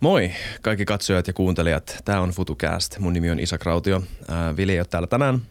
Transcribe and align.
Moi 0.00 0.30
kaikki 0.62 0.84
katsojat 0.84 1.26
ja 1.26 1.32
kuuntelijat. 1.32 1.96
Tämä 2.04 2.20
on 2.20 2.30
FutuCast. 2.30 2.98
Mun 2.98 3.12
nimi 3.12 3.30
on 3.30 3.40
Isa 3.40 3.58
Krautio. 3.58 4.02
Ää, 4.28 4.56
Vili 4.56 4.72
ei 4.72 4.78
ole 4.80 4.86
täällä 4.90 5.06
tänään. 5.06 5.42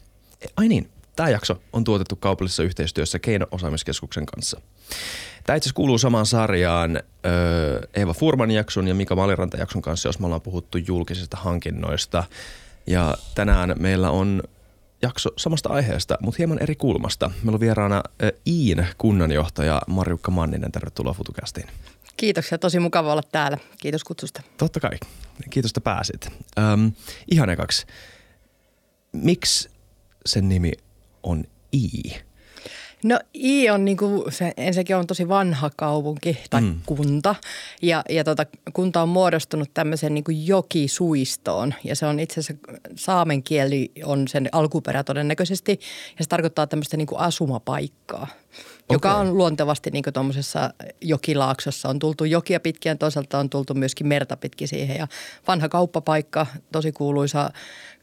Ai 0.58 0.68
niin, 0.68 0.90
tämä 1.16 1.30
jakso 1.30 1.62
on 1.74 1.84
tuotettu 1.84 2.16
kaupallisessa 2.16 2.64
yhteistyössä 2.64 3.20
Keino-osaamiskeskuksen 3.20 4.26
kanssa. 4.26 4.62
Tämä 5.46 5.58
itse 5.58 5.70
kuuluu 5.74 5.98
samaan 5.98 6.26
sarjaan 6.26 6.96
öö, 7.26 7.82
Eeva 7.94 8.14
Furman 8.14 8.52
jakson 8.52 8.88
ja 8.88 8.96
Mika 8.96 9.16
Maliranta 9.16 9.58
jakson 9.58 9.82
kanssa, 9.82 10.10
jos 10.10 10.20
me 10.20 10.26
ollaan 10.26 10.42
puhuttu 10.42 10.78
julkisista 10.78 11.38
hankinnoista. 11.38 12.24
Ja 12.88 13.18
tänään 13.36 13.76
meillä 13.80 14.10
on 14.10 14.44
jakso 15.02 15.30
samasta 15.38 15.70
aiheesta, 15.70 16.18
mutta 16.22 16.38
hieman 16.38 16.60
eri 16.62 16.76
kulmasta. 16.76 17.32
Meillä 17.44 17.56
on 17.56 17.60
vieraana 17.60 18.04
Iin 18.48 18.88
kunnanjohtaja 18.98 19.82
Marjukka 19.88 20.32
Manninen. 20.32 20.72
Tervetuloa 20.72 21.14
FutuCastiin. 21.14 21.68
Kiitoksia, 22.18 22.58
tosi 22.58 22.80
mukava 22.80 23.12
olla 23.12 23.24
täällä. 23.32 23.58
Kiitos 23.82 24.04
kutsusta. 24.04 24.42
Totta 24.58 24.80
kai. 24.80 24.92
Kiitos, 25.50 25.70
että 25.70 25.82
pääsit. 25.82 26.28
Öm, 26.58 26.92
ihan 27.32 27.50
ekaksi. 27.50 27.86
Miksi 29.12 29.70
sen 30.26 30.50
nimi 30.50 30.72
on 31.24 31.44
I? 31.74 32.12
No 33.06 33.20
I 33.34 33.70
on 33.70 33.86
niinku, 33.86 34.26
se 34.30 34.54
ensinnäkin 34.58 34.96
on 34.96 35.08
tosi 35.08 35.28
vanha 35.28 35.70
kaupunki 35.78 36.38
tai 36.50 36.62
mm. 36.62 36.76
kunta 36.86 37.36
ja, 37.82 38.04
ja 38.10 38.24
tota, 38.24 38.46
kunta 38.74 39.02
on 39.02 39.10
muodostunut 39.10 39.70
tämmöisen 39.74 40.14
niinku 40.14 40.32
jokisuistoon 40.32 41.74
ja 41.84 41.96
se 41.96 42.06
on 42.06 42.20
itse 42.20 42.40
asiassa 42.40 42.64
saamen 42.96 43.44
kieli 43.44 43.92
on 44.04 44.28
sen 44.28 44.50
alkuperä 44.52 45.04
todennäköisesti 45.04 45.80
ja 46.20 46.24
se 46.24 46.30
tarkoittaa 46.30 46.68
tämmöistä 46.68 46.98
niinku 46.98 47.16
asumapaikkaa. 47.16 48.28
Joka 48.92 49.16
Okei. 49.16 49.22
on 49.22 49.38
luontevasti 49.38 49.92
niin 49.92 50.04
tuommoisessa 50.14 50.74
jokilaaksossa. 51.02 51.90
On 51.90 52.00
tultu 52.00 52.26
jokia 52.26 52.60
pitkin 52.60 52.90
ja 52.90 52.96
toisaalta 52.96 53.40
on 53.40 53.50
tultu 53.50 53.74
myöskin 53.74 54.08
merta 54.08 54.38
pitkin 54.38 54.68
siihen. 54.68 54.98
Ja 54.98 55.08
vanha 55.48 55.70
kauppapaikka, 55.70 56.48
tosi 56.72 56.92
kuuluisa 56.92 57.50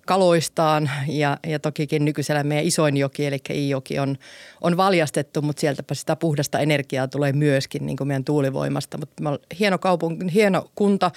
kaloistaan 0.06 0.90
ja, 1.08 1.38
ja 1.46 1.58
tokikin 1.58 2.04
nykyisellä 2.04 2.44
meidän 2.44 2.66
isoin 2.66 2.96
joki, 2.96 3.26
eli 3.26 3.38
Iijoki 3.50 3.98
on, 3.98 4.16
on 4.60 4.76
valjastettu, 4.76 5.42
mutta 5.42 5.60
sieltäpä 5.60 5.94
sitä 5.94 6.16
puhdasta 6.16 6.58
energiaa 6.58 7.08
tulee 7.08 7.32
myöskin 7.32 7.86
niin 7.86 7.96
kuin 7.96 8.08
meidän 8.08 8.24
tuulivoimasta. 8.24 8.98
Mutta 8.98 9.22
me 9.22 9.30
hieno 9.58 9.78
kaupunki, 9.78 10.34
hieno 10.34 10.70
kunta, 10.74 11.10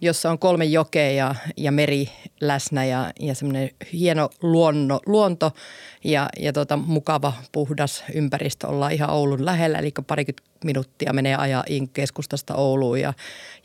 jossa 0.00 0.30
on 0.30 0.38
kolme 0.38 0.64
jokea 0.64 1.10
ja, 1.10 1.34
ja 1.56 1.72
meri 1.72 2.08
läsnä 2.40 2.84
ja, 2.84 3.12
ja 3.20 3.34
semmoinen 3.34 3.70
hieno 3.92 4.30
luonno, 4.42 5.00
luonto 5.06 5.52
ja, 6.04 6.28
ja 6.38 6.52
tota, 6.52 6.76
mukava 6.76 7.32
puhdas 7.52 8.04
ympäristö. 8.14 8.68
Ollaan 8.68 8.92
ihan 8.92 9.10
Oulun 9.10 9.44
lähellä, 9.44 9.78
eli 9.78 9.92
parikymmentä 10.06 10.51
minuuttia 10.64 11.12
menee 11.12 11.34
ajaa 11.34 11.64
keskustasta 11.92 12.54
Ouluun 12.54 13.00
ja, 13.00 13.12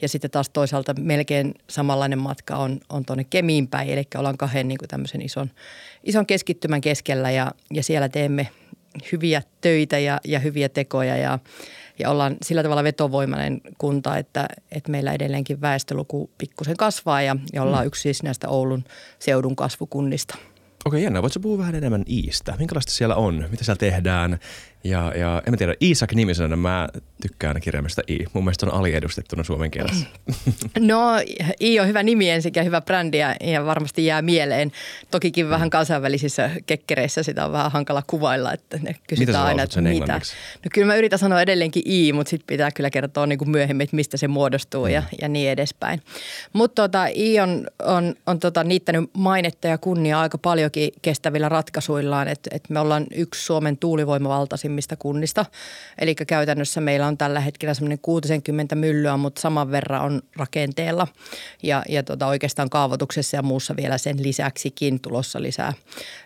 ja 0.01 0.09
sitten 0.09 0.31
taas 0.31 0.49
toisaalta 0.49 0.93
melkein 0.99 1.53
samanlainen 1.69 2.19
matka 2.19 2.55
on, 2.55 2.79
on 2.89 3.05
tuonne 3.05 3.23
Kemiin 3.23 3.67
päin, 3.67 3.89
eli 3.89 4.03
ollaan 4.15 4.37
kahden 4.37 4.67
niin 4.67 4.77
kuin 4.77 4.89
tämmöisen 4.89 5.21
ison, 5.21 5.51
ison 6.03 6.25
keskittymän 6.25 6.81
keskellä 6.81 7.31
ja, 7.31 7.51
ja 7.73 7.83
siellä 7.83 8.09
teemme 8.09 8.47
hyviä 9.11 9.41
töitä 9.61 9.99
ja, 9.99 10.19
ja 10.25 10.39
hyviä 10.39 10.69
tekoja 10.69 11.17
ja, 11.17 11.39
ja 11.99 12.09
ollaan 12.09 12.37
sillä 12.41 12.63
tavalla 12.63 12.83
vetovoimainen 12.83 13.61
kunta, 13.77 14.17
että, 14.17 14.47
että 14.71 14.91
meillä 14.91 15.13
edelleenkin 15.13 15.61
väestöluku 15.61 16.29
pikkusen 16.37 16.77
kasvaa 16.77 17.21
ja, 17.21 17.35
ja 17.53 17.63
ollaan 17.63 17.85
yksi 17.85 18.01
siis 18.01 18.23
näistä 18.23 18.49
Oulun 18.49 18.83
seudun 19.19 19.55
kasvukunnista. 19.55 20.37
Okei, 20.85 21.03
jännä. 21.03 21.21
Voitko 21.21 21.39
puhua 21.39 21.57
vähän 21.57 21.75
enemmän 21.75 22.03
Iistä? 22.09 22.53
Minkälaista 22.59 22.91
siellä 22.91 23.15
on? 23.15 23.45
Mitä 23.51 23.63
siellä 23.63 23.79
tehdään? 23.79 24.39
Ja, 24.89 25.13
ja 25.15 25.41
en 25.47 25.53
mä 25.53 25.57
tiedä, 25.57 25.73
Iisak 25.81 26.13
nimisenä 26.13 26.55
mä 26.55 26.89
tykkään 27.21 27.61
kirjaimesta 27.61 28.01
I. 28.07 28.25
Mun 28.33 28.43
mielestä 28.43 28.65
on 28.65 28.73
aliedustettuna 28.73 29.43
suomen 29.43 29.71
kielessä. 29.71 30.07
No 30.79 30.99
I 31.59 31.79
on 31.79 31.87
hyvä 31.87 32.03
nimi 32.03 32.29
ensin 32.29 32.51
ja 32.55 32.63
hyvä 32.63 32.81
brändi 32.81 33.17
ja, 33.17 33.35
ja 33.41 33.65
varmasti 33.65 34.05
jää 34.05 34.21
mieleen. 34.21 34.71
Tokikin 35.11 35.49
vähän 35.49 35.69
kansainvälisissä 35.69 36.51
kekkereissä 36.65 37.23
sitä 37.23 37.45
on 37.45 37.51
vähän 37.51 37.71
hankala 37.71 38.03
kuvailla, 38.07 38.53
että 38.53 38.79
ne 38.81 38.95
kysytään 39.09 39.45
aina, 39.45 39.63
että 39.63 39.81
mitä. 39.81 39.91
englanniksi? 39.91 40.33
No 40.65 40.69
kyllä 40.73 40.87
mä 40.87 40.95
yritän 40.95 41.19
sanoa 41.19 41.41
edelleenkin 41.41 41.83
I, 41.85 42.13
mutta 42.13 42.29
sitten 42.29 42.47
pitää 42.47 42.71
kyllä 42.71 42.89
kertoa 42.89 43.25
niin 43.25 43.39
kuin 43.39 43.49
myöhemmin, 43.49 43.83
että 43.83 43.95
mistä 43.95 44.17
se 44.17 44.27
muodostuu 44.27 44.87
Mm. 44.87 44.93
ja, 44.93 45.03
ja 45.21 45.27
niin 45.27 45.49
edespäin. 45.49 46.01
Mutta 46.53 46.81
tota, 46.81 47.07
I 47.15 47.39
on, 47.39 47.67
on, 47.83 48.15
on 48.25 48.39
tota, 48.39 48.63
niittänyt 48.63 49.09
mainetta 49.17 49.67
ja 49.67 49.77
kunniaa 49.77 50.21
aika 50.21 50.37
paljonkin 50.37 50.89
kestävillä 51.01 51.49
ratkaisuillaan, 51.49 52.27
että 52.27 52.49
et 52.53 52.69
me 52.69 52.79
ollaan 52.79 53.05
yksi 53.15 53.45
Suomen 53.45 53.77
tuulivoimavaltaisimmista 54.77 54.95
kunnista. 54.95 55.45
Eli 55.99 56.15
käytännössä 56.15 56.81
meillä 56.81 57.07
on 57.07 57.17
tällä 57.17 57.39
hetkellä 57.39 57.73
semmoinen 57.73 57.99
60 57.99 58.75
myllyä, 58.75 59.17
mutta 59.17 59.41
saman 59.41 59.71
verran 59.71 60.01
on 60.01 60.21
rakenteella 60.35 61.07
ja, 61.63 61.83
ja 61.89 62.03
tota, 62.03 62.27
oikeastaan 62.27 62.69
kaavoituksessa 62.69 63.37
ja 63.37 63.43
muussa 63.43 63.75
vielä 63.75 63.97
sen 63.97 64.23
lisäksikin 64.23 64.99
tulossa 64.99 65.41
lisää, 65.41 65.73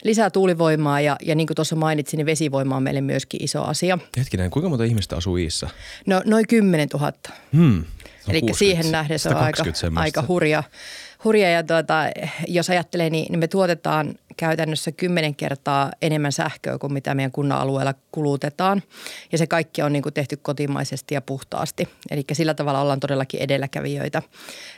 lisää 0.03 0.29
tuulivoimaa. 0.29 1.01
Ja, 1.01 1.16
ja 1.22 1.35
niin 1.35 1.47
kuin 1.47 1.56
tuossa 1.56 1.75
mainitsin, 1.75 2.17
niin 2.17 2.25
vesivoima 2.25 2.75
on 2.75 2.84
meille 2.84 3.01
myöskin 3.01 3.44
iso 3.44 3.63
asia. 3.63 3.97
Hetkinen, 4.17 4.51
kuinka 4.51 4.69
monta 4.69 4.83
ihmistä 4.83 5.16
asuu 5.16 5.38
Iissä? 5.38 5.69
No 6.06 6.22
noin 6.25 6.47
10 6.47 6.88
000. 6.94 7.12
Hmm. 7.53 7.83
Eli 8.28 8.41
60, 8.41 8.57
siihen 8.59 8.91
nähden 8.91 9.19
se 9.19 9.29
on 9.29 9.35
aika, 9.35 9.57
120 9.57 9.79
semmoista. 9.79 10.19
aika 10.19 10.28
hurja. 10.28 10.63
Hurja 11.23 11.49
ja 11.49 11.63
tuota, 11.63 12.03
jos 12.47 12.69
ajattelee, 12.69 13.09
niin, 13.09 13.31
niin 13.31 13.39
me 13.39 13.47
tuotetaan 13.47 14.15
käytännössä 14.37 14.91
kymmenen 14.91 15.35
kertaa 15.35 15.91
enemmän 16.01 16.31
sähköä 16.31 16.77
kuin 16.77 16.93
mitä 16.93 17.15
meidän 17.15 17.31
kunnan 17.31 17.57
alueella 17.57 17.93
kulutetaan. 18.11 18.83
Ja 19.31 19.37
se 19.37 19.47
kaikki 19.47 19.81
on 19.81 19.93
niin 19.93 20.03
kuin 20.03 20.13
tehty 20.13 20.37
kotimaisesti 20.37 21.15
ja 21.15 21.21
puhtaasti. 21.21 21.89
Eli 22.11 22.23
sillä 22.31 22.53
tavalla 22.53 22.81
ollaan 22.81 22.99
todellakin 22.99 23.39
edelläkävijöitä. 23.39 24.21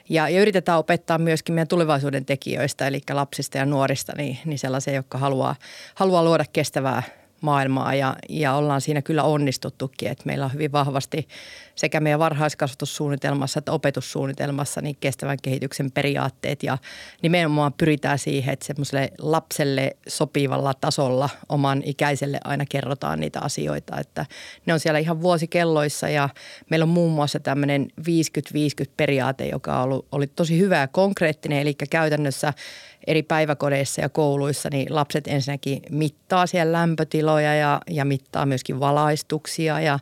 Ja, 0.10 0.30
ja 0.30 0.42
yritetään 0.42 0.80
opettaa 0.80 1.18
myöskin 1.18 1.56
meidän 1.56 1.68
tulevaisuuden 1.68 2.26
tekijöistä, 2.26 2.88
eli 2.88 3.02
lapsista 3.12 3.58
ja 3.58 3.66
nuorista, 3.66 4.14
niin, 4.18 4.38
niin 4.46 4.60
sellaisia, 4.60 4.94
jotka 4.94 5.18
haluaa, 5.18 5.56
haluaa 5.96 6.24
luoda 6.24 6.46
kestävää 6.54 7.04
maailmaa 7.42 7.96
ja, 7.96 8.16
ja 8.30 8.54
ollaan 8.54 8.82
siinä 8.82 9.02
kyllä 9.02 9.24
onnistuttukin, 9.24 10.12
että 10.12 10.24
meillä 10.26 10.46
on 10.46 10.54
hyvin 10.54 10.72
vahvasti 10.72 11.28
sekä 11.76 12.00
meidän 12.00 12.20
varhaiskasvatussuunnitelmassa 12.20 13.60
että 13.60 13.72
opetussuunnitelmassa 13.72 14.82
niin 14.82 14.98
kestävän 15.00 15.38
kehityksen 15.42 15.92
periaatteet. 15.92 16.64
Ja 16.64 16.78
nimenomaan 17.22 17.74
pyritään 17.74 18.20
siihen, 18.20 18.54
että 18.54 18.66
semmoiselle 18.66 19.12
lapselle 19.20 19.98
sopivalla 20.08 20.74
tasolla 20.74 21.30
oman 21.50 21.82
ikäiselle 21.86 22.40
aina 22.44 22.66
kerrotaan 22.70 23.20
niitä 23.20 23.40
asioita, 23.40 24.00
että 24.00 24.26
ne 24.66 24.74
on 24.74 24.80
siellä 24.80 25.00
ihan 25.00 25.22
vuosikelloissa 25.22 26.10
ja 26.10 26.30
meillä 26.70 26.84
on 26.84 26.90
muun 26.90 27.12
muassa 27.12 27.40
tämmöinen 27.40 27.88
50-50 28.02 28.04
periaate, 28.98 29.48
joka 29.48 29.84
ollut, 29.84 30.06
oli 30.12 30.28
tosi 30.28 30.60
hyvä 30.60 30.78
ja 30.78 30.88
konkreettinen, 30.88 31.60
eli 31.60 31.74
käytännössä 31.90 32.54
eri 33.08 33.24
päiväkodeissa 33.24 34.02
ja 34.02 34.10
kouluissa, 34.10 34.70
niin 34.72 34.96
lapset 34.96 35.28
ensinnäkin 35.28 35.82
mittaa 35.90 36.48
siellä 36.48 36.72
lämpötiloja 36.72 37.56
ja, 37.56 37.82
ja 37.90 38.06
mittaa 38.06 38.46
myöskin 38.46 38.80
valaistuksia 38.80 39.80
ja, 39.80 40.00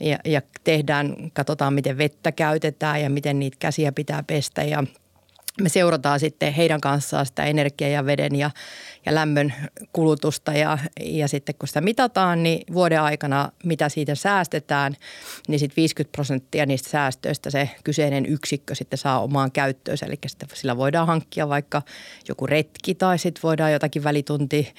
ja, 0.00 0.18
ja 0.24 0.42
tehdään, 0.64 1.05
katsotaan 1.32 1.74
miten 1.74 1.98
vettä 1.98 2.32
käytetään 2.32 3.02
ja 3.02 3.10
miten 3.10 3.38
niitä 3.38 3.56
käsiä 3.60 3.92
pitää 3.92 4.22
pestä 4.22 4.62
ja 4.62 4.84
me 5.60 5.68
seurataan 5.68 6.20
sitten 6.20 6.52
heidän 6.52 6.80
kanssaan 6.80 7.26
sitä 7.26 7.44
energiaa 7.44 7.90
ja 7.90 8.06
veden 8.06 8.36
ja, 8.36 8.50
ja 9.06 9.14
lämmön 9.14 9.54
kulutusta 9.92 10.52
ja, 10.52 10.78
ja 11.00 11.28
sitten 11.28 11.54
kun 11.58 11.68
sitä 11.68 11.80
mitataan, 11.80 12.42
niin 12.42 12.74
vuoden 12.74 13.00
aikana 13.00 13.52
mitä 13.64 13.88
siitä 13.88 14.14
säästetään, 14.14 14.96
niin 15.48 15.58
sitten 15.58 15.76
50 15.76 16.16
prosenttia 16.16 16.66
niistä 16.66 16.90
säästöistä 16.90 17.50
se 17.50 17.70
kyseinen 17.84 18.26
yksikkö 18.26 18.74
sitten 18.74 18.98
saa 18.98 19.20
omaan 19.20 19.52
käyttöönsä. 19.52 20.06
Eli 20.06 20.18
sillä 20.54 20.76
voidaan 20.76 21.06
hankkia 21.06 21.48
vaikka 21.48 21.82
joku 22.28 22.46
retki 22.46 22.94
tai 22.94 23.18
sitten 23.18 23.42
voidaan 23.42 23.72
jotakin 23.72 24.04
välitunti 24.04 24.74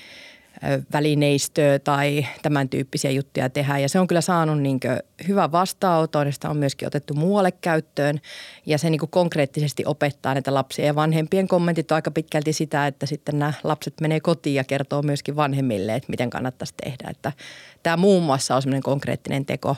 välineistöä 0.93 1.79
tai 1.79 2.25
tämän 2.41 2.69
tyyppisiä 2.69 3.11
juttuja 3.11 3.49
tehdä. 3.49 3.77
Ja 3.77 3.89
se 3.89 3.99
on 3.99 4.07
kyllä 4.07 4.21
saanut 4.21 4.61
niin 4.61 4.79
hyvän 5.27 5.51
vastaanoton, 5.51 6.33
sitä 6.33 6.49
on 6.49 6.57
myöskin 6.57 6.87
otettu 6.87 7.13
muualle 7.13 7.51
käyttöön. 7.51 8.19
Ja 8.65 8.77
se 8.77 8.89
niin 8.89 9.01
konkreettisesti 9.09 9.83
opettaa 9.85 10.33
näitä 10.33 10.53
lapsia. 10.53 10.85
Ja 10.85 10.95
vanhempien 10.95 11.47
kommentit 11.47 11.91
on 11.91 11.95
aika 11.95 12.11
pitkälti 12.11 12.53
sitä, 12.53 12.87
että 12.87 13.05
sitten 13.05 13.39
nämä 13.39 13.53
lapset 13.63 14.01
menee 14.01 14.19
kotiin 14.19 14.55
ja 14.55 14.63
kertoo 14.63 15.01
myöskin 15.01 15.35
vanhemmille, 15.35 15.95
että 15.95 16.09
miten 16.09 16.29
kannattaisi 16.29 16.73
tehdä. 16.83 17.09
Että 17.09 17.31
tämä 17.83 17.97
muun 17.97 18.23
muassa 18.23 18.55
on 18.55 18.61
semmoinen 18.61 18.83
konkreettinen 18.83 19.45
teko, 19.45 19.75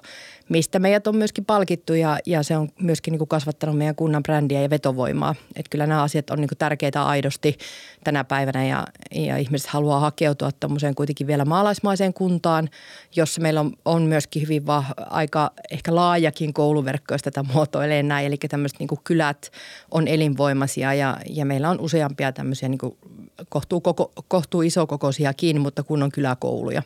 mistä 0.50 0.80
meidät 0.80 1.08
on 1.08 1.16
myöskin 1.16 1.46
palkittu 1.46 1.94
ja, 1.94 2.20
ja 2.26 2.44
se 2.44 2.58
on 2.58 2.70
myöskin 2.82 3.12
niin 3.12 3.28
kasvattanut 3.28 3.78
meidän 3.78 3.96
kunnan 3.96 4.24
brändiä 4.24 4.62
ja 4.62 4.70
vetovoimaa. 4.70 5.36
Että 5.56 5.70
kyllä 5.70 5.88
nämä 5.88 6.04
asiat 6.04 6.30
on 6.30 6.42
niin 6.42 6.50
tärkeitä 6.58 7.04
aidosti 7.04 7.58
tänä 8.04 8.24
päivänä 8.24 8.66
ja, 8.66 8.88
ja 9.16 9.38
ihmiset 9.38 9.68
haluaa 9.68 10.00
hakeutua 10.00 10.50
tuommoiseen 10.70 10.96
kuitenkin 10.96 11.28
vielä 11.28 11.46
maalaismaiseen 11.46 12.14
kuntaan, 12.14 12.70
jossa 13.16 13.42
meillä 13.42 13.60
on, 13.60 13.74
on 13.86 14.02
myöskin 14.02 14.42
hyvin 14.42 14.66
va, 14.66 14.84
aika 14.98 15.52
ehkä 15.72 15.96
laajakin 15.96 16.54
kouluverkko, 16.54 17.14
jos 17.14 17.22
tätä 17.22 17.44
muotoilee 17.44 18.04
näin. 18.04 18.28
Eli 18.28 18.38
tämmöiset 18.38 18.80
niin 18.80 18.90
kylät 19.04 19.52
on 19.92 20.08
elinvoimaisia 20.08 20.94
ja, 20.94 21.18
ja 21.30 21.46
meillä 21.46 21.70
on 21.70 21.80
useampia 21.80 22.32
tämmöisiä 22.32 22.70
niin 22.70 22.80
kohtuu, 23.50 23.82
koko, 23.82 24.12
kohtuu 24.28 24.62
isokokoisiakin, 24.62 25.62
mutta 25.62 25.84
kunnon 25.84 26.12
kyläkouluja. 26.12 26.84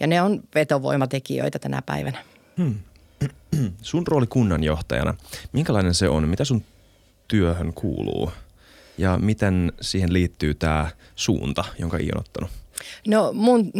Ja 0.00 0.06
ne 0.06 0.22
on 0.22 0.42
vetovoimatekijöitä 0.54 1.58
tänä 1.58 1.82
päivänä. 1.86 2.18
Hmm. 2.56 2.74
Sun 3.82 4.06
rooli 4.06 4.26
kunnanjohtajana, 4.26 5.14
minkälainen 5.52 5.94
se 5.94 6.08
on? 6.08 6.28
Mitä 6.28 6.44
sun 6.44 6.62
työhön 7.28 7.72
kuuluu 7.72 8.30
ja 8.98 9.18
miten 9.18 9.72
siihen 9.80 10.12
liittyy 10.12 10.54
tämä 10.54 10.88
suunta, 11.16 11.64
jonka 11.78 11.96
I 11.96 12.08
on 12.14 12.20
ottanut? 12.20 12.61
No 13.06 13.32
mun 13.32 13.72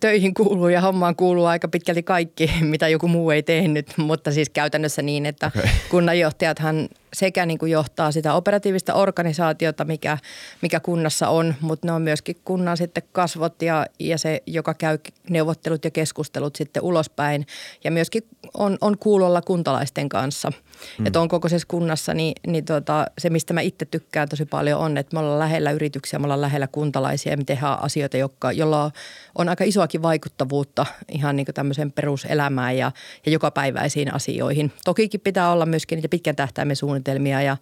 töihin 0.00 0.34
kuuluu 0.34 0.68
ja 0.68 0.80
hommaan 0.80 1.16
kuuluu 1.16 1.44
aika 1.44 1.68
pitkälti 1.68 2.02
kaikki, 2.02 2.50
mitä 2.60 2.88
joku 2.88 3.08
muu 3.08 3.30
ei 3.30 3.42
tehnyt, 3.42 3.92
mutta 3.96 4.32
siis 4.32 4.50
käytännössä 4.50 5.02
niin, 5.02 5.26
että 5.26 5.46
okay. 5.46 5.70
kunnanjohtajathan 5.90 6.88
sekä 7.12 7.46
niin 7.46 7.58
kuin 7.58 7.72
johtaa 7.72 8.12
sitä 8.12 8.34
operatiivista 8.34 8.94
organisaatiota, 8.94 9.84
mikä, 9.84 10.18
mikä 10.62 10.80
kunnassa 10.80 11.28
on, 11.28 11.54
mutta 11.60 11.86
ne 11.86 11.92
on 11.92 12.02
myöskin 12.02 12.36
kunnan 12.44 12.76
sitten 12.76 13.02
kasvot 13.12 13.62
ja, 13.62 13.86
ja 13.98 14.18
se, 14.18 14.42
joka 14.46 14.74
käy 14.74 14.98
neuvottelut 15.30 15.84
ja 15.84 15.90
keskustelut 15.90 16.56
sitten 16.56 16.82
ulospäin 16.82 17.46
ja 17.84 17.90
myöskin 17.90 18.22
on, 18.54 18.78
on 18.80 18.98
kuulolla 18.98 19.42
kuntalaisten 19.42 20.08
kanssa. 20.08 20.52
Mm. 20.98 21.06
Että 21.06 21.20
on 21.20 21.28
kokoisessa 21.28 21.68
kunnassa, 21.70 22.14
niin, 22.14 22.32
niin 22.46 22.64
tota, 22.64 23.06
se 23.18 23.30
mistä 23.30 23.54
mä 23.54 23.60
itse 23.60 23.84
tykkään 23.84 24.28
tosi 24.28 24.44
paljon 24.44 24.80
on, 24.80 24.96
että 24.96 25.16
me 25.16 25.20
ollaan 25.20 25.38
lähellä 25.38 25.70
yrityksiä, 25.70 26.18
me 26.18 26.24
ollaan 26.24 26.40
lähellä 26.40 26.66
kuntalaisia 26.66 27.32
ja 27.32 27.36
me 27.36 27.44
tehdään 27.44 27.82
asioita, 27.82 28.16
jotka, 28.16 28.52
jolla 28.52 28.90
on 29.38 29.48
aika 29.48 29.64
isoakin 29.64 30.02
vaikuttavuutta 30.02 30.86
ihan 31.08 31.36
niin 31.36 31.46
kuin 31.46 31.54
tämmöiseen 31.54 31.92
peruselämään 31.92 32.76
ja, 32.76 32.92
ja 33.26 33.32
jokapäiväisiin 33.32 34.14
asioihin. 34.14 34.72
Tokikin 34.84 35.20
pitää 35.20 35.52
olla 35.52 35.66
myöskin 35.66 35.96
niitä 35.96 36.08
pitkän 36.08 36.36
tähtäimen 36.36 36.76
suunnitelmia 36.76 36.95
ja, 37.42 37.56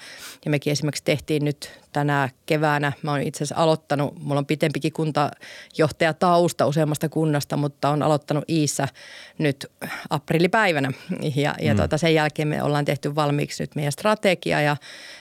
ja 0.44 0.50
mekin 0.50 0.70
esimerkiksi 0.70 1.04
tehtiin 1.04 1.44
nyt 1.44 1.83
tänä 1.94 2.28
keväänä. 2.46 2.92
Mä 3.02 3.10
oon 3.10 3.22
itse 3.22 3.38
asiassa 3.38 3.62
aloittanut, 3.62 4.18
mulla 4.20 4.38
on 4.38 4.46
pitempikin 4.46 4.92
kuntajohtaja 4.92 6.14
tausta 6.14 6.66
useammasta 6.66 7.08
kunnasta, 7.08 7.56
mutta 7.56 7.88
on 7.88 8.02
aloittanut 8.02 8.44
Iissä 8.48 8.88
nyt 9.38 9.66
aprillipäivänä. 10.10 10.90
Ja, 11.36 11.54
ja 11.60 11.74
mm. 11.74 11.76
tuota, 11.76 11.98
sen 11.98 12.14
jälkeen 12.14 12.48
me 12.48 12.62
ollaan 12.62 12.84
tehty 12.84 13.14
valmiiksi 13.14 13.62
nyt 13.62 13.74
meidän 13.74 13.92
strategia 13.92 14.60
ja 14.60 14.76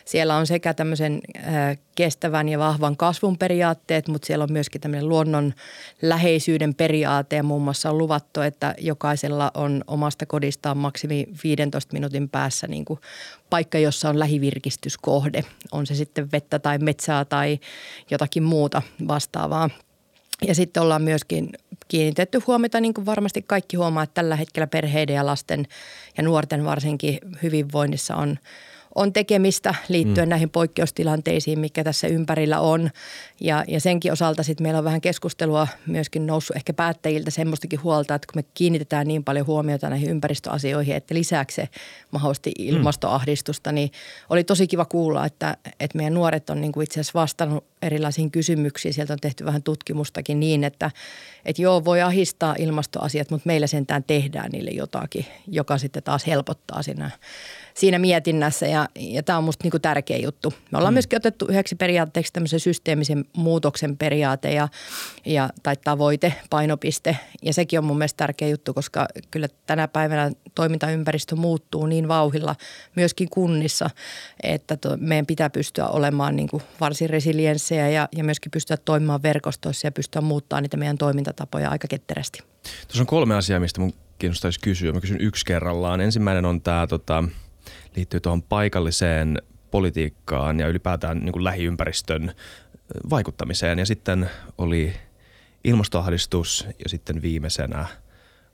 siellä 0.05 0.35
on 0.35 0.47
sekä 0.47 0.73
tämmöisen 0.73 1.21
äh, 1.37 1.77
kestävän 1.95 2.49
ja 2.49 2.59
vahvan 2.59 2.97
kasvun 2.97 3.37
periaatteet, 3.37 4.07
mutta 4.07 4.25
siellä 4.25 4.43
on 4.43 4.51
myöskin 4.51 4.81
tämmöinen 4.81 5.09
luonnon 5.09 5.53
läheisyyden 6.01 6.75
periaate 6.75 7.35
ja 7.35 7.43
muun 7.43 7.61
muassa 7.61 7.89
on 7.89 7.97
luvattu, 7.97 8.41
että 8.41 8.75
jokaisella 8.77 9.51
on 9.53 9.83
omasta 9.87 10.25
kodistaan 10.25 10.77
maksimi 10.77 11.27
15 11.43 11.93
minuutin 11.93 12.29
päässä 12.29 12.67
niin 12.67 12.85
kuin 12.85 12.99
paikka, 13.49 13.77
jossa 13.77 14.09
on 14.09 14.19
lähivirkistyskohde. 14.19 15.43
On 15.71 15.87
se 15.87 15.95
sitten 15.95 16.31
vettä 16.31 16.59
tai 16.63 16.77
metsää 16.77 17.25
tai 17.25 17.59
jotakin 18.11 18.43
muuta 18.43 18.81
vastaavaa. 19.07 19.69
Ja 20.47 20.55
sitten 20.55 20.83
ollaan 20.83 21.01
myöskin 21.01 21.49
kiinnitetty 21.87 22.41
huomiota, 22.47 22.81
niin 22.81 22.93
kuin 22.93 23.05
varmasti 23.05 23.41
kaikki 23.41 23.77
huomaa, 23.77 24.03
että 24.03 24.13
tällä 24.13 24.35
hetkellä 24.35 24.67
perheiden 24.67 25.15
ja 25.15 25.25
lasten 25.25 25.67
ja 26.17 26.23
nuorten 26.23 26.65
varsinkin 26.65 27.17
hyvinvoinnissa 27.43 28.15
on– 28.15 28.37
on 28.95 29.13
tekemistä 29.13 29.75
liittyen 29.89 30.27
mm. 30.27 30.29
näihin 30.29 30.49
poikkeustilanteisiin, 30.49 31.59
mikä 31.59 31.83
tässä 31.83 32.07
ympärillä 32.07 32.59
on. 32.59 32.89
Ja, 33.41 33.63
ja 33.67 33.79
senkin 33.79 34.11
osalta 34.11 34.43
sitten 34.43 34.63
meillä 34.63 34.77
on 34.77 34.83
vähän 34.83 35.01
keskustelua 35.01 35.67
myöskin 35.87 36.27
noussut 36.27 36.55
ehkä 36.55 36.73
päättäjiltä 36.73 37.31
semmoistakin 37.31 37.83
huolta, 37.83 38.15
että 38.15 38.27
kun 38.33 38.39
me 38.39 38.45
kiinnitetään 38.53 39.07
niin 39.07 39.23
paljon 39.23 39.47
huomiota 39.47 39.89
näihin 39.89 40.09
ympäristöasioihin, 40.09 40.95
että 40.95 41.13
lisäksi 41.15 41.55
se 41.55 41.69
mahdollisesti 42.11 42.51
mm. 42.59 42.65
ilmastoahdistusta, 42.65 43.71
niin 43.71 43.91
oli 44.29 44.43
tosi 44.43 44.67
kiva 44.67 44.85
kuulla, 44.85 45.25
että, 45.25 45.57
että 45.79 45.97
meidän 45.97 46.13
nuoret 46.13 46.49
on 46.49 46.61
niin 46.61 46.71
kuin 46.71 46.83
itse 46.83 46.99
asiassa 46.99 47.19
vastannut 47.19 47.63
erilaisiin 47.81 48.31
kysymyksiin. 48.31 48.93
Sieltä 48.93 49.13
on 49.13 49.19
tehty 49.19 49.45
vähän 49.45 49.63
tutkimustakin 49.63 50.39
niin, 50.39 50.63
että, 50.63 50.91
että 51.45 51.61
joo, 51.61 51.85
voi 51.85 52.01
ahistaa 52.01 52.55
ilmastoasiat, 52.59 53.31
mutta 53.31 53.47
meillä 53.47 53.67
sentään 53.67 54.03
tehdään 54.03 54.51
niille 54.51 54.71
jotakin, 54.71 55.25
joka 55.47 55.77
sitten 55.77 56.03
taas 56.03 56.27
helpottaa 56.27 56.83
siinä 56.83 57.11
siinä 57.73 57.99
mietinnässä 57.99 58.67
ja, 58.67 58.87
ja 58.95 59.23
tämä 59.23 59.37
on 59.37 59.43
musta 59.43 59.63
niinku 59.63 59.79
tärkeä 59.79 60.17
juttu. 60.17 60.53
Me 60.71 60.77
ollaan 60.77 60.93
mm. 60.93 60.95
myöskin 60.95 61.17
otettu 61.17 61.45
yhdeksi 61.49 61.75
periaatteeksi 61.75 62.33
tämmöisen 62.33 62.59
systeemisen 62.59 63.25
muutoksen 63.37 63.97
periaate 63.97 64.53
ja, 64.53 64.67
ja, 65.25 65.49
tai 65.63 65.75
tavoite, 65.83 66.33
painopiste 66.49 67.17
ja 67.41 67.53
sekin 67.53 67.79
on 67.79 67.85
mun 67.85 67.97
mielestä 67.97 68.17
tärkeä 68.17 68.47
juttu, 68.47 68.73
koska 68.73 69.07
kyllä 69.31 69.47
tänä 69.65 69.87
päivänä 69.87 70.31
toimintaympäristö 70.55 71.35
muuttuu 71.35 71.85
niin 71.85 72.07
vauhilla 72.07 72.55
myöskin 72.95 73.29
kunnissa, 73.29 73.89
että 74.43 74.77
to, 74.77 74.97
meidän 74.99 75.25
pitää 75.25 75.49
pystyä 75.49 75.87
olemaan 75.87 76.35
niin 76.35 76.47
kuin 76.49 76.63
varsin 76.79 77.09
resilienssejä 77.09 77.89
ja, 77.89 78.09
ja 78.15 78.23
myöskin 78.23 78.51
pystyä 78.51 78.77
toimimaan 78.77 79.23
verkostoissa 79.23 79.87
ja 79.87 79.91
pystyä 79.91 80.21
muuttaa 80.21 80.61
niitä 80.61 80.77
meidän 80.77 80.97
toimintatapoja 80.97 81.69
aika 81.69 81.87
ketterästi. 81.87 82.39
Tuossa 82.87 83.03
on 83.03 83.07
kolme 83.07 83.35
asiaa, 83.35 83.59
mistä 83.59 83.81
mun 83.81 83.93
kiinnostaisi 84.19 84.59
kysyä. 84.59 84.91
Mä 84.91 85.01
kysyn 85.01 85.21
yksi 85.21 85.45
kerrallaan. 85.45 86.01
Ensimmäinen 86.01 86.45
on 86.45 86.61
tämä 86.61 86.87
tota, 86.87 87.23
liittyy 87.95 88.19
tuohon 88.19 88.43
paikalliseen 88.43 89.37
politiikkaan 89.71 90.59
ja 90.59 90.67
ylipäätään 90.67 91.19
niin 91.19 91.33
kuin 91.33 91.43
lähiympäristön 91.43 92.33
vaikuttamiseen. 93.09 93.79
Ja 93.79 93.85
sitten 93.85 94.29
oli 94.57 94.93
ilmastoahdistus 95.63 96.67
ja 96.83 96.89
sitten 96.89 97.21
viimeisenä 97.21 97.85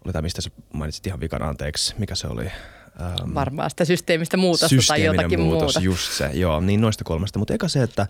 oli 0.05 0.13
tämä, 0.13 0.21
mistä 0.21 0.41
sä 0.41 0.49
mainitsit 0.73 1.07
ihan 1.07 1.19
vikan 1.19 1.41
anteeksi, 1.41 1.95
mikä 1.97 2.15
se 2.15 2.27
oli? 2.27 2.45
Ähm, 2.45 3.33
Varmaan 3.33 3.69
sitä 3.69 3.85
systeemistä 3.85 4.37
muutosta 4.37 4.75
tai 4.87 5.03
jotakin 5.03 5.39
muutos, 5.39 5.75
muuta. 5.75 5.79
just 5.79 6.11
se, 6.11 6.29
joo, 6.33 6.59
niin 6.59 6.81
noista 6.81 7.03
kolmesta. 7.03 7.39
Mutta 7.39 7.53
eka 7.53 7.67
se, 7.67 7.83
että 7.83 8.07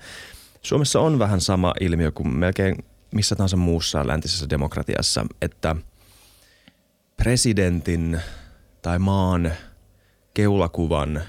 Suomessa 0.62 1.00
on 1.00 1.19
vähän 1.19 1.42
sama 1.42 1.74
ilmiö 1.80 2.12
kuin 2.12 2.28
melkein 2.28 2.75
missä 3.12 3.36
tahansa 3.36 3.57
muussa 3.57 4.07
läntisessä 4.07 4.50
demokratiassa, 4.50 5.25
että 5.42 5.75
presidentin 7.18 8.22
tai 8.81 9.00
maan– 9.00 9.52
keulakuvan 10.39 11.21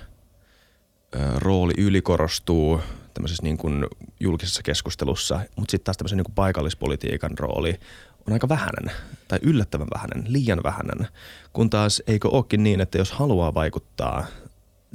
rooli 1.36 1.72
ylikorostuu 1.78 2.80
tämmöisessä 3.14 3.42
niin 3.42 3.58
kuin 3.58 3.86
julkisessa 4.20 4.62
keskustelussa, 4.62 5.40
mutta 5.56 5.70
sitten 5.70 5.84
taas 5.84 5.96
tämmöisen 5.96 6.16
niin 6.16 6.24
kuin 6.24 6.34
paikallispolitiikan 6.34 7.38
rooli 7.38 7.80
on 8.26 8.32
aika 8.32 8.48
vähäinen 8.48 8.94
tai 9.28 9.38
yllättävän 9.42 9.86
vähäinen, 9.94 10.32
liian 10.32 10.60
vähäinen. 10.64 11.08
Kun 11.52 11.70
taas 11.70 12.02
eikö 12.06 12.28
olekin 12.28 12.62
niin, 12.62 12.80
että 12.80 12.98
jos 12.98 13.12
haluaa 13.12 13.54
vaikuttaa 13.54 14.26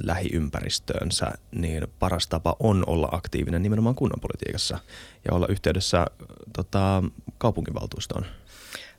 lähiympäristöönsä, 0.02 1.32
niin 1.52 1.86
paras 1.98 2.26
tapa 2.26 2.56
on 2.60 2.84
olla 2.86 3.08
aktiivinen 3.12 3.62
nimenomaan 3.62 3.94
kunnan 3.94 4.20
politiikassa 4.20 4.78
ja 5.24 5.34
olla 5.34 5.46
yhteydessä 5.48 6.06
tota, 6.52 7.02
kaupunginvaltuustoon. 7.38 8.26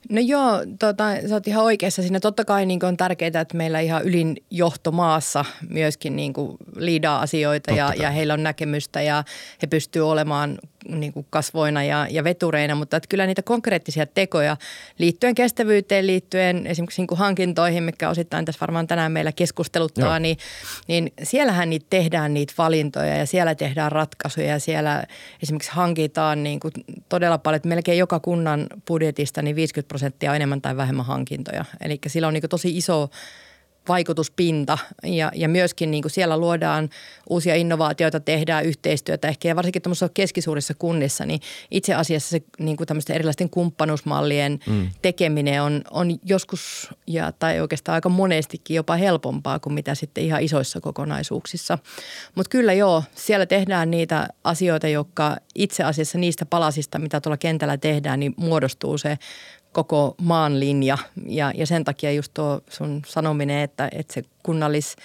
No 0.10 0.22
joo, 0.22 0.52
tota, 0.80 1.04
sä 1.30 1.36
oot 1.36 1.48
ihan 1.48 1.64
oikeassa. 1.64 2.02
Siinä. 2.02 2.20
Totta 2.20 2.46
kai 2.46 2.66
niin 2.66 2.86
on 2.86 2.98
tärkeää, 2.98 3.42
että 3.42 3.58
meillä 3.58 3.80
ihan 3.80 4.04
ylin 4.04 4.38
johto 4.52 4.92
maassa 4.92 5.46
myöskin 5.70 6.16
niin 6.16 6.34
liidaa 6.76 7.20
asioita 7.20 7.72
ja, 7.72 7.94
ja 8.00 8.12
heillä 8.12 8.34
on 8.34 8.44
näkemystä 8.44 9.02
ja 9.02 9.24
he 9.62 9.68
pystyvät 9.68 10.06
olemaan 10.06 10.58
niin 10.90 11.14
kuin 11.14 11.26
kasvoina 11.30 11.84
ja, 11.84 12.08
ja 12.10 12.24
vetureina, 12.24 12.76
mutta 12.76 12.98
että 12.98 13.08
kyllä 13.08 13.26
niitä 13.26 13.42
konkreettisia 13.42 14.06
tekoja 14.06 14.58
liittyen 14.98 15.36
kestävyyteen, 15.36 16.08
liittyen 16.08 16.68
esimerkiksi 16.68 17.02
niin 17.02 17.08
kuin 17.08 17.20
hankintoihin, 17.20 17.84
mikä 17.84 18.10
osittain 18.10 18.46
tässä 18.46 18.62
varmaan 18.62 18.88
tänään 18.88 19.12
meillä 19.12 19.32
keskusteluttaa, 19.32 20.20
niin, 20.20 20.38
niin 20.88 21.14
siellähän 21.24 21.70
niitä 21.70 21.86
tehdään 21.90 22.34
niitä 22.34 22.54
valintoja 22.58 23.18
ja 23.18 23.26
siellä 23.26 23.56
tehdään 23.56 23.92
ratkaisuja 23.92 24.48
ja 24.48 24.60
siellä 24.60 25.04
esimerkiksi 25.44 25.72
hankitaan 25.72 26.44
niin 26.44 26.60
kuin 26.60 26.74
todella 27.10 27.38
paljon, 27.38 27.56
että 27.56 27.70
melkein 27.70 27.98
joka 27.98 28.20
kunnan 28.20 28.68
budjetista 28.88 29.42
niin 29.42 29.56
50 29.56 29.94
prosenttia 29.98 30.36
enemmän 30.36 30.62
tai 30.62 30.78
vähemmän 30.78 31.06
hankintoja. 31.06 31.66
Eli 31.82 32.00
sillä 32.08 32.28
on 32.28 32.34
niin 32.34 32.50
tosi 32.50 32.78
iso 32.78 33.10
vaikutuspinta 33.88 34.78
ja, 35.04 35.32
ja 35.36 35.50
myöskin 35.50 35.92
niin 35.92 36.04
kuin 36.04 36.12
siellä 36.12 36.38
luodaan 36.38 36.90
uusia 37.30 37.56
innovaatioita, 37.56 38.20
tehdään 38.20 38.66
yhteistyötä 38.66 39.28
ehkä 39.28 39.48
ja 39.48 39.56
varsinkin 39.56 39.82
tuollaisissa 39.82 40.10
keskisuurissa 40.14 40.74
kunnissa, 40.74 41.26
niin 41.26 41.40
itse 41.72 41.94
asiassa 41.94 42.30
se 42.30 42.42
niin 42.60 42.78
kuin 42.78 42.88
tämmöisten 42.88 43.16
erilaisten 43.16 43.50
kumppanuusmallien 43.50 44.60
mm. 44.68 44.90
tekeminen 45.02 45.62
on, 45.62 45.82
on 45.92 46.20
joskus 46.26 46.90
ja 47.08 47.32
tai 47.32 47.60
oikeastaan 47.60 47.94
aika 47.94 48.10
monestikin 48.10 48.76
jopa 48.76 48.96
helpompaa 48.96 49.60
kuin 49.60 49.74
mitä 49.74 49.96
sitten 49.96 50.24
ihan 50.24 50.42
isoissa 50.42 50.82
kokonaisuuksissa. 50.82 51.78
Mutta 52.36 52.50
kyllä 52.50 52.74
joo, 52.74 53.04
siellä 53.16 53.46
tehdään 53.46 53.92
niitä 53.92 54.28
asioita, 54.44 54.88
jotka 54.88 55.38
itse 55.56 55.84
asiassa 55.84 56.18
niistä 56.18 56.46
palasista, 56.46 57.00
mitä 57.00 57.22
tuolla 57.22 57.38
kentällä 57.38 57.78
tehdään, 57.78 58.20
niin 58.20 58.34
muodostuu 58.38 58.98
se 58.98 59.18
koko 59.72 60.16
maan 60.22 60.60
linja. 60.60 60.98
Ja, 61.26 61.52
ja 61.56 61.68
sen 61.68 61.84
takia 61.84 62.12
just 62.12 62.34
tuo 62.34 62.62
sun 62.70 63.02
sanominen, 63.08 63.60
että, 63.60 63.90
että 63.92 64.14
se 64.14 64.24
kunnallis, 64.44 64.96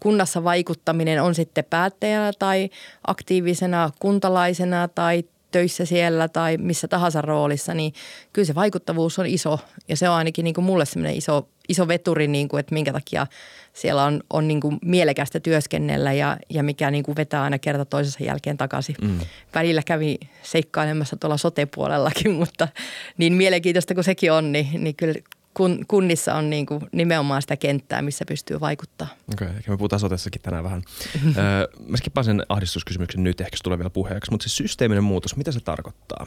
kunnassa 0.00 0.44
vaikuttaminen 0.44 1.22
on 1.22 1.34
sitten 1.34 1.64
päättäjänä 1.70 2.32
tai 2.38 2.70
aktiivisena 3.06 3.90
kuntalaisena 3.98 4.88
tai 4.88 5.24
töissä 5.50 5.84
siellä 5.84 6.28
tai 6.28 6.56
missä 6.56 6.88
tahansa 6.88 7.20
roolissa, 7.20 7.74
niin 7.74 7.92
kyllä 8.32 8.46
se 8.46 8.54
vaikuttavuus 8.54 9.18
on 9.18 9.26
iso. 9.26 9.58
Ja 9.88 9.96
se 9.96 10.08
on 10.08 10.14
ainakin 10.14 10.44
niin 10.44 10.54
kuin 10.54 10.64
mulle 10.64 10.84
iso, 11.12 11.48
iso 11.68 11.88
veturi, 11.88 12.28
niin 12.28 12.48
kuin, 12.48 12.60
että 12.60 12.74
minkä 12.74 12.92
takia 12.92 13.26
siellä 13.72 14.04
on, 14.04 14.20
on 14.30 14.48
niin 14.48 14.60
kuin 14.60 14.78
mielekästä 14.84 15.40
työskennellä 15.40 16.12
ja, 16.12 16.36
ja 16.50 16.62
mikä 16.62 16.90
niin 16.90 17.04
kuin 17.04 17.16
vetää 17.16 17.42
aina 17.42 17.58
kerta 17.58 17.84
toisensa 17.84 18.24
jälkeen 18.24 18.56
takaisin. 18.56 18.96
Mm. 19.02 19.20
Välillä 19.54 19.82
kävi 19.86 20.18
seikkailemassa 20.42 21.16
tuolla 21.16 21.36
sote-puolellakin, 21.36 22.32
mutta 22.42 22.68
niin 23.16 23.32
mielenkiintoista 23.32 23.94
kuin 23.94 24.04
sekin 24.04 24.32
on, 24.32 24.52
niin, 24.52 24.84
niin 24.84 24.96
kyllä 24.96 25.14
kun, 25.54 25.84
kunnissa 25.88 26.34
on 26.34 26.50
niin 26.50 26.66
kuin 26.66 26.80
nimenomaan 26.92 27.42
sitä 27.42 27.56
kenttää, 27.56 28.02
missä 28.02 28.24
pystyy 28.24 28.60
vaikuttaa. 28.60 29.08
Okei, 29.32 29.48
okay, 29.48 29.60
me 29.68 29.76
puhutaan 29.76 30.00
sotessakin 30.00 30.42
tänään 30.42 30.64
vähän. 30.64 30.82
öö, 31.38 31.68
mä 31.86 31.96
skippaan 31.96 32.24
sen 32.24 32.42
ahdistuskysymyksen 32.48 33.22
nyt, 33.22 33.40
ehkä 33.40 33.56
se 33.56 33.62
tulee 33.62 33.78
vielä 33.78 33.90
puheeksi, 33.90 34.30
mutta 34.30 34.48
se 34.48 34.48
systeeminen 34.48 35.04
muutos, 35.04 35.36
mitä 35.36 35.52
se 35.52 35.60
tarkoittaa? 35.60 36.26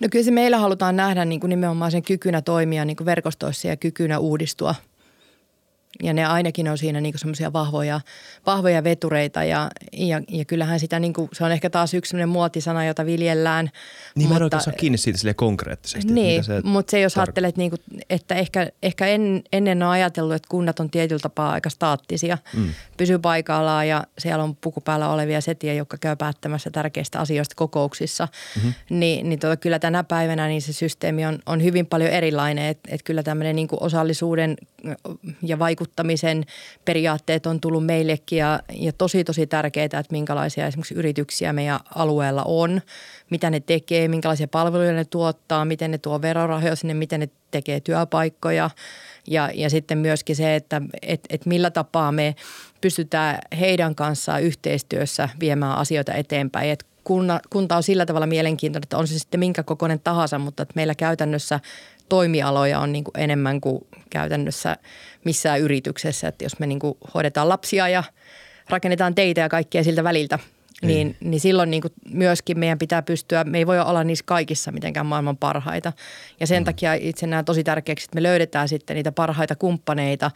No 0.00 0.08
kyllä 0.10 0.24
se 0.24 0.30
meillä 0.30 0.58
halutaan 0.58 0.96
nähdä 0.96 1.24
niin 1.24 1.40
kuin 1.40 1.48
nimenomaan 1.48 1.90
sen 1.90 2.02
kykynä 2.02 2.42
toimia 2.42 2.84
niin 2.84 2.96
kuin 2.96 3.06
verkostoissa 3.06 3.68
ja 3.68 3.76
kykynä 3.76 4.18
uudistua– 4.18 4.74
ja 6.02 6.12
ne 6.12 6.26
ainakin 6.26 6.68
on 6.68 6.78
siinä 6.78 7.00
niinku 7.00 7.18
semmoisia 7.18 7.52
vahvoja, 7.52 8.00
vahvoja 8.46 8.84
vetureita 8.84 9.44
ja, 9.44 9.70
ja, 9.92 10.20
ja 10.28 10.44
kyllähän 10.44 10.80
sitä 10.80 10.98
niinku, 10.98 11.28
se 11.32 11.44
on 11.44 11.52
ehkä 11.52 11.70
taas 11.70 11.94
yksi 11.94 12.10
semmoinen 12.10 12.28
muotisana, 12.28 12.84
jota 12.84 13.06
viljellään. 13.06 13.70
Niin 14.14 14.28
mutta, 14.28 14.44
mä 14.50 14.58
en 14.58 14.60
saa 14.60 14.72
kiinni 14.72 14.98
siitä 14.98 15.18
sille 15.18 15.34
konkreettisesti. 15.34 16.12
Niin, 16.12 16.44
se 16.44 16.60
mutta 16.64 16.90
se 16.90 17.00
jos 17.00 17.16
tar- 17.16 17.20
ajattelet, 17.20 17.56
niinku, 17.56 17.76
että 18.10 18.34
ehkä, 18.34 18.70
ehkä 18.82 19.06
en, 19.06 19.42
ennen 19.52 19.82
on 19.82 19.90
ajatellut, 19.90 20.34
että 20.34 20.48
kunnat 20.48 20.80
on 20.80 20.90
tietyllä 20.90 21.20
tapaa 21.20 21.50
aika 21.50 21.70
staattisia, 21.70 22.38
mm. 22.56 22.68
pysyy 22.96 23.18
paikallaan 23.18 23.88
ja 23.88 24.04
siellä 24.18 24.44
on 24.44 24.56
pukupäällä 24.56 25.08
olevia 25.08 25.40
setiä, 25.40 25.74
jotka 25.74 25.96
käy 26.00 26.16
päättämässä 26.16 26.70
tärkeistä 26.70 27.20
asioista 27.20 27.54
kokouksissa. 27.56 28.28
Mm-hmm. 28.56 28.72
Niin, 28.90 29.28
niin 29.28 29.38
tuota, 29.38 29.56
kyllä 29.56 29.78
tänä 29.78 30.04
päivänä 30.04 30.48
niin 30.48 30.62
se 30.62 30.72
systeemi 30.72 31.26
on, 31.26 31.38
on 31.46 31.62
hyvin 31.62 31.86
paljon 31.86 32.10
erilainen, 32.10 32.64
että 32.64 32.88
et 32.92 33.02
kyllä 33.02 33.22
tämmöinen 33.22 33.56
niinku 33.56 33.76
osallisuuden 33.80 34.56
ja 35.42 35.58
vaikuttamisen 35.88 36.44
periaatteet 36.84 37.46
on 37.46 37.60
tullut 37.60 37.86
meillekin 37.86 38.38
ja, 38.38 38.60
ja 38.72 38.92
tosi 38.92 39.24
tosi 39.24 39.46
tärkeää, 39.46 39.84
että 39.84 40.04
minkälaisia 40.10 40.66
esimerkiksi 40.66 40.94
yrityksiä 40.94 41.52
meidän 41.52 41.80
alueella 41.94 42.42
on, 42.44 42.80
mitä 43.30 43.50
ne 43.50 43.60
tekee, 43.60 44.08
minkälaisia 44.08 44.48
palveluja 44.48 44.92
ne 44.92 45.04
tuottaa, 45.04 45.64
miten 45.64 45.90
ne 45.90 45.98
tuo 45.98 46.22
verorahoja 46.22 46.76
sinne, 46.76 46.94
miten 46.94 47.20
ne 47.20 47.28
tekee 47.50 47.80
työpaikkoja 47.80 48.70
ja, 49.26 49.50
ja 49.54 49.70
sitten 49.70 49.98
myöskin 49.98 50.36
se, 50.36 50.54
että 50.54 50.82
et, 51.02 51.20
et 51.30 51.46
millä 51.46 51.70
tapaa 51.70 52.12
me 52.12 52.34
pystytään 52.80 53.38
heidän 53.60 53.94
kanssaan 53.94 54.42
yhteistyössä 54.42 55.28
viemään 55.40 55.78
asioita 55.78 56.14
eteenpäin. 56.14 56.70
Et 56.70 56.84
kunta, 57.04 57.40
kunta 57.50 57.76
on 57.76 57.82
sillä 57.82 58.06
tavalla 58.06 58.26
mielenkiintoinen, 58.26 58.84
että 58.84 58.98
on 58.98 59.08
se 59.08 59.18
sitten 59.18 59.40
minkä 59.40 59.62
kokoinen 59.62 60.00
tahansa, 60.00 60.38
mutta 60.38 60.62
että 60.62 60.72
meillä 60.76 60.94
käytännössä 60.94 61.60
toimialoja 62.08 62.80
on 62.80 62.92
niin 62.92 63.04
kuin 63.04 63.18
enemmän 63.18 63.60
kuin 63.60 63.86
käytännössä 64.10 64.76
missään 65.24 65.60
yrityksessä. 65.60 66.28
Että 66.28 66.44
jos 66.44 66.58
me 66.58 66.66
niin 66.66 66.78
kuin 66.78 66.98
hoidetaan 67.14 67.48
lapsia 67.48 67.88
ja 67.88 68.04
rakennetaan 68.68 69.14
teitä 69.14 69.40
ja 69.40 69.48
kaikkea 69.48 69.84
siltä 69.84 70.04
väliltä, 70.04 70.38
niin, 70.82 71.06
niin, 71.06 71.30
niin 71.30 71.40
silloin 71.40 71.70
niin 71.70 71.82
kuin 71.82 71.92
myöskin 72.10 72.58
meidän 72.58 72.78
pitää 72.78 73.02
pystyä, 73.02 73.44
me 73.44 73.58
ei 73.58 73.66
voi 73.66 73.80
olla 73.80 74.04
niissä 74.04 74.24
kaikissa 74.26 74.72
mitenkään 74.72 75.06
maailman 75.06 75.36
parhaita. 75.36 75.92
Ja 76.40 76.46
sen 76.46 76.62
mm. 76.62 76.64
takia 76.64 76.94
itse 76.94 77.26
näen 77.26 77.44
tosi 77.44 77.64
tärkeäksi, 77.64 78.04
että 78.04 78.14
me 78.14 78.22
löydetään 78.22 78.68
sitten 78.68 78.94
niitä 78.94 79.12
parhaita 79.12 79.56
kumppaneita, 79.56 80.30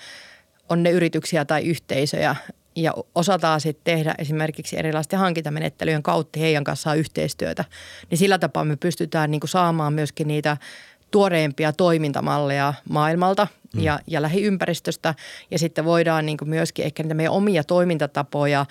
on 0.68 0.82
ne 0.82 0.90
yrityksiä 0.90 1.44
tai 1.44 1.62
yhteisöjä, 1.64 2.36
ja 2.76 2.94
osataan 3.14 3.60
sitten 3.60 3.94
tehdä 3.94 4.14
esimerkiksi 4.18 4.78
erilaisten 4.78 5.18
hankintamenettelyjen 5.18 6.02
kautta 6.02 6.40
heidän 6.40 6.64
kanssaan 6.64 6.98
yhteistyötä, 6.98 7.64
niin 8.10 8.18
sillä 8.18 8.38
tapaa 8.38 8.64
me 8.64 8.76
pystytään 8.76 9.30
niin 9.30 9.40
kuin 9.40 9.48
saamaan 9.48 9.92
myöskin 9.92 10.28
niitä 10.28 10.56
tuoreimpia 11.12 11.72
toimintamalleja 11.72 12.74
maailmalta 12.88 13.46
mm. 13.74 13.82
ja, 13.82 13.98
ja 14.06 14.22
lähiympäristöstä. 14.22 15.14
Ja 15.50 15.58
sitten 15.58 15.84
voidaan 15.84 16.26
niin 16.26 16.38
myöskin 16.44 16.84
ehkä 16.84 17.02
niitä 17.02 17.14
meidän 17.14 17.32
omia 17.32 17.64
toimintatapoja 17.64 18.66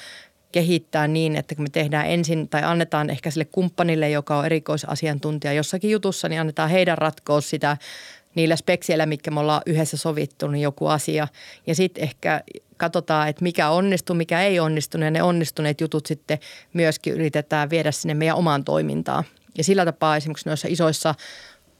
kehittää 0.52 1.08
niin, 1.08 1.36
että 1.36 1.56
kun 1.56 1.66
me 1.66 1.70
tehdään 1.70 2.08
ensin 2.08 2.50
tai 2.50 2.64
annetaan 2.64 3.10
ehkä 3.10 3.32
sille 3.32 3.46
kumppanille, 3.46 4.10
joka 4.10 4.38
on 4.38 4.46
erikoisasiantuntija 4.46 5.54
jossakin 5.54 5.92
jutussa, 5.92 6.30
niin 6.30 6.42
annetaan 6.42 6.70
heidän 6.70 6.98
ratkoa 6.98 7.42
sitä 7.42 7.78
niillä 8.36 8.56
spekseillä, 8.56 9.06
mitkä 9.06 9.32
me 9.32 9.40
ollaan 9.40 9.62
yhdessä 9.66 9.98
sovittu, 9.98 10.48
niin 10.48 10.62
joku 10.62 10.88
asia. 10.88 11.28
Ja 11.68 11.76
sitten 11.76 12.04
ehkä 12.04 12.42
katsotaan, 12.78 13.30
että 13.30 13.44
mikä 13.44 13.70
onnistuu, 13.70 14.16
mikä 14.16 14.42
ei 14.42 14.60
onnistunut 14.60 15.06
ja 15.06 15.12
ne 15.12 15.24
onnistuneet 15.24 15.82
jutut 15.82 16.06
sitten 16.06 16.40
myöskin 16.74 17.14
yritetään 17.14 17.70
viedä 17.70 17.92
sinne 17.92 18.14
meidän 18.14 18.36
omaan 18.36 18.64
toimintaan. 18.64 19.24
Ja 19.58 19.64
sillä 19.64 19.86
tapaa 19.86 20.18
esimerkiksi 20.18 20.50
noissa 20.50 20.68
isoissa 20.72 21.16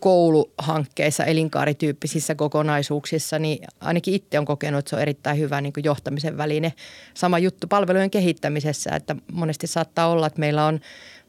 kouluhankkeissa, 0.02 1.26
elinkaarityyppisissä 1.26 2.36
kokonaisuuksissa, 2.36 3.40
niin 3.40 3.68
ainakin 3.80 4.14
itse 4.14 4.40
on 4.40 4.46
kokenut, 4.46 4.80
että 4.80 4.90
se 4.90 4.96
on 4.96 5.02
erittäin 5.02 5.38
hyvä 5.38 5.62
niin 5.62 5.74
kuin 5.74 5.84
johtamisen 5.84 6.38
väline. 6.38 6.74
Sama 7.14 7.40
juttu 7.40 7.68
palvelujen 7.68 8.12
kehittämisessä, 8.12 8.96
että 8.96 9.16
monesti 9.32 9.68
saattaa 9.68 10.08
olla, 10.08 10.28
että 10.28 10.40
meillä 10.40 10.66
on 10.66 10.80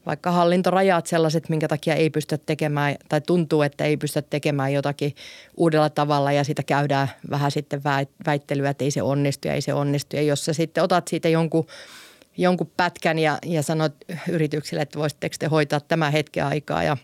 vaikka 0.05 0.31
hallintorajat 0.31 1.07
sellaiset, 1.07 1.49
minkä 1.49 1.67
takia 1.67 1.95
ei 1.95 2.09
pystytä 2.09 2.43
tekemään 2.45 2.95
tai 3.09 3.21
tuntuu, 3.21 3.61
että 3.61 3.83
ei 3.83 3.97
pystytä 3.97 4.27
tekemään 4.29 4.73
jotakin 4.73 5.15
uudella 5.57 5.89
tavalla 5.89 6.31
ja 6.31 6.43
sitä 6.43 6.63
käydään 6.63 7.11
vähän 7.29 7.51
sitten 7.51 7.81
väittelyä, 8.25 8.69
että 8.69 8.83
ei 8.83 8.91
se 8.91 9.01
onnistu 9.01 9.47
ja 9.47 9.53
ei 9.53 9.61
se 9.61 9.73
onnistu. 9.73 10.15
Ja 10.15 10.21
jos 10.21 10.45
sä 10.45 10.53
sitten 10.53 10.83
otat 10.83 11.07
siitä 11.07 11.29
jonkun, 11.29 11.67
jonkun 12.37 12.71
pätkän 12.77 13.19
ja, 13.19 13.37
ja 13.45 13.63
sanot 13.63 13.93
yritykselle, 14.29 14.81
että 14.81 14.99
voisitteko 14.99 15.35
te 15.39 15.47
hoitaa 15.47 15.79
tämä 15.79 16.11
hetken 16.11 16.45
aikaa 16.45 16.83
ja 16.83 16.97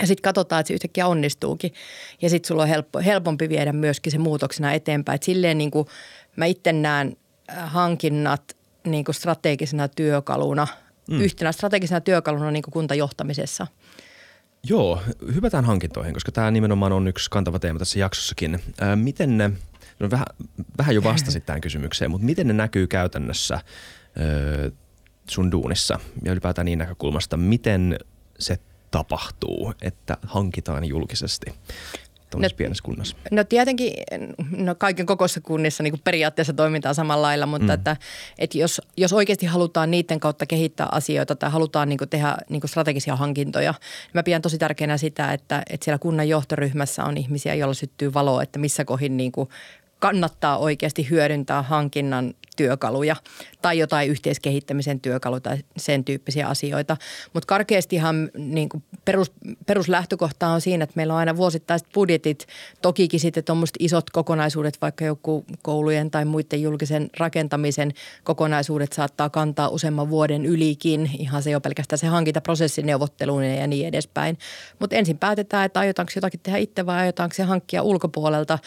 ja 0.00 0.06
sitten 0.06 0.22
katsotaan, 0.22 0.60
että 0.60 0.68
se 0.68 0.74
yhtäkkiä 0.74 1.06
onnistuukin. 1.06 1.72
Ja 2.22 2.30
sitten 2.30 2.48
sulla 2.48 2.62
on 2.62 2.68
helppo, 2.68 3.00
helpompi 3.00 3.48
viedä 3.48 3.72
myöskin 3.72 4.12
se 4.12 4.18
muutoksena 4.18 4.72
eteenpäin. 4.72 5.14
Et 5.14 5.22
silleen 5.22 5.58
niin 5.58 5.70
kuin 5.70 5.86
mä 6.36 6.44
itse 6.46 6.72
näen 6.72 7.16
äh, 7.50 7.72
hankinnat 7.72 8.56
niin 8.86 9.04
kuin 9.04 9.14
strategisena 9.14 9.88
työkaluna– 9.88 10.66
mm. 11.10 11.20
yhtenä 11.20 11.52
strategisena 11.52 12.00
työkaluna 12.00 12.50
niin 12.50 12.62
kuin 12.62 12.72
kuntajohtamisessa. 12.72 13.66
Joo, 14.68 15.02
hypätään 15.34 15.64
hankintoihin, 15.64 16.14
koska 16.14 16.32
tämä 16.32 16.50
nimenomaan 16.50 16.92
on 16.92 17.08
yksi 17.08 17.30
kantava 17.30 17.58
teema 17.58 17.78
tässä 17.78 17.98
jaksossakin. 17.98 18.60
Ää, 18.80 18.96
miten 18.96 19.38
ne, 19.38 19.50
no 19.98 20.10
vähän, 20.10 20.26
vähän 20.78 20.94
jo 20.94 21.02
vastasit 21.02 21.46
tähän 21.46 21.60
kysymykseen, 21.60 22.10
mutta 22.10 22.26
miten 22.26 22.46
ne 22.46 22.52
näkyy 22.52 22.86
käytännössä 22.86 23.54
ää, 23.54 23.62
sun 25.30 25.52
duunissa 25.52 26.00
ja 26.24 26.32
ylipäätään 26.32 26.64
niin 26.64 26.78
näkökulmasta, 26.78 27.36
miten 27.36 27.98
se 28.38 28.58
tapahtuu, 28.90 29.74
että 29.82 30.16
hankitaan 30.22 30.84
julkisesti? 30.84 31.52
no, 32.34 32.48
pienessä 32.56 32.82
kunnassa? 32.84 33.16
No 33.30 33.44
tietenkin, 33.44 33.92
no 34.56 34.74
kaiken 34.74 35.06
kokoisissa 35.06 35.40
kunnissa 35.40 35.82
niin 35.82 36.00
periaatteessa 36.04 36.52
toimitaan 36.52 36.94
samalla 36.94 37.22
lailla, 37.22 37.46
mutta 37.46 37.66
mm. 37.66 37.74
että, 37.74 37.96
että 38.38 38.58
jos, 38.58 38.80
jos 38.96 39.12
oikeasti 39.12 39.46
halutaan 39.46 39.90
niiden 39.90 40.20
kautta 40.20 40.46
kehittää 40.46 40.88
asioita 40.92 41.36
tai 41.36 41.50
halutaan 41.50 41.88
niin 41.88 41.98
tehdä 42.10 42.36
niin 42.48 42.62
strategisia 42.64 43.16
hankintoja, 43.16 43.70
niin 43.72 44.10
mä 44.14 44.22
pidän 44.22 44.42
tosi 44.42 44.58
tärkeänä 44.58 44.96
sitä, 44.96 45.32
että, 45.32 45.62
että 45.70 45.84
siellä 45.84 45.98
kunnan 45.98 46.28
johtoryhmässä 46.28 47.04
on 47.04 47.16
ihmisiä, 47.16 47.54
joilla 47.54 47.74
syttyy 47.74 48.14
valoa, 48.14 48.42
että 48.42 48.58
missä 48.58 48.84
kohin 48.84 49.16
niin 49.16 49.32
kannattaa 49.98 50.58
oikeasti 50.58 51.10
hyödyntää 51.10 51.62
hankinnan 51.62 52.34
työkaluja 52.56 53.16
tai 53.62 53.78
jotain 53.78 54.10
yhteiskehittämisen 54.10 55.00
työkaluja 55.00 55.40
tai 55.40 55.58
sen 55.76 56.04
tyyppisiä 56.04 56.48
asioita. 56.48 56.96
Mutta 57.32 57.46
karkeastihan 57.46 58.30
niin 58.38 58.68
perus, 59.04 59.32
peruslähtökohta 59.66 60.48
on 60.48 60.60
siinä, 60.60 60.84
että 60.84 60.92
meillä 60.96 61.14
on 61.14 61.18
aina 61.18 61.36
vuosittaiset 61.36 61.88
budjetit. 61.94 62.46
Tokikin 62.82 63.20
sitten 63.20 63.44
tuommoiset 63.44 63.76
isot 63.78 64.10
kokonaisuudet, 64.10 64.78
vaikka 64.80 65.04
joku 65.04 65.44
koulujen 65.62 66.10
tai 66.10 66.24
muiden 66.24 66.62
julkisen 66.62 67.10
rakentamisen 67.18 67.92
kokonaisuudet 68.24 68.92
saattaa 68.92 69.30
kantaa 69.30 69.68
useamman 69.68 70.10
vuoden 70.10 70.46
ylikin. 70.46 71.10
Ihan 71.18 71.42
se 71.42 71.50
jo 71.50 71.60
pelkästään 71.60 71.98
se 71.98 72.06
hankintaprosessin 72.06 72.86
neuvotteluun 72.86 73.44
ja 73.44 73.66
niin 73.66 73.86
edespäin. 73.86 74.38
Mutta 74.78 74.96
ensin 74.96 75.18
päätetään, 75.18 75.66
että 75.66 75.80
aiotaanko 75.80 76.12
jotakin 76.16 76.40
tehdä 76.42 76.58
itse 76.58 76.86
vai 76.86 76.98
aiotaanko 76.98 77.34
se 77.34 77.42
hankkia 77.42 77.82
ulkopuolelta. 77.82 78.58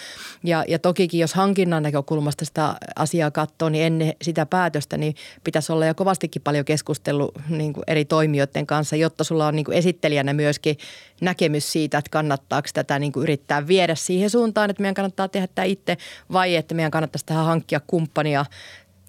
Ja, 0.44 0.64
ja 0.68 0.80
tokikin, 0.80 1.19
jos 1.20 1.34
hankinnan 1.34 1.84
näkökulmasta 1.84 2.46
sitä 2.46 2.76
asiaa 2.96 3.32
katsoo, 3.32 3.70
niin 3.70 3.86
ennen 3.86 4.14
sitä 4.22 4.46
päätöstä 4.46 4.98
niin 4.98 5.16
pitäisi 5.44 5.72
olla 5.72 5.86
jo 5.86 5.96
kovastikin 5.96 6.42
paljon 6.42 6.66
keskustellut 6.66 7.32
niin 7.50 7.74
eri 7.88 8.06
toimijoiden 8.06 8.68
kanssa, 8.68 8.96
jotta 8.96 9.24
sulla 9.24 9.48
on 9.48 9.56
niin 9.56 9.74
esittelijä 9.74 10.00
esittelijänä 10.00 10.34
myöskin 10.34 10.78
näkemys 11.22 11.72
siitä, 11.72 11.98
että 11.98 12.10
kannattaako 12.10 12.68
tätä 12.74 13.00
niin 13.00 13.12
kuin 13.12 13.24
yrittää 13.24 13.68
viedä 13.68 13.96
siihen 13.96 14.30
suuntaan, 14.30 14.70
että 14.70 14.82
meidän 14.82 14.94
kannattaa 14.94 15.28
tehdä 15.28 15.48
tämä 15.56 15.66
itse 15.66 15.98
vai 16.32 16.56
että 16.56 16.76
meidän 16.76 16.92
kannattaisi 16.92 17.26
tähän 17.26 17.46
hankkia 17.46 17.80
kumppania 17.88 18.46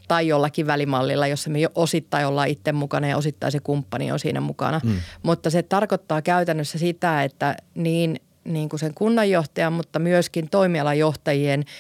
tai 0.09 0.29
jollakin 0.29 0.67
välimallilla, 0.67 1.27
jossa 1.27 1.51
me 1.51 1.61
jo 1.61 1.69
osittain 1.75 2.27
ollaan 2.27 2.49
itse 2.49 2.73
mukana 2.73 3.09
ja 3.09 3.17
osittain 3.17 3.53
se 3.53 3.61
kumppani 3.61 4.13
on 4.13 4.19
siinä 4.19 4.41
mukana. 4.41 4.81
Mm. 4.85 4.97
Mutta 5.23 5.51
se 5.51 5.63
tarkoittaa 5.63 6.23
käytännössä 6.23 6.79
sitä, 6.79 7.25
että 7.25 7.57
niin, 7.75 8.21
niin 8.45 8.69
kuin 8.69 8.81
sen 8.81 8.95
kunnanjohtajan, 8.95 9.73
mutta 9.73 9.99
myöskin 9.99 10.51
toimialajohtajien– 10.51 11.65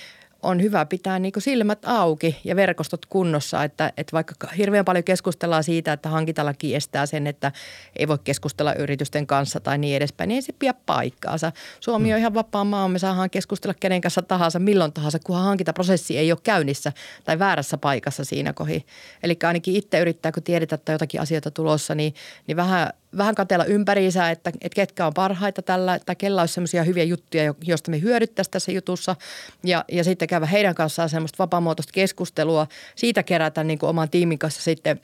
on 0.43 0.63
hyvä 0.63 0.87
pitää 0.87 1.19
niin 1.19 1.33
kuin 1.33 1.43
silmät 1.43 1.79
auki 1.87 2.37
ja 2.45 2.57
verkostot 2.57 3.07
kunnossa, 3.07 3.65
että, 3.65 3.93
että 3.97 4.13
vaikka 4.13 4.49
hirveän 4.59 4.85
paljon 4.85 5.05
keskustellaan 5.05 5.65
siitä, 5.65 5.93
että 5.93 6.09
hankintalaki 6.09 6.75
estää 6.75 7.07
sen, 7.07 7.27
että 7.27 7.53
ei 7.97 8.09
voi 8.09 8.19
keskustella 8.25 8.75
yritysten 8.75 9.27
kanssa 9.27 9.61
tai 9.61 9.79
niin 9.79 9.97
edespäin, 9.97 10.29
niin 10.29 10.37
ei 10.37 10.43
se 10.43 10.53
pidä 10.53 10.75
paikkaansa. 10.87 11.53
Suomi 11.81 12.13
on 12.13 12.19
ihan 12.19 12.35
vapaa 12.35 12.65
maa, 12.65 12.89
me 12.89 12.99
saadaan 12.99 13.31
keskustella 13.31 13.75
kenen 13.81 14.01
kanssa 14.01 14.23
tahansa, 14.23 14.59
milloin 14.59 14.93
tahansa, 14.93 15.19
kunhan 15.25 15.45
hankintaprosessi 15.45 16.19
ei 16.19 16.33
ole 16.33 16.41
käynnissä 16.43 16.93
tai 17.25 17.39
väärässä 17.39 17.79
paikassa 17.79 18.25
siinä 18.25 18.53
kohi. 18.53 18.87
Eli 19.23 19.39
ainakin 19.47 19.77
itse 19.77 20.01
yrittää, 20.01 20.33
kun 20.33 20.43
tiedetään, 20.43 20.79
että 20.79 20.93
jotakin 20.93 21.21
asioita 21.21 21.51
tulossa, 21.51 21.95
niin, 21.95 22.15
niin 22.47 22.57
vähän 22.57 22.91
vähän 23.17 23.35
katella 23.35 23.65
ympäriinsä, 23.65 24.31
että, 24.31 24.51
että 24.51 24.75
ketkä 24.75 25.07
on 25.07 25.15
parhaita 25.15 25.63
tällä, 25.63 25.95
että 25.95 26.15
kella 26.15 26.43
olisi 26.43 26.55
semmoisia 26.55 26.83
hyviä 26.83 27.05
juttuja, 27.05 27.55
joista 27.65 27.91
me 27.91 28.01
hyödyttäisiin 28.01 28.53
tässä 28.53 28.73
jutussa. 28.73 29.17
Ja, 29.65 29.85
ja 29.93 30.05
sitten 30.05 30.29
käydä 30.29 30.47
heidän 30.47 30.75
kanssaan 30.75 31.09
semmoista 31.09 31.39
vapaamuotoista 31.39 31.93
keskustelua. 31.93 32.67
Siitä 32.97 33.23
kerätä 33.23 33.65
niin 33.65 33.79
kuin 33.79 33.91
oman 33.91 34.11
tiimin 34.11 34.39
kanssa 34.39 34.63
sitten 34.63 35.01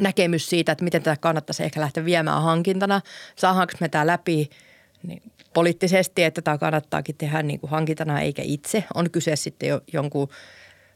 näkemys 0.00 0.50
siitä, 0.50 0.72
että 0.72 0.84
miten 0.84 1.02
tätä 1.02 1.20
kannattaisi 1.20 1.64
ehkä 1.64 1.80
lähteä 1.80 2.04
viemään 2.04 2.42
hankintana. 2.42 3.00
Saadaanko 3.36 3.72
me 3.80 3.88
tämä 3.88 4.06
läpi 4.06 4.50
niin 5.02 5.22
poliittisesti, 5.54 6.24
että 6.24 6.42
tämä 6.42 6.58
kannattaakin 6.58 7.16
tehdä 7.16 7.42
niin 7.42 7.60
kuin 7.60 7.70
hankintana 7.70 8.20
eikä 8.20 8.42
itse. 8.44 8.84
On 8.94 9.10
kyse 9.10 9.36
sitten 9.36 9.68
jo 9.68 9.80
jonkun 9.92 10.28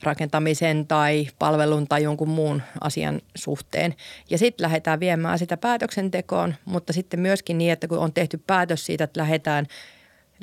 rakentamisen 0.02 0.86
tai 0.86 1.28
palvelun 1.38 1.88
tai 1.88 2.02
jonkun 2.02 2.28
muun 2.28 2.62
asian 2.80 3.20
suhteen. 3.34 3.94
Ja 4.30 4.38
sitten 4.38 4.64
lähdetään 4.64 5.00
viemään 5.00 5.38
sitä 5.38 5.56
päätöksentekoon, 5.56 6.54
mutta 6.64 6.92
sitten 6.92 7.20
myöskin 7.20 7.58
niin, 7.58 7.72
että 7.72 7.88
kun 7.88 7.98
on 7.98 8.12
tehty 8.12 8.40
päätös 8.46 8.86
siitä, 8.86 9.04
että 9.04 9.20
lähdetään 9.20 9.66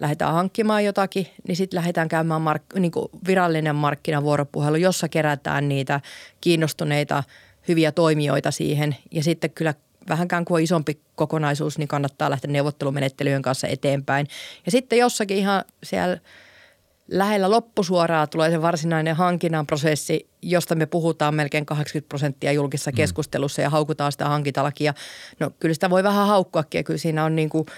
lähdetään 0.02 0.34
hankkimaan 0.34 0.86
jotakin, 0.86 1.28
niin 1.48 1.56
sitten 1.56 1.78
lähdetään 1.78 2.08
käymään 2.08 2.42
mark- 2.42 2.80
niin 2.80 2.92
kuin 2.92 3.08
virallinen 3.28 3.76
markkinavuoropuhelu, 3.76 4.76
jossa 4.76 5.10
kerätään 5.10 5.70
niitä 5.70 6.02
kiinnostuneita 6.42 7.24
hyviä 7.68 7.92
toimijoita 7.92 8.52
siihen. 8.52 8.96
Ja 9.12 9.24
sitten 9.24 9.50
kyllä 9.50 9.74
vähänkään 10.10 10.46
kuin 10.46 10.56
on 10.56 10.64
isompi 10.64 11.00
kokonaisuus, 11.16 11.78
niin 11.78 11.88
kannattaa 11.88 12.30
lähteä 12.30 12.52
neuvottelumenettelyjen 12.52 13.42
kanssa 13.42 13.68
eteenpäin. 13.68 14.28
Ja 14.66 14.72
sitten 14.72 15.00
jossakin 15.00 15.38
ihan 15.38 15.64
siellä– 15.84 16.18
lähellä 17.08 17.50
loppusuoraa 17.50 18.28
tulee 18.28 18.52
se 18.52 18.62
varsinainen 18.62 19.16
hankinnan 19.16 19.68
prosessi, 19.68 20.30
josta 20.42 20.76
me 20.76 20.86
puhutaan 20.86 21.36
melkein 21.36 21.66
80 21.66 22.10
prosenttia 22.10 22.52
julkisessa 22.52 22.92
mm. 22.92 22.96
keskustelussa 22.96 23.62
ja 23.62 23.70
haukutaan 23.70 24.12
sitä 24.12 24.26
hankintalakia. 24.26 24.94
No 25.40 25.52
kyllä 25.60 25.74
sitä 25.74 25.90
voi 25.90 26.04
vähän 26.04 26.28
haukkuakin 26.28 26.80
ja 26.80 26.84
kyllä 26.84 26.98
siinä 26.98 27.26
on 27.26 27.36
niin 27.36 27.50
kuin– 27.50 27.66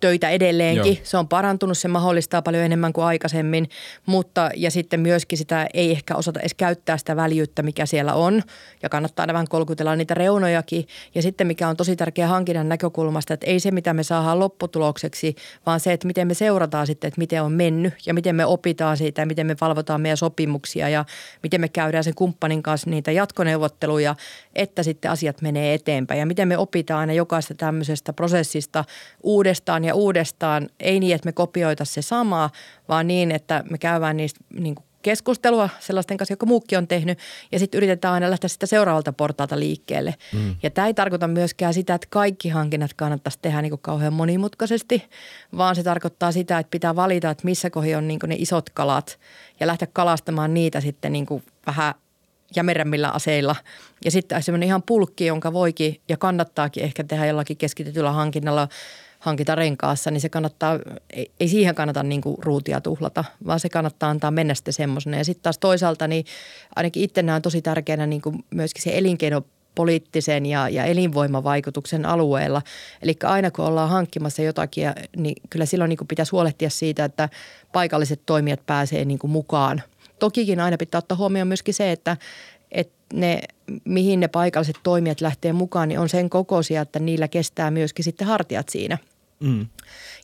töitä 0.00 0.30
edelleenkin. 0.30 0.94
Joo. 0.94 1.04
Se 1.04 1.16
on 1.16 1.28
parantunut, 1.28 1.78
se 1.78 1.88
mahdollistaa 1.88 2.42
paljon 2.42 2.64
enemmän 2.64 2.92
kuin 2.92 3.04
aikaisemmin, 3.04 3.68
mutta 4.06 4.50
ja 4.56 4.70
sitten 4.70 5.00
myöskin 5.00 5.38
sitä 5.38 5.66
ei 5.74 5.90
ehkä 5.90 6.16
osata 6.16 6.40
edes 6.40 6.54
käyttää 6.54 6.98
sitä 6.98 7.16
väljyyttä, 7.16 7.62
mikä 7.62 7.86
siellä 7.86 8.14
on 8.14 8.42
ja 8.82 8.88
kannattaa 8.88 9.22
aina 9.22 9.32
vähän 9.32 9.48
kolkutella 9.48 9.96
niitä 9.96 10.14
reunojakin. 10.14 10.86
Ja 11.14 11.22
sitten 11.22 11.46
mikä 11.46 11.68
on 11.68 11.76
tosi 11.76 11.96
tärkeä 11.96 12.28
hankinnan 12.28 12.68
näkökulmasta, 12.68 13.34
että 13.34 13.46
ei 13.46 13.60
se 13.60 13.70
mitä 13.70 13.94
me 13.94 14.02
saadaan 14.02 14.40
lopputulokseksi, 14.40 15.36
vaan 15.66 15.80
se, 15.80 15.92
että 15.92 16.06
miten 16.06 16.26
me 16.26 16.34
seurataan 16.34 16.86
sitten, 16.86 17.08
että 17.08 17.18
miten 17.18 17.42
on 17.42 17.52
mennyt 17.52 17.94
ja 18.06 18.14
miten 18.14 18.36
me 18.36 18.46
opitaan 18.46 18.96
siitä 18.96 19.22
ja 19.22 19.26
miten 19.26 19.46
me 19.46 19.56
valvotaan 19.60 20.00
meidän 20.00 20.16
sopimuksia 20.16 20.88
ja 20.88 21.04
miten 21.42 21.60
me 21.60 21.68
käydään 21.68 22.04
sen 22.04 22.14
kumppanin 22.14 22.62
kanssa 22.62 22.90
niitä 22.90 23.12
jatkoneuvotteluja, 23.12 24.16
että 24.54 24.82
sitten 24.82 25.10
asiat 25.10 25.42
menee 25.42 25.74
eteenpäin 25.74 26.20
ja 26.20 26.26
miten 26.26 26.48
me 26.48 26.58
opitaan 26.58 27.00
aina 27.00 27.12
jokaista 27.12 27.54
tämmöisestä 27.54 28.12
prosessista 28.12 28.84
uudestaan 29.22 29.84
ja 29.86 29.94
uudestaan. 29.94 30.68
Ei 30.80 31.00
niin, 31.00 31.14
että 31.14 31.26
me 31.26 31.32
kopioita 31.32 31.84
se 31.84 32.02
sama, 32.02 32.50
vaan 32.88 33.06
niin, 33.06 33.32
että 33.32 33.64
me 33.70 33.78
käydään 33.78 34.16
niistä 34.16 34.40
niin 34.50 34.74
kuin 34.74 34.86
keskustelua 35.06 35.68
sellaisten 35.80 36.16
kanssa, 36.16 36.32
jotka 36.32 36.46
muukin 36.46 36.78
on 36.78 36.88
tehnyt, 36.88 37.18
ja 37.52 37.58
sitten 37.58 37.78
yritetään 37.78 38.14
aina 38.14 38.30
lähteä 38.30 38.48
sitä 38.48 38.66
seuraavalta 38.66 39.12
portaalta 39.12 39.58
liikkeelle. 39.58 40.14
Mm. 40.32 40.56
Ja 40.62 40.70
tämä 40.70 40.86
ei 40.86 40.94
tarkoita 40.94 41.28
myöskään 41.28 41.74
sitä, 41.74 41.94
että 41.94 42.06
kaikki 42.10 42.48
hankinnat 42.48 42.94
kannattaisi 42.94 43.38
tehdä 43.42 43.62
niin 43.62 43.70
kuin 43.70 43.80
kauhean 43.82 44.12
monimutkaisesti, 44.12 45.04
vaan 45.56 45.76
se 45.76 45.82
tarkoittaa 45.82 46.32
sitä, 46.32 46.58
että 46.58 46.70
pitää 46.70 46.96
valita, 46.96 47.30
että 47.30 47.44
missä 47.44 47.70
kohi 47.70 47.94
on 47.94 48.08
niin 48.08 48.20
kuin 48.20 48.28
ne 48.28 48.36
isot 48.38 48.70
kalat, 48.70 49.18
ja 49.60 49.66
lähteä 49.66 49.88
kalastamaan 49.92 50.54
niitä 50.54 50.80
sitten 50.80 51.12
niin 51.12 51.26
kuin 51.26 51.42
vähän 51.66 51.94
jämerämmillä 52.56 53.08
aseilla. 53.08 53.56
Ja 54.04 54.10
sitten 54.10 54.42
semmoinen 54.42 54.66
ihan 54.66 54.82
pulkki, 54.82 55.26
jonka 55.26 55.52
voikin 55.52 56.00
ja 56.08 56.16
kannattaakin 56.16 56.82
ehkä 56.82 57.04
tehdä 57.04 57.26
jollakin 57.26 57.56
keskitetyllä 57.56 58.12
hankinnalla– 58.12 58.68
hankita 59.18 59.54
renkaassa, 59.54 60.10
niin 60.10 60.20
se 60.20 60.28
kannattaa, 60.28 60.78
ei, 61.10 61.30
ei 61.40 61.48
siihen 61.48 61.74
kannata 61.74 62.02
niin 62.02 62.20
kuin 62.20 62.36
ruutia 62.38 62.80
tuhlata, 62.80 63.24
vaan 63.46 63.60
se 63.60 63.68
kannattaa 63.68 64.10
antaa 64.10 64.30
mennä 64.30 64.54
sitten 64.54 64.74
semmoisena. 64.74 65.16
Ja 65.16 65.24
sitten 65.24 65.42
taas 65.42 65.58
toisaalta, 65.58 66.08
niin 66.08 66.24
ainakin 66.76 67.02
itse 67.02 67.22
näen 67.22 67.42
tosi 67.42 67.62
tärkeänä 67.62 68.06
niin 68.06 68.22
kuin 68.22 68.44
myöskin 68.50 68.82
se 68.82 68.98
elinkeino 68.98 69.42
poliittisen 69.76 70.46
ja, 70.46 70.68
ja 70.68 70.84
elinvoimavaikutuksen 70.84 72.06
alueella. 72.06 72.62
Eli 73.02 73.16
aina 73.24 73.50
kun 73.50 73.64
ollaan 73.64 73.88
hankkimassa 73.88 74.42
jotakin, 74.42 74.92
niin 75.16 75.36
kyllä 75.50 75.66
silloin 75.66 75.88
niin 75.88 75.98
kuin 75.98 76.08
pitäisi 76.08 76.32
huolehtia 76.32 76.70
siitä, 76.70 77.04
että 77.04 77.28
paikalliset 77.72 78.20
toimijat 78.26 78.66
pääsee 78.66 79.04
niin 79.04 79.18
kuin 79.18 79.30
mukaan. 79.30 79.82
Tokikin 80.18 80.60
aina 80.60 80.76
pitää 80.76 80.98
ottaa 80.98 81.16
huomioon 81.16 81.48
myöskin 81.48 81.74
se, 81.74 81.92
että, 81.92 82.16
että 82.70 82.94
ne, 83.12 83.40
mihin 83.84 84.20
ne 84.20 84.28
paikalliset 84.28 84.76
toimijat 84.82 85.20
lähtee 85.20 85.52
mukaan, 85.52 85.88
niin 85.88 85.98
on 85.98 86.08
sen 86.08 86.30
kokoisia, 86.30 86.82
että 86.82 86.98
niillä 86.98 87.28
kestää 87.28 87.70
myöskin 87.70 88.04
sitten 88.04 88.26
hartiat 88.26 88.68
siinä– 88.68 88.98
Mm. 89.40 89.66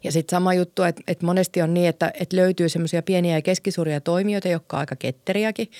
Ja 0.04 0.12
sitten 0.12 0.36
sama 0.36 0.54
juttu, 0.54 0.82
että, 0.82 1.02
että 1.06 1.26
monesti 1.26 1.62
on 1.62 1.74
niin, 1.74 1.88
että, 1.88 2.12
että 2.20 2.36
löytyy 2.36 2.68
semmoisia 2.68 3.02
pieniä 3.02 3.36
ja 3.36 3.42
keskisuuria 3.42 4.00
toimijoita, 4.00 4.48
jotka 4.48 4.76
on 4.76 4.80
aika 4.80 4.96
ketteriäkin, 4.96 5.70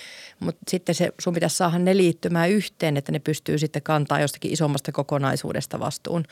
mutta 0.40 0.62
sitten 0.68 0.94
se, 0.94 1.12
sun 1.20 1.34
pitäisi 1.34 1.56
saada 1.56 1.78
ne 1.78 1.96
liittymään 1.96 2.50
yhteen, 2.50 2.96
että 2.96 3.12
ne 3.12 3.18
pystyy 3.18 3.58
sitten 3.58 3.82
kantaa 3.82 4.20
jostakin 4.20 4.52
isommasta 4.52 4.92
kokonaisuudesta 4.92 5.80
vastuun. 5.80 6.24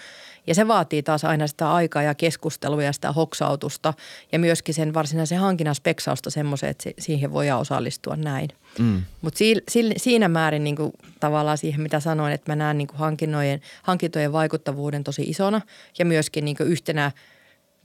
Ja 0.47 0.55
se 0.55 0.69
vaatii 0.69 1.03
taas 1.03 1.25
aina 1.25 1.47
sitä 1.47 1.73
aikaa 1.73 2.03
ja 2.03 2.15
keskustelua 2.15 2.83
ja 2.83 2.93
sitä 2.93 3.13
hoksautusta 3.13 3.95
ja 4.33 4.39
myöskin 4.39 4.75
sen 4.75 4.95
varsinaisen 4.95 5.39
hankinnan 5.39 5.75
speksausta 5.75 6.31
semmoisen, 6.31 6.71
että 6.71 6.91
siihen 6.99 7.33
voi 7.33 7.51
osallistua 7.51 8.17
näin. 8.17 8.49
Mm. 8.79 9.03
Mutta 9.21 9.39
si, 9.39 9.57
si, 9.69 9.93
siinä 9.97 10.29
määrin 10.29 10.65
niin 10.65 10.77
kuin, 10.77 10.93
tavallaan 11.21 11.59
siihen, 11.59 11.81
mitä 11.81 12.01
sanoin, 12.01 12.33
että 12.33 12.53
mä 12.53 12.57
näen 12.57 12.79
niin 12.79 12.89
kuin 12.89 12.99
hankintojen, 12.99 13.61
hankintojen 13.83 14.33
vaikuttavuuden 14.33 15.05
tosi 15.05 15.23
isona 15.23 15.61
ja 15.99 16.05
myöskin 16.05 16.45
niin 16.45 16.57
kuin 16.57 16.69
yhtenä 16.69 17.13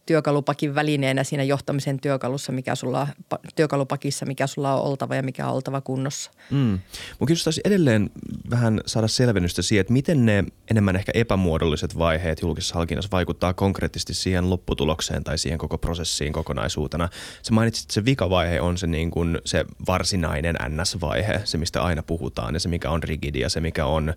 työkalupakin 0.06 0.76
välineenä 0.76 1.24
siinä 1.24 1.44
johtamisen 1.44 2.00
työkalussa, 2.00 2.52
mikä 2.52 2.76
sulla, 2.76 3.08
työkalupakissa, 3.56 4.26
mikä 4.26 4.48
sulla 4.48 4.76
on 4.76 4.82
oltava 4.82 5.16
ja 5.16 5.24
mikä 5.24 5.48
on 5.48 5.54
oltava 5.54 5.82
kunnossa. 5.82 6.32
Mm. 6.52 6.80
Mun 7.20 7.28
kiinnostaisi 7.28 7.62
edelleen 7.64 8.10
vähän 8.50 8.82
saada 8.86 9.08
selvennystä 9.08 9.62
siihen, 9.62 9.82
että 9.82 9.94
miten 9.94 10.26
ne 10.26 10.44
enemmän 10.72 10.96
ehkä 10.96 11.12
epämuodolliset 11.16 11.98
vaiheet 11.98 12.42
julkisessa 12.42 12.76
hankinnassa 12.76 13.12
vaikuttaa 13.12 13.54
konkreettisesti 13.54 14.14
siihen 14.14 14.50
lopputulokseen 14.50 15.24
tai 15.24 15.38
siihen 15.38 15.58
koko 15.60 15.78
prosessiin 15.78 16.34
kokonaisuutena. 16.34 17.10
Sä 17.44 17.54
mainitsit, 17.54 17.84
että 17.84 17.94
se 17.94 18.06
vikavaihe 18.06 18.62
on 18.62 18.78
se, 18.78 18.88
niin 18.88 19.12
kuin 19.12 19.40
se 19.46 19.66
varsinainen 19.88 20.56
NS-vaihe, 20.70 21.42
se 21.44 21.58
mistä 21.58 21.84
aina 21.84 22.04
puhutaan 22.04 22.54
ja 22.54 22.60
se 22.60 22.70
mikä 22.70 22.90
on 22.90 23.04
rigidi 23.04 23.40
ja 23.40 23.50
se 23.50 23.60
mikä 23.60 23.86
on, 23.86 24.14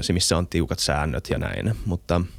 se 0.00 0.12
missä 0.12 0.36
on 0.36 0.46
tiukat 0.46 0.78
säännöt 0.78 1.28
ja 1.30 1.38
näin, 1.38 1.74
mutta– 1.86 2.20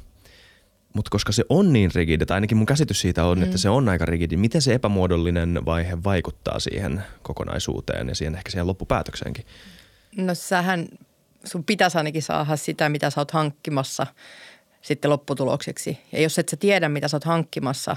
mutta 0.94 1.10
koska 1.10 1.32
se 1.32 1.44
on 1.48 1.72
niin 1.72 1.90
rigidi, 1.94 2.26
tai 2.26 2.34
ainakin 2.34 2.56
mun 2.56 2.66
käsitys 2.66 3.00
siitä 3.00 3.24
on, 3.24 3.38
mm. 3.38 3.44
että 3.44 3.58
se 3.58 3.68
on 3.68 3.88
aika 3.88 4.04
rigidi, 4.04 4.36
miten 4.36 4.62
se 4.62 4.74
epämuodollinen 4.74 5.64
vaihe 5.64 6.04
vaikuttaa 6.04 6.60
siihen 6.60 7.02
kokonaisuuteen 7.22 8.08
ja 8.08 8.14
siihen 8.14 8.34
ehkä 8.34 8.50
siihen 8.50 8.66
loppupäätökseenkin? 8.66 9.46
No 10.16 10.34
sähän, 10.34 10.88
sun 11.44 11.64
pitäisi 11.64 11.98
ainakin 11.98 12.22
saada 12.22 12.56
sitä, 12.56 12.88
mitä 12.88 13.10
sä 13.10 13.20
oot 13.20 13.30
hankkimassa 13.30 14.06
sitten 14.82 15.10
lopputulokseksi. 15.10 15.98
Ja 16.12 16.22
jos 16.22 16.38
et 16.38 16.48
sä 16.48 16.56
tiedä, 16.56 16.88
mitä 16.88 17.08
sä 17.08 17.16
oot 17.16 17.24
hankkimassa 17.24 17.96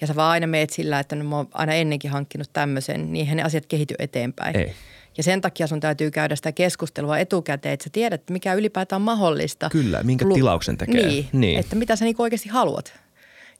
ja 0.00 0.06
sä 0.06 0.16
vaan 0.16 0.30
aina 0.30 0.46
meet 0.46 0.70
sillä, 0.70 1.00
että 1.00 1.16
no 1.16 1.24
mä 1.24 1.36
oon 1.36 1.48
aina 1.52 1.72
ennenkin 1.72 2.10
hankkinut 2.10 2.50
tämmöisen, 2.52 3.12
niin 3.12 3.36
ne 3.36 3.42
asiat 3.42 3.66
kehity 3.66 3.94
eteenpäin. 3.98 4.56
Ei. 4.56 4.72
Ja 5.16 5.22
sen 5.22 5.40
takia 5.40 5.66
sun 5.66 5.80
täytyy 5.80 6.10
käydä 6.10 6.36
sitä 6.36 6.52
keskustelua 6.52 7.18
etukäteen, 7.18 7.72
että 7.72 7.84
sä 7.84 7.90
tiedät, 7.92 8.22
mikä 8.30 8.54
ylipäätään 8.54 9.02
on 9.02 9.04
mahdollista. 9.04 9.70
Kyllä, 9.70 10.02
minkä 10.02 10.24
Lu- 10.24 10.34
tilauksen 10.34 10.78
tekee. 10.78 11.06
Niin, 11.06 11.28
niin, 11.32 11.60
että 11.60 11.76
mitä 11.76 11.96
sä 11.96 12.04
niinku 12.04 12.22
oikeasti 12.22 12.48
haluat. 12.48 12.92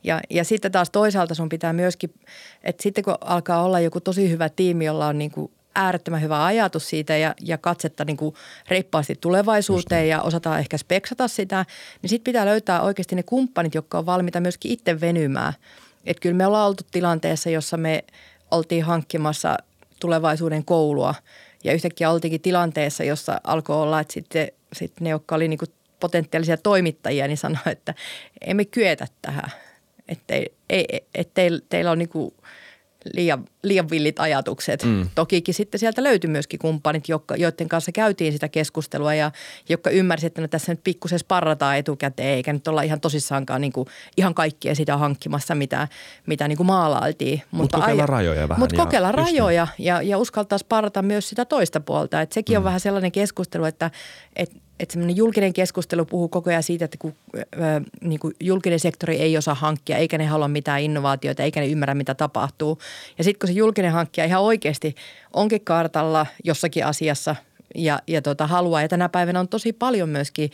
Ja, 0.05 0.21
ja 0.31 0.45
sitten 0.45 0.73
taas 0.73 0.91
toisaalta 0.91 1.35
sun 1.35 1.49
pitää 1.49 1.73
myöskin, 1.73 2.15
että 2.63 2.83
sitten 2.83 3.05
kun 3.05 3.15
alkaa 3.21 3.63
olla 3.63 3.81
joku 3.81 4.01
tosi 4.01 4.31
hyvä 4.31 4.49
tiimi, 4.49 4.85
jolla 4.85 5.07
on 5.07 5.19
niinku 5.19 5.51
äärettömän 5.75 6.23
hyvä 6.23 6.45
ajatus 6.45 6.89
siitä 6.89 7.17
ja, 7.17 7.35
ja 7.41 7.59
katsetta 7.59 8.05
niin 8.05 8.17
kuin 8.17 8.35
reippaasti 8.69 9.15
tulevaisuuteen 9.21 10.01
niin. 10.01 10.11
ja 10.11 10.23
osataan 10.23 10.59
ehkä 10.59 10.79
speksata 10.79 11.29
sitä, 11.29 11.67
niin 12.03 12.11
sitten 12.11 12.25
pitää 12.25 12.47
löytää 12.47 12.83
oikeasti 12.83 13.15
ne 13.15 13.23
kumppanit, 13.23 13.75
jotka 13.75 13.99
on 13.99 14.07
valmiita 14.07 14.41
myöskin 14.41 14.71
itse 14.71 15.01
venymään. 15.01 15.53
Että 16.07 16.21
kyllä 16.21 16.37
me 16.37 16.47
ollaan 16.47 16.69
oltu 16.69 16.83
tilanteessa, 16.91 17.51
jossa 17.51 17.77
me 17.77 18.05
oltiin 18.51 18.85
hankkimassa 18.85 19.57
tulevaisuuden 20.01 20.65
koulua 20.65 21.15
ja 21.65 21.73
yhtäkkiä 21.73 22.11
oltiinkin 22.11 22.41
tilanteessa, 22.41 23.05
jossa 23.05 23.41
alkoi 23.45 23.77
olla, 23.77 24.01
että 24.01 24.15
sitten, 24.15 24.49
sitten 24.73 25.05
ne, 25.05 25.11
jotka 25.11 25.35
oli 25.35 25.49
niin 25.49 25.59
potentiaalisia 26.01 26.57
toimittajia, 26.57 27.27
niin 27.27 27.37
sanoi, 27.37 27.63
että 27.67 27.95
emme 28.41 28.65
kyetä 28.65 29.07
tähän. 29.23 29.51
Että 30.09 30.35
ei, 30.35 30.55
ei, 30.71 31.07
et 31.15 31.35
teillä, 31.35 31.61
teillä 31.69 31.91
on 31.91 31.99
niin 31.99 32.09
kuin 32.09 32.35
liian, 33.13 33.45
liian 33.63 33.91
villit 33.91 34.21
ajatukset. 34.21 34.85
Mm. 34.85 35.09
Tokikin 35.15 35.55
sitten 35.55 35.79
sieltä 35.79 36.03
löytyi 36.03 36.31
myöskin 36.31 36.59
kumppanit, 36.59 37.09
jotka, 37.09 37.37
joiden 37.37 37.69
kanssa 37.69 37.93
käytiin 37.93 38.33
sitä 38.33 38.49
keskustelua 38.49 39.15
ja 39.15 39.31
jotka 39.69 39.91
ymmärsivät, 39.91 40.31
että 40.31 40.41
no 40.41 40.49
tässä 40.49 40.73
nyt 40.73 40.81
pikkusen 40.85 41.19
sparrataan 41.19 41.77
etukäteen 41.77 42.29
eikä 42.29 42.53
nyt 42.53 42.69
olla 42.69 42.83
ihan 42.83 43.01
tosissaankaan 43.01 43.61
niin 43.61 43.73
kuin, 43.73 43.89
ihan 44.17 44.35
kaikkia 44.35 44.75
sitä 44.75 44.97
hankkimassa, 44.97 45.55
mitä, 45.55 45.89
mitä 46.27 46.49
niin 46.49 46.57
kuin 46.57 46.67
maalailtiin. 46.67 47.43
Mut 47.51 47.63
mutta 47.63 47.79
kokeilla 47.79 48.03
ai, 48.03 48.07
rajoja 48.07 48.49
vähän. 48.49 48.61
Mutta 48.61 48.77
kokeilla 48.77 49.13
rajoja 49.13 49.67
ja, 49.79 50.03
ja 50.03 50.19
uskaltaa 50.19 50.59
sparrata 50.59 51.03
myös 51.03 51.29
sitä 51.29 51.45
toista 51.45 51.81
puolta. 51.81 52.21
Et 52.21 52.33
sekin 52.33 52.55
mm. 52.55 52.59
on 52.59 52.65
vähän 52.65 52.81
sellainen 52.81 53.13
keskustelu, 53.13 53.65
että 53.65 53.91
et, 54.37 54.64
että 54.81 54.93
semmoinen 54.93 55.17
julkinen 55.17 55.53
keskustelu 55.53 56.05
puhuu 56.05 56.29
koko 56.29 56.51
ajan 56.51 56.63
siitä, 56.63 56.85
että 56.85 56.99
kun 56.99 57.15
ö, 57.37 57.41
niin 58.01 58.21
kuin 58.21 58.35
julkinen 58.41 58.81
sektori 58.81 59.17
ei 59.17 59.37
osaa 59.37 59.55
hankkia, 59.55 59.97
eikä 59.97 60.19
ne 60.19 60.27
halua 60.27 60.49
mitään 60.49 60.81
innovaatioita, 60.81 61.43
eikä 61.43 61.61
ne 61.61 61.67
ymmärrä, 61.67 61.95
mitä 61.95 62.15
tapahtuu. 62.15 62.79
Ja 63.19 63.25
sitten 63.25 63.39
kun 63.39 63.49
se 63.49 63.53
julkinen 63.53 63.93
hankkija 63.93 64.25
ihan 64.25 64.43
oikeasti 64.43 64.95
onkin 65.33 65.61
kartalla 65.65 66.27
jossakin 66.45 66.87
asiassa 66.87 67.37
ja, 67.75 67.99
ja 68.07 68.23
tota, 68.23 68.47
haluaa, 68.47 68.83
ja 68.83 68.89
tänä 68.89 69.09
päivänä 69.09 69.41
on 69.41 69.49
tosi 69.49 69.73
paljon 69.73 70.09
myöskin 70.09 70.51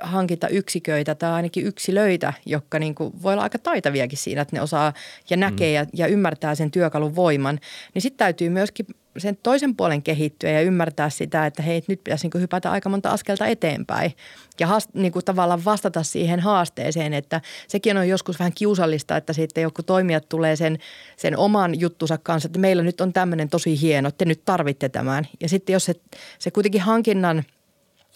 hankita 0.00 0.48
yksiköitä 0.48 1.14
tai 1.14 1.30
ainakin 1.30 1.66
yksilöitä, 1.66 2.32
jotka 2.46 2.78
niin 2.78 2.94
kuin 2.94 3.22
voi 3.22 3.32
olla 3.32 3.42
aika 3.42 3.58
taitaviakin 3.58 4.18
siinä, 4.18 4.42
että 4.42 4.56
ne 4.56 4.62
osaa 4.62 4.92
ja 5.30 5.36
näkee 5.36 5.70
mm. 5.70 5.74
ja, 5.74 5.86
ja 5.92 6.06
ymmärtää 6.06 6.54
sen 6.54 6.70
työkalun 6.70 7.16
voiman. 7.16 7.60
Niin 7.94 8.02
sitten 8.02 8.18
täytyy 8.18 8.50
myöskin 8.50 8.86
sen 9.18 9.38
toisen 9.42 9.76
puolen 9.76 10.02
kehittyä 10.02 10.50
ja 10.50 10.60
ymmärtää 10.60 11.10
sitä, 11.10 11.46
että 11.46 11.62
hei, 11.62 11.82
nyt 11.88 12.04
pitäisi 12.04 12.28
niin 12.28 12.42
hypätä 12.42 12.70
aika 12.70 12.88
monta 12.88 13.10
askelta 13.10 13.46
eteenpäin 13.46 14.12
ja 14.60 14.66
haast, 14.66 14.90
niin 14.94 15.12
kuin 15.12 15.24
tavallaan 15.24 15.64
vastata 15.64 16.02
siihen 16.02 16.40
haasteeseen, 16.40 17.14
että 17.14 17.40
sekin 17.68 17.96
on 17.96 18.08
joskus 18.08 18.38
vähän 18.38 18.52
kiusallista, 18.52 19.16
että 19.16 19.32
sitten 19.32 19.62
joku 19.62 19.82
toimijat 19.82 20.28
tulee 20.28 20.56
sen, 20.56 20.78
sen 21.16 21.36
oman 21.36 21.80
juttunsa 21.80 22.18
kanssa, 22.18 22.46
että 22.46 22.58
meillä 22.58 22.82
nyt 22.82 23.00
on 23.00 23.12
tämmöinen 23.12 23.48
tosi 23.48 23.80
hieno, 23.80 24.10
te 24.10 24.24
nyt 24.24 24.44
tarvitte 24.44 24.88
tämän. 24.88 25.26
Ja 25.40 25.48
sitten 25.48 25.72
jos 25.72 25.84
se, 25.84 25.94
se 26.38 26.50
kuitenkin 26.50 26.80
hankinnan 26.80 27.44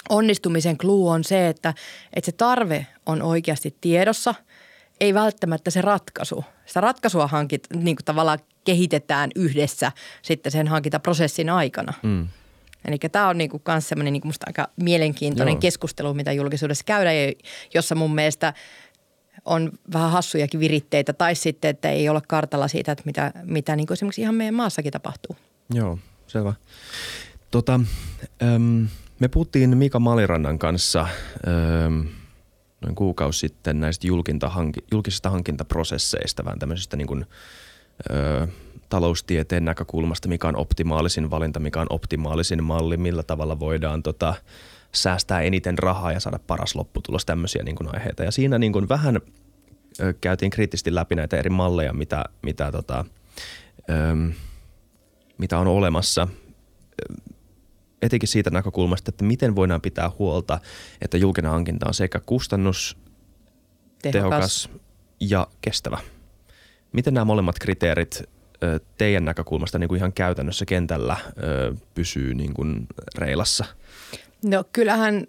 onnistumisen 0.08 0.78
kluu 0.78 1.08
on 1.08 1.24
se, 1.24 1.48
että, 1.48 1.74
että 2.12 2.26
se 2.30 2.32
tarve 2.32 2.86
on 3.06 3.22
oikeasti 3.22 3.76
tiedossa, 3.80 4.34
ei 5.00 5.14
välttämättä 5.14 5.70
se 5.70 5.80
ratkaisu. 5.80 6.44
Sitä 6.66 6.80
ratkaisua 6.80 7.26
hankit, 7.26 7.66
niin 7.74 7.96
kuin 7.96 8.04
tavallaan 8.04 8.38
kehitetään 8.64 9.30
yhdessä 9.36 9.92
sitten 10.22 10.52
sen 10.52 10.68
hankintaprosessin 10.68 11.50
aikana. 11.50 11.92
Mm. 12.02 12.28
Eli 12.84 12.98
tämä 13.12 13.28
on 13.28 13.38
niinku 13.38 13.62
myös 13.68 13.88
semmoinen 13.88 14.12
niinku 14.12 14.28
musta 14.28 14.46
aika 14.46 14.68
mielenkiintoinen 14.76 15.52
Joo. 15.52 15.60
keskustelu, 15.60 16.14
mitä 16.14 16.32
julkisuudessa 16.32 16.84
käydään, 16.84 17.16
jossa 17.74 17.94
mun 17.94 18.14
mielestä 18.14 18.54
on 19.44 19.72
vähän 19.92 20.10
hassujakin 20.10 20.60
viritteitä 20.60 21.12
tai 21.12 21.34
sitten, 21.34 21.68
että 21.68 21.90
ei 21.90 22.08
ole 22.08 22.22
kartalla 22.28 22.68
siitä, 22.68 22.92
että 22.92 23.04
mitä, 23.06 23.32
mitä 23.44 23.76
niin 23.76 23.92
esimerkiksi 23.92 24.20
ihan 24.20 24.34
meidän 24.34 24.54
maassakin 24.54 24.92
tapahtuu. 24.92 25.36
Joo, 25.74 25.98
selvä. 26.26 26.54
Tota, 27.50 27.80
äm, 28.42 28.88
me 29.20 29.28
puhuttiin 29.28 29.76
Mika 29.76 29.98
Malirannan 29.98 30.59
kanssa 30.59 31.09
äm, 31.87 32.06
noin 32.80 32.94
kuukausi 32.94 33.38
sitten 33.38 33.80
näistä 33.80 34.06
julkisista 34.92 35.30
hankintaprosesseista, 35.30 36.44
vähän 36.44 36.59
tämmöisistä 36.59 36.96
niin 36.96 37.06
kuin– 37.09 37.26
ö, 38.11 38.46
taloustieteen 38.88 39.64
näkökulmasta, 39.64 40.28
mikä 40.28 40.48
on 40.48 40.56
optimaalisin 40.56 41.30
valinta, 41.30 41.61
mikä 41.61 41.80
on 41.80 41.87
optimaalisin 41.90 42.64
malli, 42.64 42.96
millä 42.96 43.22
tavalla 43.22 43.59
voidaan 43.59 44.02
tota, 44.02 44.35
säästää 44.94 45.40
eniten 45.40 45.78
rahaa 45.78 46.12
ja 46.12 46.20
saada 46.20 46.38
paras 46.46 46.74
lopputulos, 46.74 47.26
tämmöisiä 47.26 47.62
niin 47.62 47.76
kuin 47.76 47.94
aiheita. 47.94 48.24
Ja 48.24 48.30
siinä 48.30 48.59
niin 48.59 48.72
kuin 48.72 48.88
vähän 48.88 49.20
ö, 50.00 50.14
käytiin 50.20 50.50
kriittisesti 50.50 50.94
läpi 50.94 51.14
näitä 51.14 51.37
eri 51.37 51.50
malleja, 51.50 51.92
mitä, 51.92 52.24
mitä, 52.42 52.72
tota, 52.72 53.04
ö, 53.90 54.33
mitä 55.38 55.59
on 55.59 55.66
olemassa 55.66 56.28
etenkin 58.02 58.28
siitä 58.28 58.50
näkökulmasta, 58.50 59.08
että 59.08 59.24
miten 59.24 59.56
voidaan 59.56 59.80
pitää 59.80 60.10
huolta, 60.18 60.60
että 61.00 61.16
julkinen 61.16 61.50
hankinta 61.50 61.86
on 61.88 61.94
sekä 61.94 62.20
kustannus, 62.26 62.96
tehokas, 64.02 64.12
tehokas 64.12 64.70
ja 65.20 65.46
kestävä. 65.60 65.98
Miten 66.92 67.14
nämä 67.14 67.24
molemmat 67.24 67.58
kriteerit 67.58 68.22
teidän 68.98 69.24
näkökulmasta 69.24 69.78
niin 69.78 69.88
kuin 69.88 69.98
ihan 69.98 70.12
käytännössä 70.12 70.64
kentällä 70.64 71.16
pysyy 71.94 72.34
niin 72.34 72.54
kuin 72.54 72.86
reilassa? 73.18 73.64
No 74.44 74.64
kyllähän 74.72 75.24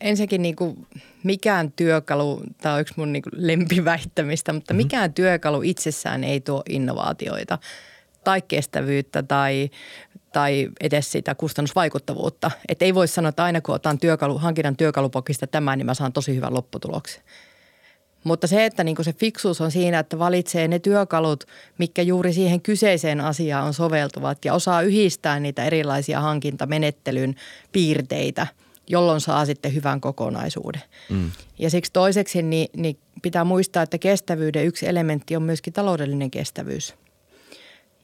ensinnäkin 0.00 0.42
niin 0.42 0.56
kuin 0.56 0.86
mikään 1.24 1.72
työkalu, 1.72 2.42
tämä 2.58 2.74
on 2.74 2.80
yksi 2.80 2.94
mun 2.96 3.12
niin 3.12 3.22
kuin 3.22 3.46
lempiväittämistä, 3.46 4.52
mutta 4.52 4.74
mm-hmm. 4.74 4.84
mikään 4.84 5.14
työkalu 5.14 5.62
itsessään 5.62 6.24
ei 6.24 6.40
tuo 6.40 6.62
innovaatioita 6.68 7.58
tai 8.24 8.42
kestävyyttä 8.42 9.22
tai, 9.22 9.70
tai 10.32 10.68
edes 10.80 11.12
sitä 11.12 11.34
kustannusvaikuttavuutta. 11.34 12.50
Et 12.68 12.82
ei 12.82 12.94
voi 12.94 13.08
sanoa, 13.08 13.28
että 13.28 13.44
aina 13.44 13.60
kun 13.60 13.74
otan 13.74 13.98
työkalu, 13.98 14.38
hankinnan 14.38 14.76
työkalupokista 14.76 15.46
tämän, 15.46 15.78
niin 15.78 15.86
mä 15.86 15.94
saan 15.94 16.12
tosi 16.12 16.34
hyvän 16.34 16.54
lopputuloksen. 16.54 17.22
Mutta 18.24 18.46
se, 18.46 18.64
että 18.64 18.84
niin 18.84 18.96
se 19.04 19.12
fiksuus 19.12 19.60
on 19.60 19.70
siinä, 19.70 19.98
että 19.98 20.18
valitsee 20.18 20.68
ne 20.68 20.78
työkalut, 20.78 21.44
mitkä 21.78 22.02
juuri 22.02 22.32
siihen 22.32 22.60
kyseiseen 22.60 23.20
asiaan 23.20 23.66
on 23.66 23.74
soveltuvat 23.74 24.44
ja 24.44 24.54
osaa 24.54 24.82
yhdistää 24.82 25.40
niitä 25.40 25.64
erilaisia 25.64 26.20
hankintamenettelyn 26.20 27.36
piirteitä, 27.72 28.46
jolloin 28.88 29.20
saa 29.20 29.46
sitten 29.46 29.74
hyvän 29.74 30.00
kokonaisuuden. 30.00 30.82
Mm. 31.10 31.30
Ja 31.58 31.70
siksi 31.70 31.92
toiseksi 31.92 32.42
niin, 32.42 32.68
niin 32.76 32.98
pitää 33.22 33.44
muistaa, 33.44 33.82
että 33.82 33.98
kestävyyden 33.98 34.66
yksi 34.66 34.86
elementti 34.88 35.36
on 35.36 35.42
myöskin 35.42 35.72
taloudellinen 35.72 36.30
kestävyys. 36.30 36.94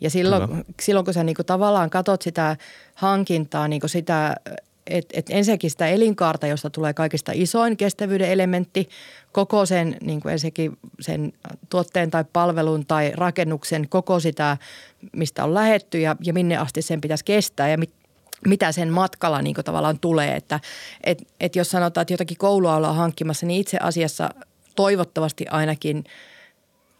Ja 0.01 0.11
silloin, 0.11 0.65
silloin 0.83 1.05
kun 1.05 1.15
sä 1.15 1.25
niin 1.25 1.37
tavallaan 1.47 1.91
katot 1.91 2.23
sitä 2.23 2.57
hankintaa, 2.95 3.69
niin 3.69 3.83
sitä 3.87 4.37
että 4.89 5.19
et 5.19 5.27
ensinnäkin 5.31 5.71
sitä 5.71 5.87
elinkaarta, 5.87 6.47
josta 6.47 6.71
tulee 6.71 6.95
kaikista 6.95 7.33
isoin 7.35 7.77
kestävyyden 7.77 8.31
elementti, 8.31 8.89
koko 9.33 9.67
sen, 9.67 9.97
niin 10.01 10.21
kuin 10.21 10.33
ensinnäkin 10.33 10.79
sen 11.01 11.33
tuotteen 11.69 12.11
tai 12.11 12.25
palvelun 12.33 12.87
tai 12.87 13.13
rakennuksen, 13.15 13.89
koko 13.89 14.21
sitä, 14.21 14.57
mistä 15.13 15.45
on 15.45 15.55
lähetty 15.55 16.01
ja, 16.01 16.17
ja 16.25 16.33
minne 16.33 16.57
asti 16.57 16.83
sen 16.83 17.01
pitäisi 17.01 17.25
kestää 17.25 17.69
ja 17.69 17.79
mit, 17.79 17.91
mitä 18.47 18.73
sen 18.73 18.93
matkalla 18.93 19.43
niin 19.43 19.55
tavallaan 19.65 19.99
tulee. 19.99 20.37
Että 20.37 20.61
et, 21.05 21.29
et 21.41 21.57
jos 21.57 21.71
sanotaan, 21.71 22.03
että 22.03 22.15
jotakin 22.15 22.37
koulua 22.37 22.77
ollaan 22.77 22.97
hankkimassa, 22.97 23.47
niin 23.47 23.61
itse 23.61 23.79
asiassa 23.81 24.31
toivottavasti 24.77 25.47
ainakin– 25.51 26.05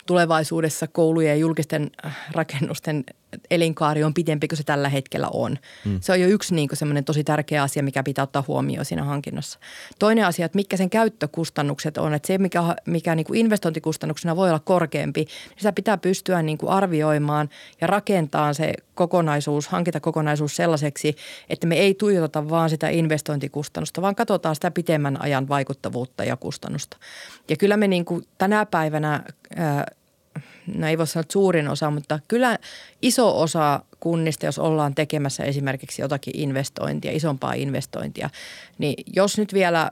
tulevaisuudessa 0.09 0.87
koulujen 0.87 1.31
ja 1.31 1.37
julkisten 1.37 1.91
äh, 2.05 2.17
rakennusten 2.33 3.05
elinkaari 3.51 4.05
on 4.05 4.15
pitempi 4.15 4.49
kuin 4.49 4.57
se 4.57 4.65
tällä 4.65 4.89
hetkellä 4.89 5.29
on. 5.33 5.59
Mm. 5.85 5.99
Se 6.01 6.13
on 6.13 6.21
jo 6.21 6.29
yksi 6.29 6.55
niin 6.55 6.69
semmoinen 6.73 7.05
tosi 7.05 7.25
tärkeä 7.25 7.63
asia, 7.63 7.83
mikä 7.83 8.03
pitää 8.03 8.23
ottaa 8.23 8.45
huomioon 8.49 8.85
siinä 8.85 9.05
hankinnassa. 9.05 9.59
Toinen 9.99 10.27
asia, 10.27 10.47
että 10.47 10.57
mitkä 10.57 10.77
sen 10.77 10.91
käyttökustannukset 10.91 11.99
on. 11.99 12.15
Että 12.15 12.27
se, 12.27 12.39
mikä, 12.39 12.63
mikä 12.87 13.15
niin 13.15 13.27
kuin 13.27 13.41
investointikustannuksena 13.41 14.37
voi 14.37 14.49
olla 14.49 14.59
korkeampi, 14.59 15.21
niin 15.21 15.57
sitä 15.59 15.73
pitää 15.73 15.97
pystyä 15.97 16.43
niin 16.43 16.59
kuin 16.59 16.71
arvioimaan 16.71 17.49
ja 17.81 17.87
rakentaa 17.87 18.53
se 18.53 18.73
kokonaisuus, 18.95 19.69
hankintakokonaisuus 19.69 20.57
sellaiseksi, 20.57 21.17
että 21.51 21.67
me 21.67 21.77
ei 21.77 21.95
tuijoteta 21.95 22.49
vaan 22.49 22.71
sitä 22.71 22.89
investointikustannusta, 22.89 24.03
vaan 24.03 24.15
katsotaan 24.15 24.55
sitä 24.55 24.71
pitemmän 24.71 25.23
ajan 25.23 25.49
vaikuttavuutta 25.49 26.25
ja 26.25 26.37
kustannusta. 26.37 26.97
Ja 27.49 27.57
kyllä 27.57 27.77
me 27.77 27.89
niin 27.89 28.05
kuin 28.05 28.25
tänä 28.39 28.67
päivänä 28.67 29.25
no 30.75 30.87
ei 30.87 30.99
voi 30.99 31.07
sanoa 31.07 31.21
että 31.21 31.33
suurin 31.33 31.69
osa, 31.69 31.91
mutta 31.91 32.19
kyllä 32.29 32.59
iso 33.03 33.41
osa 33.41 33.81
kunnista, 34.01 34.47
jos 34.47 34.59
ollaan 34.59 34.95
tekemässä 34.95 35.45
esimerkiksi 35.45 36.03
jotakin 36.03 36.39
investointia, 36.39 37.13
isompaa 37.13 37.53
investointia, 37.53 38.31
niin 38.79 38.95
jos 39.17 39.39
nyt 39.39 39.55
vielä 39.55 39.91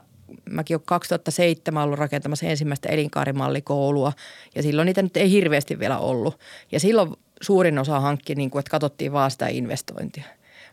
mäkin 0.49 0.75
olen 0.75 0.85
2007 0.85 1.83
ollut 1.83 1.99
rakentamassa 1.99 2.45
ensimmäistä 2.45 2.89
elinkaarimallikoulua 2.89 4.13
ja 4.55 4.63
silloin 4.63 4.85
niitä 4.85 5.01
nyt 5.01 5.17
ei 5.17 5.31
hirveästi 5.31 5.79
vielä 5.79 5.97
ollut. 5.97 6.39
Ja 6.71 6.79
silloin 6.79 7.13
suurin 7.41 7.79
osa 7.79 7.99
hankki, 7.99 8.35
niin 8.35 8.49
kuin, 8.49 8.59
että 8.59 8.71
katsottiin 8.71 9.11
vaan 9.11 9.31
sitä 9.31 9.47
investointia. 9.47 10.23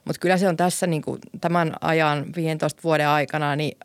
Mutta 0.04 0.20
kyllä 0.20 0.38
se 0.38 0.48
on 0.48 0.56
tässä 0.56 0.87
niin 0.87 1.02
kuin 1.02 1.18
tämän 1.40 1.72
ajan 1.80 2.26
15 2.37 2.80
vuoden 2.84 3.08
aikana 3.08 3.56
niin 3.56 3.78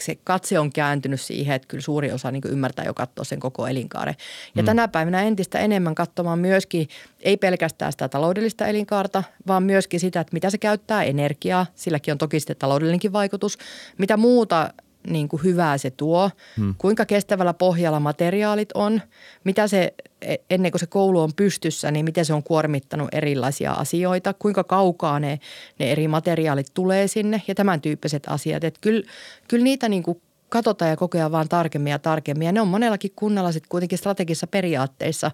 se 0.00 0.18
katse 0.24 0.58
on 0.58 0.72
kääntynyt 0.72 1.20
siihen, 1.20 1.56
että 1.56 1.68
kyllä 1.68 1.82
suuri 1.82 2.12
osa 2.12 2.30
niin 2.30 2.42
ymmärtää 2.48 2.84
jo 2.84 2.94
katsoa 2.94 3.24
sen 3.24 3.40
koko 3.40 3.66
elinkaaren. 3.66 4.14
Ja 4.54 4.62
mm. 4.62 4.66
tänä 4.66 4.88
päivänä 4.88 5.22
entistä 5.22 5.58
enemmän 5.58 5.94
katsomaan 5.94 6.38
myöskin, 6.38 6.88
ei 7.20 7.36
pelkästään 7.36 7.92
sitä 7.92 8.08
taloudellista 8.08 8.66
elinkaarta, 8.66 9.22
vaan 9.46 9.62
myöskin 9.62 10.00
sitä, 10.00 10.20
että 10.20 10.34
mitä 10.34 10.50
se 10.50 10.58
käyttää 10.58 11.02
energiaa. 11.02 11.66
Silläkin 11.74 12.12
on 12.12 12.18
toki 12.18 12.40
sitten 12.40 12.56
taloudellinenkin 12.56 13.12
vaikutus. 13.12 13.58
Mitä 13.98 14.16
muuta 14.16 14.70
niin 15.06 15.28
kuin 15.28 15.42
hyvää 15.42 15.78
se 15.78 15.90
tuo, 15.90 16.30
hmm. 16.56 16.74
kuinka 16.78 17.06
kestävällä 17.06 17.54
pohjalla 17.54 18.00
materiaalit 18.00 18.68
on, 18.74 19.00
mitä 19.44 19.68
se 19.68 19.94
e, 20.22 20.36
ennen 20.50 20.72
kuin 20.72 20.80
se 20.80 20.86
koulu 20.86 21.20
on 21.20 21.34
pystyssä, 21.36 21.90
niin 21.90 22.04
miten 22.04 22.24
se 22.24 22.34
on 22.34 22.42
kuormittanut 22.42 23.08
erilaisia 23.12 23.72
asioita, 23.72 24.34
kuinka 24.34 24.64
kaukaa 24.64 25.20
ne, 25.20 25.40
ne 25.78 25.92
eri 25.92 26.08
materiaalit 26.08 26.66
tulee 26.74 27.08
sinne 27.08 27.42
ja 27.48 27.54
tämän 27.54 27.80
tyyppiset 27.80 28.22
asiat. 28.28 28.64
Että 28.64 28.80
kyllä, 28.80 29.02
kyllä 29.48 29.64
niitä 29.64 29.88
niin 29.88 30.02
kuin 30.02 30.20
katsotaan 30.48 30.90
ja 30.90 30.96
kokea 30.96 31.32
vaan 31.32 31.48
tarkemmin 31.48 31.90
ja 31.90 31.98
tarkemmin. 31.98 32.46
Ja 32.46 32.52
ne 32.52 32.60
on 32.60 32.68
monellakin 32.68 33.12
kunnalla 33.16 33.52
sitten 33.52 33.68
kuitenkin 33.68 33.98
strategisissa 33.98 34.46
periaatteissa, 34.46 35.30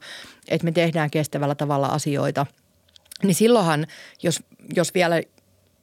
että 0.48 0.64
me 0.64 0.72
tehdään 0.72 1.10
kestävällä 1.10 1.54
tavalla 1.54 1.86
asioita. 1.86 2.46
Niin 3.22 3.34
silloinhan, 3.34 3.86
jos, 4.22 4.42
jos 4.76 4.94
vielä 4.94 5.22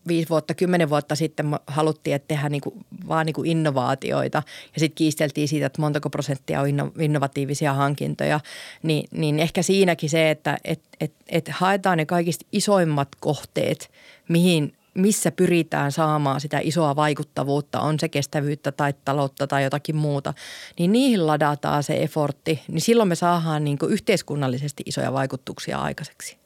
viisi 0.08 0.30
vuotta, 0.30 0.54
kymmenen 0.54 0.90
vuotta 0.90 1.16
sitten 1.16 1.46
haluttiin, 1.68 2.16
että 2.16 2.28
tehdään 2.28 2.52
niin 2.52 2.62
kuin, 2.62 2.86
vaan 3.08 3.26
niin 3.26 3.34
kuin 3.34 3.50
innovaatioita. 3.50 4.44
Ja 4.74 4.80
sitten 4.80 4.96
kiisteltiin 4.96 5.48
siitä, 5.48 5.66
että 5.66 5.82
montako 5.82 6.10
prosenttia 6.10 6.62
on 6.62 6.70
inno, 6.70 6.92
innovatiivisia 7.00 7.74
hankintoja, 7.74 8.40
niin, 8.84 9.08
niin 9.12 9.40
ehkä 9.40 9.62
siinäkin 9.62 10.10
se, 10.10 10.32
että 10.32 10.58
et, 10.64 10.82
et, 11.00 11.14
et 11.30 11.48
haetaan 11.48 11.98
ne 11.98 12.06
kaikista 12.06 12.46
isoimmat 12.52 13.08
kohteet, 13.20 13.92
mihin 14.28 14.74
missä 14.98 15.32
pyritään 15.32 15.92
saamaan 15.92 16.42
sitä 16.42 16.60
isoa 16.64 16.96
vaikuttavuutta, 16.96 17.82
on 17.82 18.00
se 18.00 18.10
kestävyyttä 18.10 18.72
tai 18.72 18.94
taloutta 19.06 19.48
tai 19.48 19.64
jotakin 19.64 19.96
muuta, 19.96 20.34
niin 20.80 20.92
niihin 20.92 21.28
ladataan 21.28 21.84
se 21.84 22.04
effortti, 22.04 22.62
niin 22.68 22.82
silloin 22.82 23.10
me 23.10 23.16
saadaan 23.16 23.64
niin 23.64 23.78
yhteiskunnallisesti 23.90 24.84
isoja 24.86 25.14
vaikutuksia 25.14 25.78
aikaiseksi. 25.78 26.38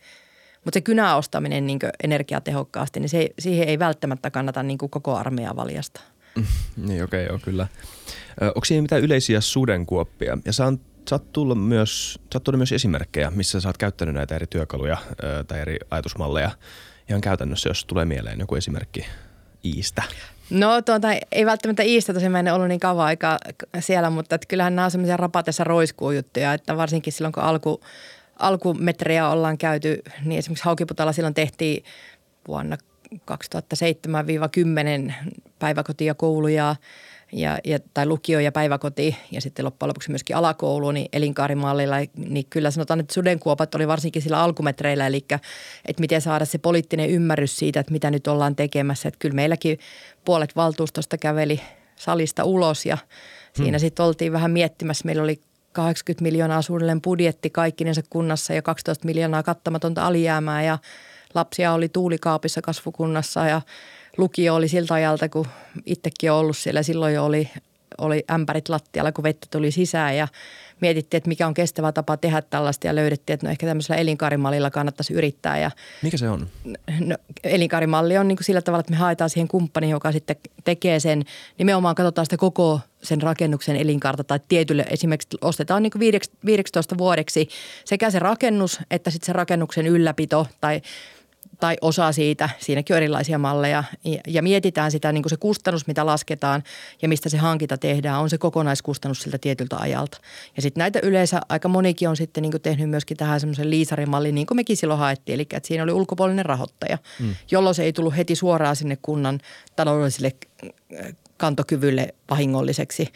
Mutta 0.65 0.75
se 0.75 0.81
kynäostaminen 0.81 1.67
niin 1.67 1.79
energiatehokkaasti, 2.03 2.99
niin 2.99 3.09
se, 3.09 3.29
siihen 3.39 3.67
ei 3.67 3.79
välttämättä 3.79 4.31
kannata 4.31 4.63
niin 4.63 4.77
koko 4.77 5.15
armeija 5.15 5.55
valjasta. 5.55 6.01
Mm, 6.35 6.45
niin 6.87 7.03
okei, 7.03 7.25
okay, 7.25 7.33
joo 7.33 7.39
kyllä. 7.43 7.67
onko 8.41 8.65
siinä 8.65 8.81
mitään 8.81 9.01
yleisiä 9.01 9.41
sudenkuoppia? 9.41 10.37
Ja 10.45 10.53
sä 10.53 10.65
oot 11.11 11.31
tullut 11.31 11.67
myös, 11.67 12.13
sä 12.13 12.37
oot 12.37 12.43
tullut 12.43 12.59
myös 12.59 12.71
esimerkkejä, 12.71 13.31
missä 13.31 13.61
sä 13.61 13.69
oot 13.69 13.77
käyttänyt 13.77 14.15
näitä 14.15 14.35
eri 14.35 14.47
työkaluja 14.47 14.97
ö, 15.23 15.43
tai 15.43 15.59
eri 15.59 15.77
ajatusmalleja 15.91 16.51
ihan 17.09 17.21
käytännössä, 17.21 17.69
jos 17.69 17.85
tulee 17.85 18.05
mieleen 18.05 18.39
joku 18.39 18.55
esimerkki 18.55 19.05
Iistä. 19.65 20.03
No 20.49 20.81
tuota, 20.81 21.07
ei 21.31 21.45
välttämättä 21.45 21.83
Iistä 21.83 22.13
tosiaan, 22.13 22.31
mä 22.31 22.39
en 22.39 22.53
ollut 22.53 22.67
niin 22.67 22.79
kauan 22.79 23.05
aikaa 23.05 23.37
siellä, 23.79 24.09
mutta 24.09 24.35
että 24.35 24.47
kyllähän 24.47 24.75
nämä 24.75 24.85
on 24.85 24.91
semmoisia 24.91 25.17
rapatessa 25.17 25.63
roiskuu 25.63 26.11
juttuja, 26.11 26.53
että 26.53 26.77
varsinkin 26.77 27.13
silloin 27.13 27.31
kun 27.31 27.43
alku, 27.43 27.81
alkumetrejä 28.41 29.29
ollaan 29.29 29.57
käyty, 29.57 30.01
niin 30.25 30.39
esimerkiksi 30.39 30.65
Haukiputalla 30.65 31.11
silloin 31.11 31.33
tehtiin 31.33 31.83
vuonna 32.47 32.77
2007-10 33.15 35.13
päiväkotia 35.59 36.07
ja 36.07 36.15
kouluja 36.15 36.75
ja, 37.31 37.59
ja, 37.63 37.79
tai 37.93 38.05
lukio 38.05 38.39
ja 38.39 38.51
päiväkoti 38.51 39.17
ja 39.31 39.41
sitten 39.41 39.65
loppujen 39.65 39.89
lopuksi 39.89 40.09
myöskin 40.09 40.35
alakoulu 40.35 40.91
niin 40.91 41.09
elinkaarimallilla, 41.13 41.95
niin 42.15 42.45
kyllä 42.49 42.71
sanotaan, 42.71 42.99
että 42.99 43.13
sudenkuopat 43.13 43.75
oli 43.75 43.87
varsinkin 43.87 44.21
sillä 44.21 44.39
alkumetreillä, 44.39 45.07
eli 45.07 45.25
että 45.85 45.99
miten 45.99 46.21
saada 46.21 46.45
se 46.45 46.57
poliittinen 46.57 47.09
ymmärrys 47.09 47.57
siitä, 47.57 47.79
että 47.79 47.91
mitä 47.91 48.11
nyt 48.11 48.27
ollaan 48.27 48.55
tekemässä. 48.55 49.07
Että 49.07 49.19
kyllä 49.19 49.35
meilläkin 49.35 49.79
puolet 50.25 50.55
valtuustosta 50.55 51.17
käveli 51.17 51.61
salista 51.95 52.43
ulos 52.43 52.85
ja 52.85 52.97
siinä 53.53 53.77
hmm. 53.77 53.81
sitten 53.81 54.05
oltiin 54.05 54.33
vähän 54.33 54.51
miettimässä. 54.51 55.05
Meillä 55.05 55.23
oli 55.23 55.41
80 55.71 56.23
miljoonaa 56.23 56.61
suunnilleen 56.61 57.01
budjetti 57.01 57.49
kaikkinensa 57.49 58.01
kunnassa 58.09 58.53
ja 58.53 58.61
12 58.61 59.05
miljoonaa 59.05 59.43
kattamatonta 59.43 60.07
alijäämää 60.07 60.63
ja 60.63 60.77
lapsia 61.33 61.73
oli 61.73 61.89
tuulikaapissa 61.89 62.61
kasvukunnassa 62.61 63.45
ja 63.45 63.61
lukio 64.17 64.55
oli 64.55 64.67
siltä 64.67 64.93
ajalta, 64.93 65.29
kun 65.29 65.47
itsekin 65.85 66.31
on 66.31 66.37
ollut 66.37 66.57
siellä. 66.57 66.83
Silloin 66.83 67.13
jo 67.13 67.25
oli, 67.25 67.49
oli 67.97 68.23
ämpärit 68.31 68.69
lattialla, 68.69 69.11
kun 69.11 69.23
vettä 69.23 69.47
tuli 69.51 69.71
sisään 69.71 70.17
ja 70.17 70.27
mietittiin, 70.81 71.17
että 71.17 71.27
mikä 71.27 71.47
on 71.47 71.53
kestävä 71.53 71.91
tapa 71.91 72.17
tehdä 72.17 72.41
tällaista 72.41 72.87
ja 72.87 72.95
löydettiin, 72.95 73.33
että 73.33 73.47
no 73.47 73.51
ehkä 73.51 73.67
tämmöisellä 73.67 74.01
elinkaarimallilla 74.01 74.71
kannattaisi 74.71 75.13
yrittää. 75.13 75.57
Ja 75.57 75.71
mikä 76.01 76.17
se 76.17 76.29
on? 76.29 76.47
No, 76.99 77.17
elinkaarimalli 77.43 78.17
on 78.17 78.27
niin 78.27 78.35
kuin 78.35 78.45
sillä 78.45 78.61
tavalla, 78.61 78.79
että 78.79 78.91
me 78.91 78.97
haetaan 78.97 79.29
siihen 79.29 79.47
kumppani, 79.47 79.89
joka 79.89 80.11
sitten 80.11 80.35
tekee 80.63 80.99
sen. 80.99 81.23
Nimenomaan 81.57 81.95
katsotaan 81.95 82.25
sitä 82.25 82.37
koko 82.37 82.79
sen 83.03 83.21
rakennuksen 83.21 83.75
elinkaarta 83.75 84.23
tai 84.23 84.39
tietylle 84.47 84.85
esimerkiksi 84.89 85.37
ostetaan 85.41 85.83
niin 85.83 85.91
kuin 85.91 86.21
15 86.45 86.97
vuodeksi 86.97 87.49
sekä 87.85 88.11
se 88.11 88.19
rakennus 88.19 88.79
että 88.91 89.09
sitten 89.09 89.25
se 89.25 89.33
rakennuksen 89.33 89.87
ylläpito 89.87 90.47
tai 90.61 90.81
tai 91.61 91.77
osa 91.81 92.11
siitä, 92.11 92.49
siinäkin 92.59 92.93
on 92.93 92.97
erilaisia 92.97 93.37
malleja 93.37 93.83
ja, 94.27 94.41
mietitään 94.41 94.91
sitä 94.91 95.11
niin 95.11 95.23
kuin 95.23 95.29
se 95.29 95.37
kustannus, 95.37 95.87
mitä 95.87 96.05
lasketaan 96.05 96.63
ja 97.01 97.07
mistä 97.07 97.29
se 97.29 97.37
hankinta 97.37 97.77
tehdään, 97.77 98.19
on 98.19 98.29
se 98.29 98.37
kokonaiskustannus 98.37 99.21
siltä 99.21 99.37
tietyltä 99.37 99.77
ajalta. 99.77 100.17
Ja 100.55 100.61
sitten 100.61 100.81
näitä 100.81 100.99
yleensä 101.03 101.41
aika 101.49 101.67
monikin 101.67 102.09
on 102.09 102.17
sitten 102.17 102.41
niin 102.41 102.51
kuin 102.51 102.61
tehnyt 102.61 102.89
myöskin 102.89 103.17
tähän 103.17 103.39
semmoisen 103.39 103.69
liisarimallin, 103.69 104.35
niin 104.35 104.47
kuin 104.47 104.55
mekin 104.55 104.77
silloin 104.77 104.99
haettiin, 104.99 105.33
eli 105.33 105.41
että 105.41 105.67
siinä 105.67 105.83
oli 105.83 105.91
ulkopuolinen 105.91 106.45
rahoittaja, 106.45 106.97
mm. 107.19 107.35
jolloin 107.51 107.75
se 107.75 107.83
ei 107.83 107.93
tullut 107.93 108.17
heti 108.17 108.35
suoraan 108.35 108.75
sinne 108.75 108.97
kunnan 109.01 109.39
taloudelliselle 109.75 110.31
kantokyvylle 111.37 112.13
vahingolliseksi. 112.29 113.07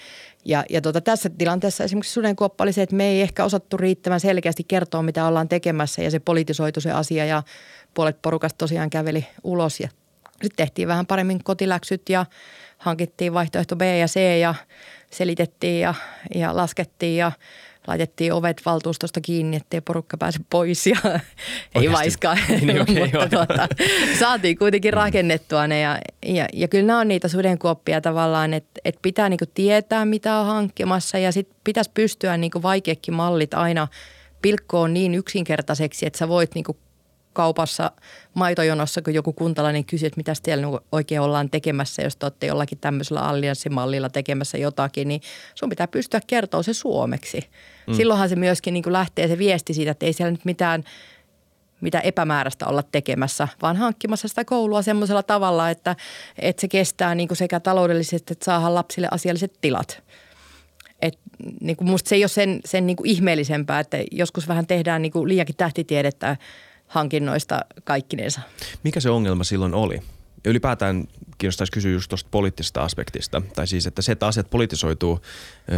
Ja, 0.46 0.64
ja 0.70 0.82
tuota, 0.82 1.02
tässä 1.02 1.30
tilanteessa 1.30 1.84
esimerkiksi 1.84 2.14
sudenkuoppa 2.14 2.64
oli 2.64 2.74
se, 2.74 2.82
että 2.82 2.96
me 2.96 3.08
ei 3.08 3.22
ehkä 3.22 3.46
osattu 3.46 3.78
riittävän 3.78 4.20
selkeästi 4.20 4.64
kertoa, 4.64 5.04
mitä 5.04 5.28
ollaan 5.28 5.50
tekemässä 5.50 6.04
ja 6.04 6.12
se 6.12 6.20
politisoitu 6.20 6.82
se 6.82 6.92
asia 6.92 7.26
ja 7.26 7.44
puolet 7.96 8.22
porukasta 8.22 8.58
tosiaan 8.58 8.90
käveli 8.90 9.28
ulos 9.44 9.80
ja 9.80 9.90
sitten 10.32 10.66
tehtiin 10.66 10.88
vähän 10.88 11.06
paremmin 11.06 11.44
kotiläksyt 11.44 12.10
ja 12.10 12.26
hankittiin 12.78 13.34
vaihtoehto 13.34 13.76
B 13.76 13.82
ja 13.82 14.08
C 14.08 14.40
ja 14.40 14.56
selitettiin 15.12 15.82
ja, 15.82 15.94
ja 16.36 16.56
laskettiin 16.56 17.18
ja 17.18 17.32
laitettiin 17.88 18.34
ovet 18.34 18.62
valtuustosta 18.66 19.22
kiinni, 19.22 19.58
ettei 19.58 19.82
porukka 19.82 20.18
pääse 20.18 20.40
pois 20.50 20.88
ja 20.88 20.98
ei 21.76 21.92
vaiskaan. 21.92 22.38
Niin, 22.62 22.82
okay, 22.82 22.96
Mutta 23.04 23.30
tuota, 23.30 23.68
saatiin 24.20 24.58
kuitenkin 24.58 24.94
rakennettua 24.94 25.68
ne 25.68 25.80
ja, 25.80 26.00
ja, 26.26 26.48
ja 26.54 26.68
kyllä 26.68 26.88
nämä 26.88 27.00
on 27.00 27.08
niitä 27.08 27.28
sudenkuoppia 27.28 28.02
tavallaan, 28.02 28.54
että, 28.54 28.82
että 28.86 29.00
pitää 29.02 29.30
niinku 29.30 29.46
tietää 29.54 30.06
mitä 30.06 30.36
on 30.36 30.46
hankkimassa 30.46 31.18
ja 31.18 31.32
sitten 31.32 31.58
pitäisi 31.64 31.92
pystyä 31.94 32.38
niinku 32.38 32.62
vaikeakin 32.62 33.14
mallit 33.14 33.54
aina 33.54 33.88
pilkkoon 34.42 34.94
niin 34.94 35.16
yksinkertaiseksi, 35.16 36.06
että 36.06 36.20
sä 36.20 36.28
voit 36.28 36.56
niinku 36.56 36.78
kaupassa 37.36 37.92
maitojonossa, 38.34 39.02
kun 39.02 39.14
joku 39.14 39.34
kuntalainen 39.34 39.86
kysyy, 39.86 40.08
että 40.08 40.18
mitä 40.18 40.34
siellä 40.44 40.68
oikein 40.92 41.22
ollaan 41.22 41.50
tekemässä, 41.50 42.02
jos 42.02 42.16
te 42.16 42.26
olette 42.26 42.48
jollakin 42.48 42.78
tämmöisellä 42.78 43.22
allianssimallilla 43.22 44.10
tekemässä 44.10 44.58
jotakin, 44.58 45.08
niin 45.08 45.22
sun 45.56 45.70
pitää 45.70 45.88
pystyä 45.88 46.20
kertoa 46.28 46.64
se 46.64 46.74
suomeksi. 46.74 47.50
Mm. 47.88 47.94
Silloinhan 47.94 48.30
se 48.30 48.36
myöskin 48.36 48.74
niin 48.74 48.84
kuin 48.84 48.94
lähtee 48.94 49.28
se 49.28 49.38
viesti 49.38 49.74
siitä, 49.74 49.92
että 49.92 50.06
ei 50.06 50.14
siellä 50.14 50.32
nyt 50.32 50.46
mitään 50.46 50.84
mitä 51.82 52.00
epämääräistä 52.00 52.68
olla 52.68 52.84
tekemässä, 52.84 53.48
vaan 53.62 53.76
hankkimassa 53.76 54.28
sitä 54.28 54.46
koulua 54.46 54.82
semmoisella 54.82 55.24
tavalla, 55.24 55.70
että, 55.70 55.96
että 56.40 56.62
se 56.62 56.68
kestää 56.68 57.16
niin 57.16 57.28
kuin 57.28 57.38
sekä 57.38 57.60
taloudellisesti, 57.60 58.34
että 58.34 58.46
saadaan 58.46 58.76
lapsille 58.76 59.08
asialliset 59.12 59.54
tilat. 59.62 60.04
Et, 61.02 61.20
niin 61.62 61.78
kuin 61.78 61.90
musta 61.90 62.10
se 62.10 62.16
ei 62.16 62.24
ole 62.24 62.28
sen, 62.28 62.60
sen 62.66 62.88
niin 62.88 62.98
kuin 62.98 63.10
ihmeellisempää, 63.10 63.80
että 63.80 63.98
joskus 64.12 64.48
vähän 64.48 64.68
tehdään 64.68 65.02
niin 65.02 65.12
kuin 65.12 65.28
liiankin 65.28 65.56
tähtitiedettä 65.56 66.38
hankinnoista 66.88 67.62
kaikkinensa. 67.84 68.42
Mikä 68.84 69.00
se 69.00 69.10
ongelma 69.10 69.44
silloin 69.44 69.74
oli? 69.74 70.02
Ylipäätään 70.46 71.08
kiinnostaisi 71.38 71.72
kysyä 71.72 71.92
just 71.92 72.10
tuosta 72.10 72.28
poliittisesta 72.32 72.82
aspektista. 72.82 73.42
Tai 73.56 73.68
siis, 73.68 73.88
että 73.88 74.02
se, 74.02 74.12
että 74.12 74.28
asiat 74.28 74.50
politisoituu, 74.50 75.20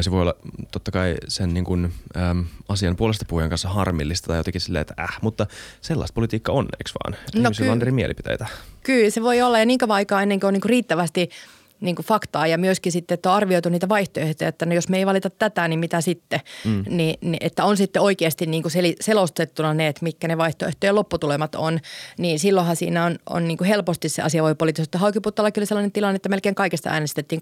se 0.02 0.12
voi 0.12 0.22
olla 0.22 0.36
totta 0.72 0.92
kai 0.92 1.16
sen 1.28 1.54
niin 1.54 1.64
kuin, 1.66 1.94
äm, 2.18 2.46
asian 2.70 2.96
puolesta 2.96 3.26
puhujan 3.28 3.50
kanssa 3.50 3.70
harmillista 3.70 4.28
tai 4.28 4.38
jotenkin 4.38 4.62
silleen, 4.62 4.82
että 4.82 4.94
äh, 5.04 5.18
mutta 5.22 5.48
sellaista 5.82 6.14
politiikka 6.14 6.52
on, 6.52 6.66
eikö 6.66 6.92
vaan? 7.04 7.20
Että 7.28 7.40
no, 7.42 7.52
ky- 7.58 7.70
on 7.70 7.82
eri 7.82 7.92
mielipiteitä. 7.92 8.48
Kyllä, 8.84 9.10
se 9.10 9.22
voi 9.22 9.42
olla 9.42 9.60
ja 9.60 9.66
niin 9.66 9.78
kauan 9.78 9.96
aikaa 9.96 10.22
ennen 10.22 10.40
kuin 10.40 10.48
on 10.48 10.54
niin 10.54 10.62
kuin 10.62 10.70
riittävästi– 10.70 11.30
niin 11.82 11.96
kuin 11.96 12.06
faktaa 12.06 12.48
ja 12.48 12.58
myöskin 12.58 12.92
sitten, 12.92 13.16
että 13.16 13.30
on 13.30 13.36
arvioitu 13.36 13.70
niitä 13.70 13.90
vaihtoehtoja, 13.90 14.48
että 14.48 14.66
no 14.66 14.74
jos 14.74 14.90
me 14.90 14.98
ei 14.98 15.06
valita 15.06 15.30
tätä, 15.30 15.68
niin 15.68 15.80
mitä 15.80 16.02
sitten? 16.02 16.40
Mm. 16.66 16.84
Niin, 16.90 17.16
niin, 17.22 17.38
että 17.40 17.66
on 17.66 17.78
sitten 17.78 18.02
oikeasti 18.02 18.46
niin 18.46 18.64
kuin 18.64 18.72
selostettuna 19.02 19.74
ne, 19.74 19.88
että 19.88 20.04
mitkä 20.04 20.28
ne 20.28 20.38
vaihtoehtojen 20.38 20.96
lopputulemat 20.96 21.56
on, 21.56 21.80
niin 22.18 22.40
silloinhan 22.40 22.76
siinä 22.76 23.06
on, 23.06 23.20
on 23.30 23.48
niin 23.48 23.58
kuin 23.58 23.68
helposti 23.68 24.10
se 24.10 24.22
asia 24.22 24.44
voi 24.44 24.56
poliittisesti. 24.56 24.98
Haukiputtalla 24.98 25.52
kyllä 25.52 25.66
sellainen 25.66 25.92
tilanne, 25.92 26.16
että 26.16 26.30
melkein 26.30 26.56
kaikesta 26.56 26.90
äänestettiin 26.90 27.42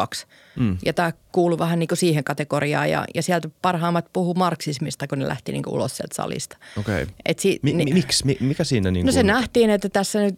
21-22. 0.00 0.26
Mm. 0.56 0.78
Ja 0.84 0.92
tämä 0.92 1.12
kuuluu 1.32 1.58
vähän 1.58 1.78
niin 1.78 1.88
kuin 1.88 1.98
siihen 1.98 2.24
kategoriaan 2.24 2.90
ja, 2.90 3.04
ja 3.14 3.22
sieltä 3.22 3.48
parhaimmat 3.62 4.06
puhuu 4.12 4.34
marksismista, 4.34 5.06
kun 5.06 5.18
ne 5.18 5.28
lähti 5.28 5.52
niin 5.52 5.62
kuin 5.62 5.74
ulos 5.74 5.96
sieltä 5.96 6.14
salista. 6.14 6.56
Okay. 6.78 7.06
si- 7.38 7.60
Mi- 7.62 7.72
niin, 7.72 7.94
miksi? 7.94 8.36
Mikä 8.40 8.64
siinä 8.64 8.90
niin 8.90 9.04
kuin... 9.04 9.06
No 9.06 9.12
se 9.12 9.22
nähtiin, 9.22 9.70
että 9.70 9.88
tässä 9.88 10.20
nyt 10.20 10.34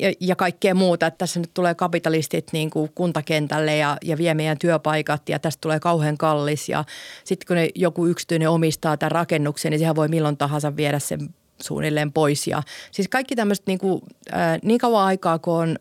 ja, 0.00 0.12
ja 0.20 0.36
kaikkea 0.36 0.74
muuta, 0.74 1.06
että 1.06 1.18
tässä 1.18 1.40
nyt 1.40 1.50
tulee 1.54 1.74
kapitalisti 1.74 2.35
viestit 2.36 2.52
niin 2.52 2.70
kuin 2.70 2.90
kuntakentälle 2.94 3.76
ja, 3.76 3.96
ja 4.04 4.16
vie 4.16 4.34
meidän 4.34 4.58
työpaikat 4.58 5.28
ja 5.28 5.38
tästä 5.38 5.60
tulee 5.60 5.80
kauhean 5.80 6.18
kallis. 6.18 6.68
Ja 6.68 6.84
sitten 7.24 7.46
kun 7.46 7.56
ne, 7.56 7.68
joku 7.74 8.06
yksityinen 8.06 8.50
omistaa 8.50 8.96
tämän 8.96 9.10
rakennuksen, 9.10 9.70
niin 9.70 9.78
sehän 9.78 9.96
voi 9.96 10.08
milloin 10.08 10.36
tahansa 10.36 10.76
viedä 10.76 10.98
sen 10.98 11.34
suunnilleen 11.62 12.12
pois. 12.12 12.46
Ja 12.46 12.62
siis 12.90 13.08
kaikki 13.08 13.36
tämmöiset 13.36 13.66
niin, 13.66 13.78
kuin, 13.78 14.02
äh, 14.34 14.58
niin 14.62 14.78
kauan 14.78 15.04
aikaa, 15.04 15.38
kun 15.38 15.54
on, 15.54 15.76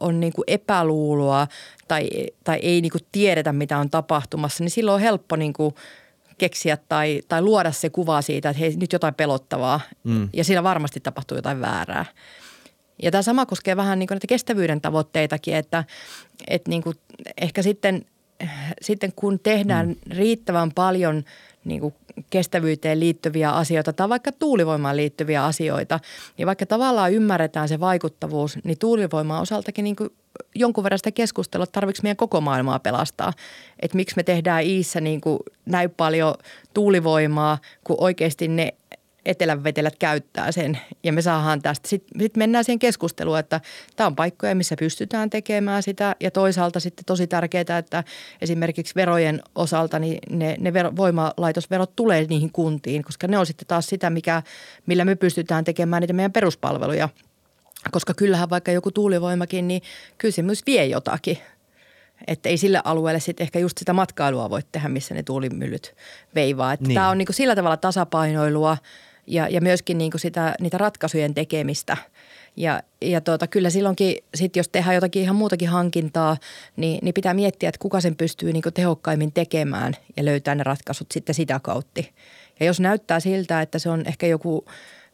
on 0.00 0.20
niin 0.20 0.32
kuin 0.32 0.44
epäluuloa 0.46 1.46
tai, 1.88 2.08
tai 2.44 2.58
ei 2.62 2.80
niin 2.80 2.92
kuin 2.92 3.06
tiedetä, 3.12 3.52
mitä 3.52 3.78
on 3.78 3.90
tapahtumassa, 3.90 4.64
niin 4.64 4.70
silloin 4.70 4.94
on 4.94 5.00
helppo 5.00 5.36
niin 5.36 5.52
kuin 5.52 5.74
keksiä 6.38 6.76
tai, 6.88 7.22
tai 7.28 7.42
luoda 7.42 7.72
se 7.72 7.90
kuva 7.90 8.22
siitä, 8.22 8.50
että 8.50 8.60
hei, 8.60 8.76
nyt 8.76 8.92
jotain 8.92 9.14
pelottavaa 9.14 9.80
mm. 10.04 10.28
ja 10.32 10.44
siinä 10.44 10.62
varmasti 10.62 11.00
tapahtuu 11.00 11.36
jotain 11.36 11.60
väärää. 11.60 12.06
Ja 13.02 13.10
tämä 13.10 13.22
sama 13.22 13.46
koskee 13.46 13.76
vähän 13.76 13.98
niin 13.98 14.06
kuin 14.06 14.16
näitä 14.16 14.26
kestävyyden 14.26 14.80
tavoitteitakin, 14.80 15.56
että, 15.56 15.84
että 16.48 16.70
niin 16.70 16.82
kuin 16.82 16.96
ehkä 17.40 17.62
sitten, 17.62 18.04
sitten 18.80 19.12
kun 19.16 19.40
tehdään 19.40 19.88
mm. 19.88 19.96
riittävän 20.10 20.72
paljon 20.74 21.24
niin 21.64 21.80
kuin 21.80 21.94
kestävyyteen 22.30 23.00
liittyviä 23.00 23.50
asioita 23.50 23.92
tai 23.92 24.08
vaikka 24.08 24.32
tuulivoimaan 24.32 24.96
liittyviä 24.96 25.44
asioita, 25.44 26.00
niin 26.38 26.46
vaikka 26.46 26.66
tavallaan 26.66 27.12
ymmärretään 27.12 27.68
se 27.68 27.80
vaikuttavuus, 27.80 28.58
niin 28.64 28.78
tuulivoimaan 28.78 29.42
osaltakin 29.42 29.84
niin 29.84 29.96
kuin 29.96 30.10
jonkun 30.54 30.84
verran 30.84 30.98
sitä 30.98 31.10
keskustelua, 31.10 31.64
että 31.64 31.72
tarvitsetko 31.72 32.04
meidän 32.04 32.16
koko 32.16 32.40
maailmaa 32.40 32.78
pelastaa. 32.78 33.32
Että 33.80 33.96
miksi 33.96 34.16
me 34.16 34.22
tehdään 34.22 34.62
Iissä 34.62 35.00
niin 35.00 35.20
kuin 35.20 35.38
näin 35.66 35.90
paljon 35.90 36.34
tuulivoimaa, 36.74 37.58
kun 37.84 37.96
oikeasti 37.98 38.48
ne 38.48 38.74
etelän 39.26 39.64
vetelät 39.64 39.96
käyttää 39.98 40.52
sen 40.52 40.78
ja 41.02 41.12
me 41.12 41.22
saadaan 41.22 41.62
tästä. 41.62 41.88
Sitten 41.88 42.20
sit 42.20 42.36
mennään 42.36 42.64
siihen 42.64 42.78
keskusteluun, 42.78 43.38
että 43.38 43.60
tämä 43.96 44.06
on 44.06 44.16
paikkoja, 44.16 44.54
missä 44.54 44.76
pystytään 44.78 45.30
tekemään 45.30 45.82
sitä 45.82 46.16
ja 46.20 46.30
toisaalta 46.30 46.80
sitten 46.80 47.04
tosi 47.04 47.26
tärkeää, 47.26 47.78
että 47.78 48.04
esimerkiksi 48.40 48.94
verojen 48.94 49.42
osalta 49.54 49.98
niin 49.98 50.18
ne, 50.30 50.56
ne 50.60 50.72
vero, 50.72 50.96
voimalaitosverot 50.96 51.96
tulee 51.96 52.24
niihin 52.24 52.52
kuntiin, 52.52 53.02
koska 53.02 53.26
ne 53.26 53.38
on 53.38 53.46
sitten 53.46 53.66
taas 53.66 53.86
sitä, 53.86 54.10
mikä, 54.10 54.42
millä 54.86 55.04
me 55.04 55.14
pystytään 55.14 55.64
tekemään 55.64 56.00
niitä 56.00 56.12
meidän 56.12 56.32
peruspalveluja. 56.32 57.08
Koska 57.90 58.14
kyllähän 58.14 58.50
vaikka 58.50 58.72
joku 58.72 58.90
tuulivoimakin, 58.90 59.68
niin 59.68 59.82
kyllä 60.18 60.32
se 60.32 60.42
myös 60.42 60.62
vie 60.66 60.86
jotakin– 60.86 61.38
että 62.26 62.48
ei 62.48 62.56
sille 62.56 62.80
alueelle 62.84 63.20
sitten 63.20 63.44
ehkä 63.44 63.58
just 63.58 63.78
sitä 63.78 63.92
matkailua 63.92 64.50
voi 64.50 64.60
tehdä, 64.72 64.88
missä 64.88 65.14
ne 65.14 65.22
tuulimyllyt 65.22 65.94
veivaa. 66.34 66.72
Että 66.72 66.86
niin. 66.86 66.94
Tämä 66.94 67.08
on 67.08 67.18
niin 67.18 67.26
kuin 67.26 67.36
sillä 67.36 67.56
tavalla 67.56 67.76
tasapainoilua 67.76 68.76
ja, 69.26 69.48
ja 69.48 69.60
myöskin 69.60 69.98
niin 69.98 70.10
kuin 70.10 70.20
sitä, 70.20 70.54
niitä 70.60 70.78
ratkaisujen 70.78 71.34
tekemistä. 71.34 71.96
Ja, 72.56 72.82
ja 73.00 73.20
tuota, 73.20 73.46
kyllä 73.46 73.70
silloinkin, 73.70 74.16
sit 74.34 74.56
jos 74.56 74.68
tehdään 74.68 74.94
jotakin 74.94 75.22
ihan 75.22 75.36
muutakin 75.36 75.68
hankintaa, 75.68 76.36
niin, 76.76 76.98
niin 77.02 77.14
pitää 77.14 77.34
miettiä, 77.34 77.68
että 77.68 77.78
kuka 77.78 78.00
sen 78.00 78.16
pystyy 78.16 78.52
niin 78.52 78.62
kuin 78.62 78.72
tehokkaimmin 78.72 79.32
tekemään 79.32 79.94
ja 80.16 80.24
löytää 80.24 80.54
ne 80.54 80.62
ratkaisut 80.62 81.12
sitten 81.12 81.34
sitä 81.34 81.60
kautta. 81.62 82.02
Ja 82.60 82.66
jos 82.66 82.80
näyttää 82.80 83.20
siltä, 83.20 83.62
että 83.62 83.78
se 83.78 83.90
on 83.90 84.06
ehkä 84.06 84.26
joku– 84.26 84.64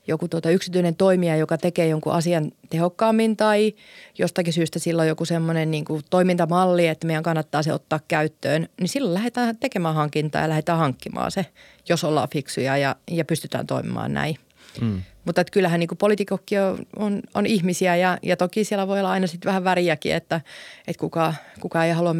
joku 0.06 0.28
tuota 0.28 0.50
yksityinen 0.50 0.96
toimija, 0.96 1.36
joka 1.36 1.58
tekee 1.58 1.88
jonkun 1.88 2.12
asian 2.12 2.52
tehokkaammin 2.70 3.36
tai 3.36 3.74
jostakin 4.18 4.52
syystä 4.52 4.78
silloin 4.78 5.08
joku 5.08 5.24
semmoinen 5.24 5.70
niin 5.70 5.84
kuin 5.84 6.02
toimintamalli, 6.10 6.86
että 6.86 7.06
meidän 7.06 7.22
kannattaa 7.22 7.62
se 7.62 7.72
ottaa 7.72 8.00
käyttöön, 8.08 8.68
niin 8.80 8.88
silloin 8.88 9.14
lähdetään 9.14 9.56
tekemään 9.56 9.94
hankintaa 9.94 10.42
ja 10.42 10.48
lähdetään 10.48 10.78
hankkimaan 10.78 11.30
se, 11.30 11.46
jos 11.88 12.04
ollaan 12.04 12.28
fiksuja 12.28 12.76
ja, 12.76 12.96
ja 13.10 13.24
pystytään 13.24 13.66
toimimaan 13.66 14.14
näin. 14.14 14.36
Mm. 14.80 15.02
Mutta 15.24 15.40
että 15.40 15.50
kyllähän 15.50 15.80
niin 15.80 15.88
poliitikokki 15.98 16.58
on, 16.58 16.78
on, 16.96 17.20
on, 17.34 17.46
ihmisiä 17.46 17.96
ja, 17.96 18.18
ja 18.22 18.36
toki 18.36 18.64
siellä 18.64 18.88
voi 18.88 18.98
olla 18.98 19.10
aina 19.10 19.26
sitten 19.26 19.48
vähän 19.48 19.64
väriäkin, 19.64 20.14
että, 20.14 20.40
että 20.86 21.00
kuka, 21.00 21.34
kuka, 21.60 21.84
ei 21.84 21.92
halua, 21.92 22.14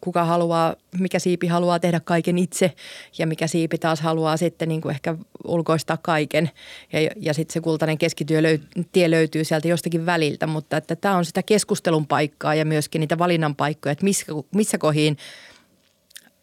kuka 0.00 0.24
haluaa, 0.24 0.76
mikä 0.98 1.18
siipi 1.18 1.46
haluaa 1.46 1.78
tehdä 1.78 2.00
kaiken 2.00 2.38
itse 2.38 2.72
ja 3.18 3.26
mikä 3.26 3.46
siipi 3.46 3.78
taas 3.78 4.00
haluaa 4.00 4.36
sitten 4.36 4.68
niin 4.68 4.80
kuin 4.80 4.94
ehkä 4.94 5.16
ulkoistaa 5.44 5.98
kaiken. 6.02 6.50
Ja, 6.92 7.10
ja 7.16 7.34
sitten 7.34 7.52
se 7.52 7.60
kultainen 7.60 7.98
keskityö 7.98 8.42
löy, 8.42 8.58
tie 8.92 9.10
löytyy 9.10 9.44
sieltä 9.44 9.68
jostakin 9.68 10.06
väliltä, 10.06 10.46
mutta 10.46 10.76
että 10.76 10.96
tämä 10.96 11.16
on 11.16 11.24
sitä 11.24 11.42
keskustelun 11.42 12.06
paikkaa 12.06 12.54
ja 12.54 12.64
myöskin 12.64 13.00
niitä 13.00 13.18
valinnan 13.18 13.56
paikkoja, 13.56 13.92
että 13.92 14.04
missä, 14.04 14.26
missä 14.54 14.78
kohin 14.78 15.16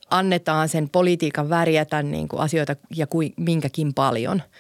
annetaan 0.10 0.70
sen 0.70 0.90
politiikan 0.90 1.50
värjätä 1.50 2.04
niin 2.04 2.28
kuin 2.28 2.42
asioita 2.42 2.76
ja 2.96 3.08
kuin, 3.08 3.34
minkäkin 3.38 3.94
paljon– 3.94 4.42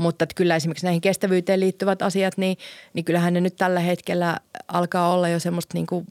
mutta 0.00 0.22
että 0.22 0.34
kyllä 0.34 0.56
esimerkiksi 0.56 0.86
näihin 0.86 1.00
kestävyyteen 1.00 1.60
liittyvät 1.60 2.02
asiat, 2.02 2.36
niin, 2.36 2.56
niin 2.94 3.04
kyllähän 3.04 3.34
ne 3.34 3.40
nyt 3.40 3.56
tällä 3.56 3.80
hetkellä 3.80 4.36
alkaa 4.68 5.12
olla 5.12 5.28
jo 5.28 5.38
semmoista 5.38 5.74
niin 5.74 5.86
kuin 5.86 6.06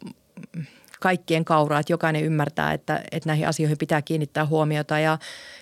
kaikkien 1.00 1.46
kauraa, 1.46 1.80
että 1.80 1.94
jokainen 1.94 2.24
ymmärtää, 2.24 2.74
että, 2.74 3.04
että 3.12 3.30
näihin 3.30 3.48
asioihin 3.48 3.78
pitää 3.78 4.02
kiinnittää 4.02 4.46
huomiota. 4.46 5.00
Ja, 5.00 5.18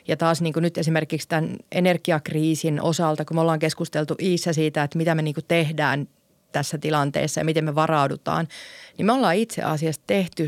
ja 0.08 0.18
taas 0.18 0.42
niin 0.42 0.54
kuin 0.54 0.64
nyt 0.64 0.78
esimerkiksi 0.78 1.28
tämän 1.28 1.56
energiakriisin 1.72 2.82
osalta, 2.82 3.26
kun 3.26 3.38
me 3.38 3.42
ollaan 3.42 3.60
keskusteltu 3.60 4.16
Iissä 4.22 4.54
siitä, 4.54 4.84
että 4.84 4.98
mitä 4.98 5.16
me 5.16 5.22
niin 5.22 5.34
kuin 5.34 5.46
tehdään 5.48 6.08
tässä 6.52 6.78
tilanteessa 6.78 7.42
ja 7.42 7.46
miten 7.46 7.66
me 7.66 7.76
varaudutaan, 7.76 8.48
niin 8.98 9.06
me 9.06 9.12
ollaan 9.12 9.36
itse 9.36 9.62
asiassa 9.62 10.02
tehty 10.08 10.48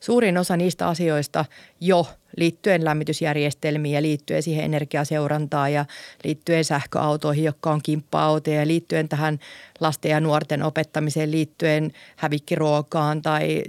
suurin 0.00 0.38
osa 0.38 0.56
niistä 0.56 0.88
asioista 0.88 1.44
jo 1.80 2.06
liittyen 2.36 2.84
lämmitysjärjestelmiin 2.84 3.94
ja 3.94 4.02
liittyen 4.02 4.42
siihen 4.42 4.64
energiaseurantaan 4.64 5.72
ja 5.72 5.84
liittyen 6.24 6.64
sähköautoihin, 6.64 7.44
jotka 7.44 7.70
on 7.70 7.80
kimppa-autoja 7.82 8.60
ja 8.60 8.66
liittyen 8.66 9.08
tähän 9.08 9.38
lasten 9.80 10.10
ja 10.10 10.20
nuorten 10.20 10.62
opettamiseen 10.62 11.30
liittyen 11.30 11.92
hävikkiruokaan 12.16 13.22
tai 13.22 13.62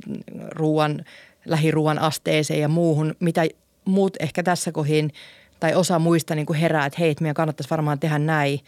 ruoan, 0.50 1.06
lähiruoan 1.46 2.00
asteeseen 2.00 2.62
ja 2.62 2.68
muuhun, 2.68 3.16
mitä 3.20 3.46
muut 3.86 4.18
ehkä 4.20 4.44
tässä 4.44 4.72
kohin 4.72 5.14
tai 5.60 5.76
osa 5.76 6.00
muista 6.00 6.36
niin 6.36 6.46
kuin 6.46 6.60
herää, 6.60 6.86
että 6.86 6.98
hei, 7.00 7.10
että 7.10 7.22
meidän 7.22 7.36
kannattaisi 7.36 7.70
varmaan 7.70 8.00
tehdä 8.00 8.20
näin, 8.20 8.60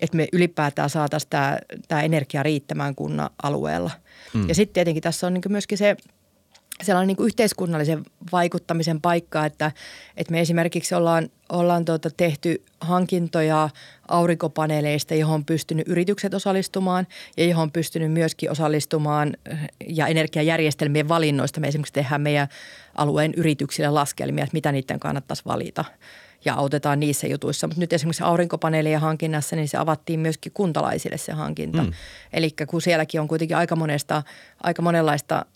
että 0.00 0.16
me 0.16 0.28
ylipäätään 0.32 0.90
saataisiin 0.90 1.30
tämä, 1.30 1.58
tämä 1.88 2.02
energia 2.02 2.42
riittämään 2.42 2.94
kunnan 2.94 3.30
alueella. 3.42 3.90
Mm. 4.34 4.48
Ja 4.48 4.54
sitten 4.54 4.74
tietenkin 4.74 5.02
tässä 5.02 5.26
on 5.26 5.34
niin 5.34 5.42
myöskin 5.48 5.78
se– 5.78 5.96
sellainen 6.82 7.06
niin 7.06 7.16
kuin 7.16 7.26
yhteiskunnallisen 7.26 8.02
vaikuttamisen 8.32 9.00
paikka, 9.00 9.44
että, 9.44 9.72
että 10.16 10.30
me 10.30 10.40
esimerkiksi 10.40 10.94
ollaan, 10.94 11.28
ollaan 11.48 11.84
tuota 11.84 12.10
tehty 12.10 12.62
hankintoja 12.80 13.68
aurinkopaneeleista, 14.08 15.14
johon 15.14 15.34
on 15.34 15.44
pystynyt 15.44 15.88
yritykset 15.88 16.34
osallistumaan 16.34 17.06
ja 17.36 17.44
johon 17.44 17.62
on 17.62 17.72
pystynyt 17.72 18.12
myöskin 18.12 18.50
osallistumaan 18.50 19.36
ja 19.86 20.06
energiajärjestelmien 20.06 21.08
valinnoista. 21.08 21.60
Me 21.60 21.68
esimerkiksi 21.68 21.92
tehdään 21.92 22.20
meidän 22.20 22.48
alueen 22.94 23.34
yrityksille 23.36 23.90
laskelmia, 23.90 24.44
että 24.44 24.54
mitä 24.54 24.72
niiden 24.72 25.00
kannattaisi 25.00 25.42
valita 25.46 25.84
ja 26.44 26.54
autetaan 26.54 27.00
niissä 27.00 27.26
jutuissa. 27.26 27.66
Mutta 27.66 27.80
nyt 27.80 27.92
esimerkiksi 27.92 28.22
aurinkopaneelien 28.22 29.00
hankinnassa, 29.00 29.56
niin 29.56 29.68
se 29.68 29.76
avattiin 29.76 30.20
myöskin 30.20 30.52
kuntalaisille 30.52 31.16
se 31.16 31.32
hankinta. 31.32 31.82
Mm. 31.82 31.92
Eli 32.32 32.54
kun 32.66 32.82
sielläkin 32.82 33.20
on 33.20 33.28
kuitenkin 33.28 33.56
aika, 33.56 33.76
monesta, 33.76 34.22
aika 34.62 34.82
monenlaista– 34.82 35.46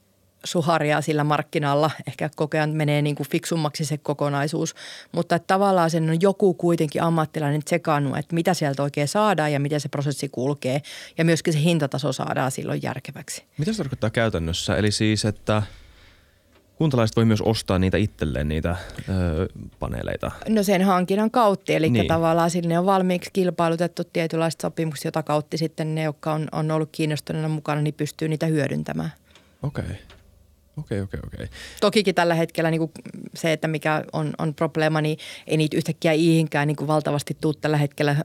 suharia 0.46 1.00
sillä 1.00 1.24
markkinalla. 1.24 1.90
Ehkä 2.06 2.30
koko 2.36 2.56
ajan 2.56 2.70
menee 2.70 3.02
niin 3.02 3.16
kuin 3.16 3.28
fiksummaksi 3.28 3.84
se 3.84 3.98
kokonaisuus, 3.98 4.74
mutta 5.12 5.36
että 5.36 5.46
tavallaan 5.46 5.90
sen 5.90 6.10
on 6.10 6.20
joku 6.20 6.54
kuitenkin 6.54 7.02
ammattilainen 7.02 7.64
tsekannut, 7.64 8.18
että 8.18 8.34
mitä 8.34 8.54
sieltä 8.54 8.82
oikein 8.82 9.08
saadaan 9.08 9.52
ja 9.52 9.60
miten 9.60 9.80
se 9.80 9.88
prosessi 9.88 10.28
kulkee. 10.28 10.82
Ja 11.18 11.24
myöskin 11.24 11.52
se 11.52 11.60
hintataso 11.60 12.12
saadaan 12.12 12.50
silloin 12.50 12.82
järkeväksi. 12.82 13.44
Mitä 13.58 13.72
se 13.72 13.78
tarkoittaa 13.78 14.10
käytännössä? 14.10 14.76
Eli 14.76 14.90
siis, 14.90 15.24
että 15.24 15.62
kuntalaiset 16.76 17.16
voi 17.16 17.24
myös 17.24 17.40
ostaa 17.40 17.78
niitä 17.78 17.96
itselleen, 17.96 18.48
niitä 18.48 18.76
ö, 19.08 19.48
paneeleita? 19.78 20.30
No 20.48 20.62
sen 20.62 20.82
hankinnan 20.82 21.30
kautta, 21.30 21.72
eli 21.72 21.90
niin. 21.90 22.06
tavallaan 22.06 22.50
sinne 22.50 22.78
on 22.78 22.86
valmiiksi 22.86 23.30
kilpailutettu 23.32 24.04
tietynlaiset 24.04 24.60
sopimukset, 24.60 25.04
jota 25.04 25.22
kautta 25.22 25.58
sitten 25.58 25.94
ne, 25.94 26.02
jotka 26.02 26.32
on, 26.32 26.48
on 26.52 26.70
ollut 26.70 26.88
kiinnostuneena 26.92 27.48
mukana, 27.48 27.80
niin 27.80 27.94
pystyy 27.94 28.28
niitä 28.28 28.46
hyödyntämään. 28.46 29.12
Okei. 29.62 29.84
Okay. 29.84 29.96
Okei, 30.76 31.00
okei, 31.00 31.20
okei. 31.26 31.46
Tokikin 31.80 32.14
tällä 32.14 32.34
hetkellä 32.34 32.70
niin 32.70 32.78
kuin 32.78 32.90
se, 33.34 33.52
että 33.52 33.68
mikä 33.68 34.04
on, 34.12 34.32
on 34.38 34.54
probleema, 34.54 35.00
niin 35.00 35.18
ei 35.46 35.56
niitä 35.56 35.76
yhtäkkiä 35.76 36.12
iihinkään 36.12 36.68
niin 36.68 36.76
kuin 36.76 36.88
valtavasti 36.88 37.36
tuu 37.40 37.54
tällä 37.54 37.76
hetkellä 37.76 38.16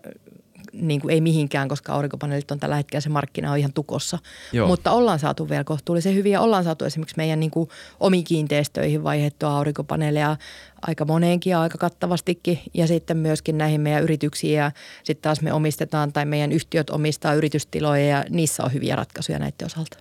niin 0.74 1.02
kuin 1.02 1.14
ei 1.14 1.22
mihinkään, 1.22 1.68
koska 1.68 1.94
aurinkopaneelit 1.94 2.52
on 2.52 2.60
tällä 2.60 2.76
hetkellä 2.76 3.02
se 3.02 3.10
markkina 3.10 3.52
on 3.52 3.58
ihan 3.58 3.74
tukossa. 3.74 4.20
Joo. 4.54 4.68
Mutta 4.68 4.92
ollaan 4.92 5.20
saatu 5.20 5.50
vielä 5.50 5.64
kohtuullisen 5.64 6.16
hyvin 6.16 6.32
ja 6.32 6.42
ollaan 6.42 6.64
saatu 6.64 6.86
esimerkiksi 6.86 7.18
meidän 7.18 7.40
niin 7.40 7.52
kuin 7.52 7.70
omiin 8.00 8.24
kiinteistöihin 8.24 9.04
vaihdettua 9.04 9.58
aurinkopaneeleja 9.58 10.38
aika 10.82 11.06
moneenkin 11.06 11.52
ja 11.52 11.62
aika 11.62 11.78
kattavastikin 11.78 12.60
ja 12.74 12.88
sitten 12.88 13.18
myöskin 13.18 13.58
näihin 13.58 13.82
meidän 13.82 14.04
yrityksiin 14.04 14.54
ja 14.54 14.72
sitten 15.04 15.22
taas 15.22 15.42
me 15.42 15.54
omistetaan 15.54 16.14
tai 16.14 16.26
meidän 16.26 16.52
yhtiöt 16.52 16.90
omistaa 16.90 17.34
yritystiloja 17.34 18.06
ja 18.06 18.26
niissä 18.30 18.64
on 18.64 18.74
hyviä 18.74 18.96
ratkaisuja 18.96 19.40
näiden 19.40 19.66
osalta. 19.66 19.98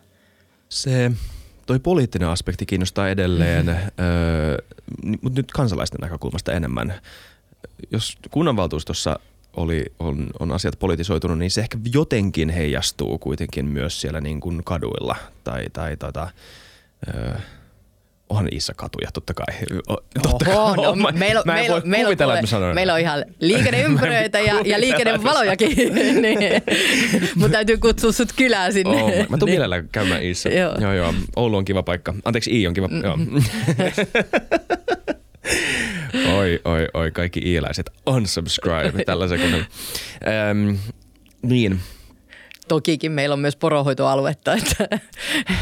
Se 0.68 1.12
toi 1.70 1.78
poliittinen 1.78 2.28
aspekti 2.28 2.66
kiinnostaa 2.66 3.08
edelleen, 3.08 3.66
mm-hmm. 3.66 4.04
öö, 4.04 4.58
mutta 5.22 5.38
nyt 5.38 5.52
kansalaisten 5.52 6.00
näkökulmasta 6.00 6.52
enemmän. 6.52 6.94
Jos 7.90 8.18
kunnanvaltuustossa 8.30 9.18
oli, 9.56 9.84
on, 9.98 10.26
on 10.40 10.52
asiat 10.52 10.78
politisoitunut, 10.78 11.38
niin 11.38 11.50
se 11.50 11.60
ehkä 11.60 11.78
jotenkin 11.92 12.48
heijastuu 12.48 13.18
kuitenkin 13.18 13.66
myös 13.66 14.00
siellä 14.00 14.20
niin 14.20 14.40
kuin 14.40 14.64
kaduilla 14.64 15.16
tai, 15.44 15.66
tai 15.72 15.96
tota, 15.96 16.30
öö, 17.14 17.34
onhan 18.30 18.44
niissä 18.44 18.74
katuja, 18.76 19.10
totta 19.12 19.34
kai. 19.34 19.46
Totta 20.22 20.50
Oho, 20.50 20.74
kai. 20.74 20.84
No, 20.84 20.94
mä, 20.94 21.12
meillä, 21.12 21.42
mä 21.44 21.52
meillä, 21.52 21.82
meillä, 21.84 22.06
kuvitella, 22.06 22.34
mä 22.34 22.74
meillä 22.74 22.94
on 22.94 23.00
ihan 23.00 23.24
liikenneympyröitä 23.40 24.40
ja, 24.40 24.54
ja 24.64 24.80
liikennevalojakin, 24.80 25.76
niin, 26.22 26.38
mutta 27.34 27.52
täytyy 27.52 27.76
kutsua 27.76 28.12
sut 28.12 28.32
kylään 28.36 28.72
sinne. 28.72 29.02
Oh, 29.02 29.10
mä, 29.10 29.14
tuun 29.14 29.38
niin. 29.38 29.48
mielellään 29.50 29.88
käymään 29.92 30.22
Iissä. 30.22 30.48
joo. 30.48 30.74
joo, 30.80 30.92
joo. 30.92 31.14
Oulu 31.36 31.56
on 31.56 31.64
kiva 31.64 31.82
paikka. 31.82 32.14
Anteeksi, 32.24 32.62
I 32.62 32.66
on 32.66 32.74
kiva. 32.74 32.88
Mm. 32.88 33.02
Joo. 33.04 33.18
oi, 36.38 36.60
oi, 36.64 36.88
oi, 36.94 37.10
kaikki 37.10 37.40
iiläiset 37.44 37.90
unsubscribe 38.08 39.04
tällä 39.04 39.28
sekunnilla. 39.28 39.66
Ähm, 40.50 40.70
niin, 41.42 41.80
tokikin 42.70 43.12
meillä 43.12 43.32
on 43.32 43.40
myös 43.40 43.56
poronhoitoaluetta, 43.56 44.54
että 44.54 44.98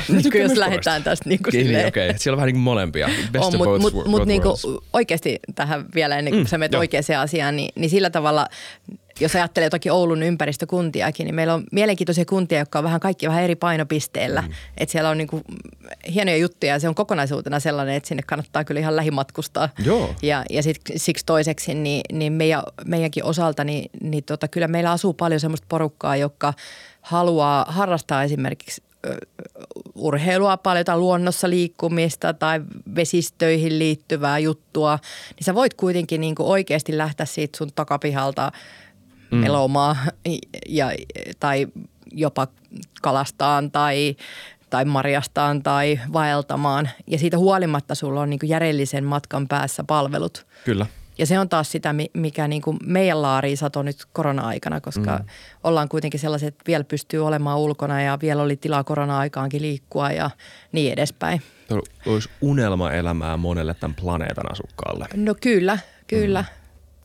niin 0.09 0.43
jos 0.43 0.57
lähdetään 0.57 1.03
tästä 1.03 1.29
niin 1.29 1.43
kuin 1.43 1.49
Okei, 1.49 1.87
okay. 1.87 2.15
siellä 2.17 2.35
on 2.35 2.37
vähän 2.37 2.47
niin 2.47 2.55
kuin 2.55 2.63
molempia. 2.63 3.09
Best 3.33 3.45
on, 3.45 3.57
mutta 3.57 3.79
mut, 3.79 3.93
mut, 3.93 4.07
mut 4.07 4.27
niin 4.27 4.43
oikeasti 4.93 5.39
tähän 5.55 5.85
vielä 5.95 6.19
ennen 6.19 6.33
kuin 6.33 6.43
mm, 6.43 6.47
sä 6.47 6.59
menet 6.59 6.75
oikeaan 6.75 7.05
asiaan, 7.19 7.57
niin, 7.57 7.71
niin 7.75 7.91
sillä 7.91 8.11
tavalla 8.11 8.47
jos 9.21 9.35
ajattelee 9.35 9.67
jotakin 9.67 9.93
Oulun 9.93 10.23
ympäristökuntiakin, 10.23 11.25
niin 11.25 11.35
meillä 11.35 11.55
on 11.55 11.65
mielenkiintoisia 11.73 12.25
kuntia, 12.25 12.59
jotka 12.59 12.79
on 12.79 12.85
vähän 12.85 13.01
kaikki 13.01 13.29
vähän 13.29 13.45
eri 13.45 13.57
painopisteellä. 13.57 14.43
Mm. 14.43 14.53
Että 14.77 14.93
siellä 14.93 15.11
on 15.11 15.19
niinku 15.19 15.43
hienoja 16.15 16.37
juttuja 16.37 16.73
ja 16.73 16.79
se 16.79 16.89
on 16.89 16.95
kokonaisuutena 16.95 17.61
sellainen, 17.61 17.95
että 17.95 18.09
sinne 18.09 18.23
kannattaa 18.27 18.65
kyllä 18.65 18.81
ihan 18.81 18.97
lähimatkustaa. 18.97 19.69
Joo. 19.85 20.15
Ja, 20.23 20.45
ja 20.51 20.63
sit, 20.63 20.81
siksi 20.97 21.27
toiseksi, 21.27 21.75
niin, 21.75 22.03
niin 22.13 22.33
meidän, 22.33 22.63
meidänkin 22.85 23.25
osalta, 23.25 23.65
niin, 23.65 23.91
niin 24.03 24.25
tota, 24.25 24.49
kyllä 24.49 24.69
meillä 24.69 24.91
asuu 24.91 25.15
paljon 25.15 25.41
semmoista 25.41 25.67
porukkaa, 25.69 26.17
joka 26.17 26.55
haluaa 27.01 27.67
harrastaa 27.69 28.23
esimerkiksi 28.23 28.83
urheilua 29.95 30.57
paljon 30.57 30.85
tai 30.85 30.99
luonnossa 30.99 31.51
liikkumista 31.51 32.35
tai 32.35 32.61
vesistöihin 32.95 33.79
liittyvää 33.79 34.39
juttua, 34.39 34.99
niin 35.37 35.45
sä 35.45 35.55
voit 35.55 35.75
kuitenkin 35.75 36.21
niin 36.21 36.35
kuin 36.35 36.47
oikeasti 36.47 36.99
lähteä 36.99 37.27
siitä 37.27 37.59
sun 37.59 37.71
takapihalta 37.75 38.53
mm. 39.31 39.39
melomaan 39.39 39.97
ja, 40.69 40.91
tai 41.41 41.67
jopa 42.13 42.47
kalastaan 43.03 43.71
tai, 43.71 44.17
tai 44.71 44.85
marjastaan 44.85 45.63
tai 45.63 46.01
vaeltamaan. 46.13 46.89
Ja 47.07 47.19
siitä 47.19 47.39
huolimatta 47.39 47.95
sulla 47.95 48.21
on 48.21 48.31
niin 48.31 48.41
kuin 48.41 48.51
järjellisen 48.51 49.05
matkan 49.05 49.49
päässä 49.49 49.85
palvelut. 49.85 50.47
Kyllä. 50.65 50.87
Ja 51.19 51.27
se 51.27 51.39
on 51.39 51.49
taas 51.49 51.73
sitä, 51.73 51.95
mikä 52.15 52.49
niin 52.49 52.63
kuin 52.63 52.77
meidän 52.85 53.23
laariin 53.23 53.57
satoi 53.57 53.85
nyt 53.85 53.97
korona-aikana, 54.13 54.81
koska 54.81 55.19
mm. 55.19 55.25
ollaan 55.65 55.89
kuitenkin 55.89 56.21
sellaiset, 56.21 56.49
että 56.49 56.65
vielä 56.67 56.85
pystyy 56.85 57.27
olemaan 57.27 57.59
ulkona 57.59 58.03
ja 58.03 58.19
vielä 58.23 58.43
oli 58.43 58.57
tilaa 58.57 58.85
korona-aikaankin 58.85 59.63
liikkua 59.63 60.11
ja 60.11 60.31
niin 60.73 60.93
edespäin. 60.93 61.43
Olisi 62.07 62.29
unelmaelämää 62.41 63.37
monelle 63.37 63.75
tämän 63.75 63.95
planeetan 63.95 64.53
asukkaalle. 64.53 65.07
No 65.17 65.35
kyllä, 65.41 65.79
kyllä. 66.07 66.41
Mm. 66.41 66.58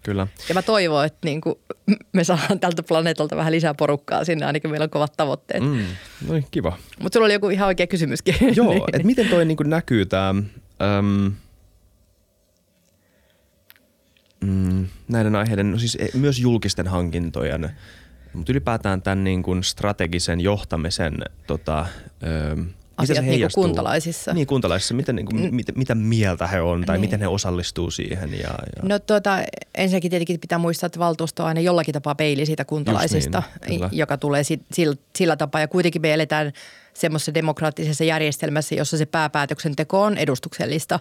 Kyllä. 0.04 0.28
Ja 0.49 0.54
mä 0.54 0.62
toivon, 0.62 1.06
että 1.06 1.20
niin 1.26 1.41
kuin 1.41 1.56
me 2.14 2.24
saadaan 2.24 2.60
tältä 2.60 2.84
planeetalta 2.84 3.36
vähän 3.36 3.54
lisää 3.54 3.74
porukkaa 3.74 4.26
sinne, 4.26 4.45
ainakin 4.45 4.72
meillä 4.72 4.84
on 4.84 4.89
kovat 4.89 5.14
tavoitteet. 5.18 5.64
Mm. 5.64 5.86
No 6.28 6.34
niin, 6.34 6.45
kiva. 6.51 6.78
Mutta 6.99 7.16
sulla 7.16 7.26
oli 7.26 7.34
joku 7.34 7.49
ihan 7.49 7.68
oikea 7.68 7.88
kysymyskin. 7.88 8.36
Joo, 8.56 8.70
niin. 8.70 8.84
että 8.93 9.08
miten 9.08 9.28
toi 9.30 9.45
niin 9.45 9.58
näkyy 9.66 10.06
tämä... 10.06 10.30
Um, 10.99 11.34
mm, 14.41 14.88
näiden 15.08 15.36
aiheiden, 15.36 15.72
no 15.72 15.78
siis 15.78 15.97
e, 16.01 16.08
myös 16.18 16.39
julkisten 16.39 16.88
hankintojen, 16.88 17.70
mutta 18.34 18.51
ylipäätään 18.51 19.01
tämän 19.01 19.24
niin 19.24 19.43
kuin 19.43 19.64
strategisen 19.64 20.39
johtamisen 20.41 21.18
tota, 21.47 21.86
ö, 22.24 22.56
asiat 22.97 23.15
se 23.15 23.21
niin 23.21 23.39
kuin 23.41 23.51
kuntalaisissa. 23.53 24.33
Niin, 24.33 24.47
kuntalaisissa. 24.47 24.93
Miten, 24.93 25.15
niin 25.15 25.25
kuin, 25.25 25.41
mm. 25.41 25.55
mit, 25.55 25.67
mitä 25.75 25.95
mieltä 25.95 26.47
he 26.47 26.61
on 26.61 26.83
tai 26.85 26.95
niin. 26.95 27.01
miten 27.01 27.19
he 27.19 27.27
osallistuu 27.27 27.91
siihen? 27.91 28.31
Ja, 28.31 28.39
ja. 28.39 28.83
No 28.83 28.99
tuota, 28.99 29.37
ensinnäkin 29.75 30.11
tietenkin 30.11 30.39
pitää 30.39 30.57
muistaa, 30.57 30.87
että 30.87 30.99
valtuusto 30.99 31.43
on 31.43 31.47
aina 31.47 31.61
jollakin 31.61 31.93
tapaa 31.93 32.15
peili 32.15 32.45
siitä 32.45 32.65
kuntalaisista, 32.65 33.43
niin, 33.67 33.81
joka 33.91 34.17
tulee 34.17 34.43
si, 34.43 34.61
sillä, 34.71 34.95
sillä 35.15 35.35
tapaa. 35.35 35.61
Ja 35.61 35.67
kuitenkin 35.67 36.01
me 36.01 36.13
eletään 36.13 36.53
semmoisessa 36.93 37.33
demokraattisessa 37.33 38.03
järjestelmässä, 38.03 38.75
jossa 38.75 38.97
se 38.97 39.05
pääpäätöksenteko 39.05 40.01
on 40.01 40.17
edustuksellista. 40.17 40.99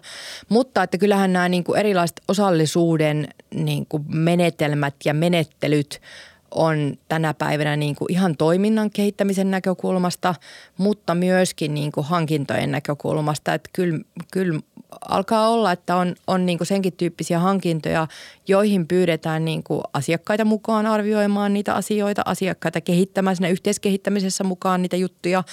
Mutta 0.49 0.82
että 0.82 0.99
kyllähän 0.99 1.32
nämä 1.32 1.49
niin 1.49 1.64
kuin 1.64 1.80
erilaiset 1.80 2.20
osallisuuden 2.28 3.28
niin 3.55 3.86
kuin 3.86 4.05
menetelmät 4.09 4.95
ja 5.05 5.14
menettelyt 5.14 6.01
on 6.55 6.95
tänä 7.09 7.35
päivänä 7.35 7.77
niin 7.77 7.95
kuin 7.95 8.13
ihan 8.13 8.37
toiminnan 8.37 8.91
kehittämisen 8.91 9.51
näkökulmasta, 9.51 10.35
mutta 10.79 11.15
myöskin 11.15 11.75
niin 11.75 11.93
kuin 11.93 12.07
hankintojen 12.07 12.71
näkökulmasta. 12.71 13.55
Että 13.55 13.71
kyllä, 13.73 13.99
kyllä 14.33 14.61
alkaa 15.09 15.49
olla, 15.49 15.72
että 15.72 15.97
on, 15.97 16.14
on 16.26 16.47
niin 16.47 16.59
kuin 16.59 16.66
senkin 16.66 16.93
tyyppisiä 16.93 17.38
hankintoja, 17.38 18.09
joihin 18.49 18.88
pyydetään 18.88 19.45
niin 19.45 19.62
kuin 19.62 19.80
asiakkaita 19.93 20.45
mukaan 20.45 20.86
arvioimaan 20.86 21.53
niitä 21.53 21.74
asioita, 21.74 22.22
asiakkaita 22.24 22.80
kehittämään 22.80 23.36
siinä 23.36 23.49
yhteiskehittämisessä 23.49 24.45
mukaan 24.45 24.82
niitä 24.82 24.97
juttuja 24.97 25.45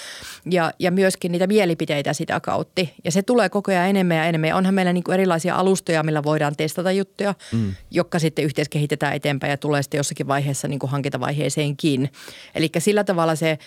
ja, 0.50 0.72
ja 0.78 0.90
myöskin 0.90 1.32
niitä 1.32 1.46
mielipiteitä 1.46 2.12
sitä 2.12 2.40
kautta. 2.40 2.82
Ja 3.04 3.12
se 3.12 3.22
tulee 3.22 3.48
koko 3.48 3.70
ajan 3.70 3.88
enemmän 3.88 4.16
ja 4.16 4.24
enemmän. 4.24 4.48
Ja 4.48 4.56
onhan 4.56 4.74
meillä 4.74 4.92
niin 4.92 5.04
kuin 5.04 5.14
erilaisia 5.14 5.54
alustoja, 5.54 6.02
millä 6.02 6.22
voidaan 6.22 6.56
testata 6.56 6.92
juttuja, 6.92 7.34
mm. 7.52 7.74
jotka 7.90 8.18
sitten 8.18 8.44
yhteiskehitetään 8.44 9.14
eteenpäin 9.14 9.50
ja 9.50 9.56
tulee 9.56 9.82
sitten 9.82 9.98
jossakin 9.98 10.28
vaiheessa 10.28 10.68
niin 10.68 10.78
kuin 10.78 10.90
hankintavaiheeseenkin. 10.90 12.12
Eli 12.54 12.70
sillä 12.78 13.04
tavalla 13.04 13.34
se 13.34 13.58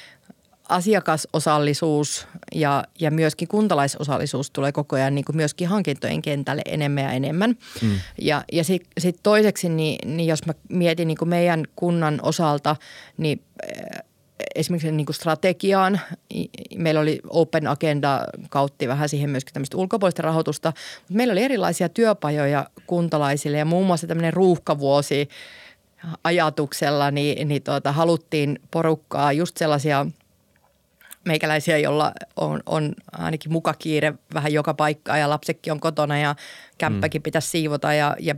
asiakasosallisuus 0.70 2.28
ja, 2.56 2.84
ja 3.00 3.12
myöskin 3.12 3.48
kuntalaisosallisuus 3.48 4.52
tulee 4.52 4.72
koko 4.72 4.96
ajan 4.96 5.16
niin 5.16 5.26
kuin 5.26 5.36
myöskin 5.36 5.68
hankintojen 5.68 6.22
kentälle 6.22 6.62
enemmän 6.66 7.04
ja 7.04 7.12
enemmän. 7.12 7.56
Mm. 7.82 8.00
Ja, 8.22 8.44
ja 8.52 8.64
sitten 8.64 8.92
sit 8.98 9.20
toiseksi, 9.24 9.70
niin, 9.70 10.18
niin 10.18 10.28
jos 10.28 10.46
mä 10.46 10.54
mietin 10.70 11.08
niin 11.08 11.18
kuin 11.18 11.30
meidän 11.30 11.64
kunnan 11.76 12.20
osalta, 12.22 12.76
niin 13.18 13.42
eh, 13.68 14.04
esimerkiksi 14.56 14.92
niin 14.92 15.06
kuin 15.06 15.16
strategiaan. 15.16 16.00
Meillä 16.76 17.02
oli 17.02 17.20
Open 17.30 17.68
Agenda 17.68 18.26
kautti 18.50 18.88
vähän 18.88 19.10
siihen 19.10 19.30
myöskin 19.30 19.54
tämmöistä 19.54 19.78
ulkopuolista 19.78 20.22
rahoitusta. 20.22 20.74
Mutta 21.00 21.14
meillä 21.14 21.32
oli 21.32 21.44
erilaisia 21.44 21.90
työpajoja 21.90 22.70
kuntalaisille 22.88 23.58
ja 23.58 23.66
muun 23.66 23.88
muassa 23.88 24.08
tämmöinen 24.08 24.34
ruuhkavuosi 24.34 25.30
ajatuksella, 26.24 27.12
niin, 27.12 27.48
niin 27.48 27.64
tuota, 27.64 27.92
haluttiin 27.92 28.60
porukkaa 28.72 29.34
just 29.34 29.58
sellaisia– 29.58 30.06
meikäläisiä, 31.26 31.78
jolla 31.78 32.12
on, 32.36 32.64
on 32.66 32.94
ainakin 33.12 33.52
mukakiire 33.52 34.14
vähän 34.34 34.54
joka 34.54 34.74
paikkaa 34.74 35.18
ja 35.18 35.30
lapsekin 35.30 35.74
on 35.74 35.80
kotona 35.80 36.20
ja 36.20 36.36
kämppäkin 36.78 37.20
mm. 37.20 37.24
pitäisi 37.24 37.50
siivota 37.50 37.94
ja, 37.94 38.16
ja 38.20 38.36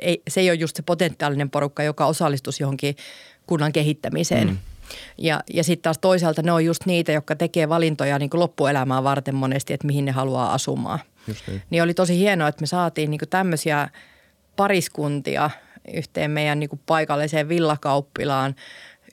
ei, 0.00 0.22
se 0.28 0.40
ei 0.40 0.50
ole 0.50 0.58
just 0.58 0.76
se 0.76 0.82
potentiaalinen 0.82 1.50
porukka, 1.50 1.82
joka 1.82 2.06
osallistuisi 2.06 2.62
johonkin 2.62 2.96
kunnan 3.46 3.72
kehittämiseen. 3.72 4.48
Mm. 4.48 4.58
Ja, 5.18 5.40
ja 5.54 5.64
sitten 5.64 5.82
taas 5.82 5.98
toisaalta 5.98 6.42
ne 6.42 6.52
on 6.52 6.64
just 6.64 6.86
niitä, 6.86 7.12
jotka 7.12 7.36
tekee 7.36 7.68
valintoja 7.68 8.18
niin 8.18 8.30
kuin 8.30 8.40
loppuelämää 8.40 9.04
varten 9.04 9.34
monesti, 9.34 9.72
että 9.72 9.86
mihin 9.86 10.04
ne 10.04 10.12
haluaa 10.12 10.52
asumaan. 10.52 10.98
Just 11.28 11.48
niin. 11.48 11.62
niin 11.70 11.82
oli 11.82 11.94
tosi 11.94 12.18
hienoa, 12.18 12.48
että 12.48 12.60
me 12.60 12.66
saatiin 12.66 13.10
niin 13.10 13.18
kuin 13.18 13.28
tämmöisiä 13.28 13.88
pariskuntia 14.56 15.50
yhteen 15.94 16.30
meidän 16.30 16.60
niin 16.60 16.70
kuin 16.70 16.80
paikalliseen 16.86 17.48
villakauppilaan– 17.48 18.54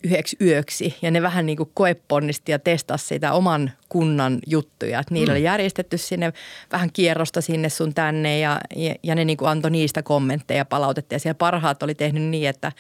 yhdeksi 0.04 0.38
yöksi 0.42 0.96
ja 1.02 1.12
ne 1.12 1.22
vähän 1.22 1.46
niin 1.46 1.58
kuin 1.58 1.72
koeponnisti 1.74 2.52
ja 2.52 2.60
testasi 2.60 3.06
sitä 3.06 3.34
oman 3.34 3.72
kunnan 3.90 4.40
juttuja. 4.48 5.00
Että 5.00 5.14
niillä 5.14 5.32
mm. 5.32 5.36
oli 5.36 5.44
järjestetty 5.44 5.98
sinne 5.98 6.34
vähän 6.72 6.90
kierrosta 6.94 7.42
sinne 7.42 7.70
sun 7.70 7.94
tänne 7.94 8.40
ja, 8.40 8.62
ja, 8.76 8.96
ja 9.04 9.16
ne 9.16 9.26
niin 9.26 9.38
kuin 9.38 9.50
antoi 9.50 9.72
niistä 9.72 10.04
kommentteja 10.04 10.58
ja 10.58 10.66
palautetta. 10.66 11.16
Ja 11.16 11.20
siellä 11.20 11.38
parhaat 11.38 11.84
oli 11.84 11.96
tehnyt 11.96 12.24
niin, 12.24 12.50
että, 12.50 12.72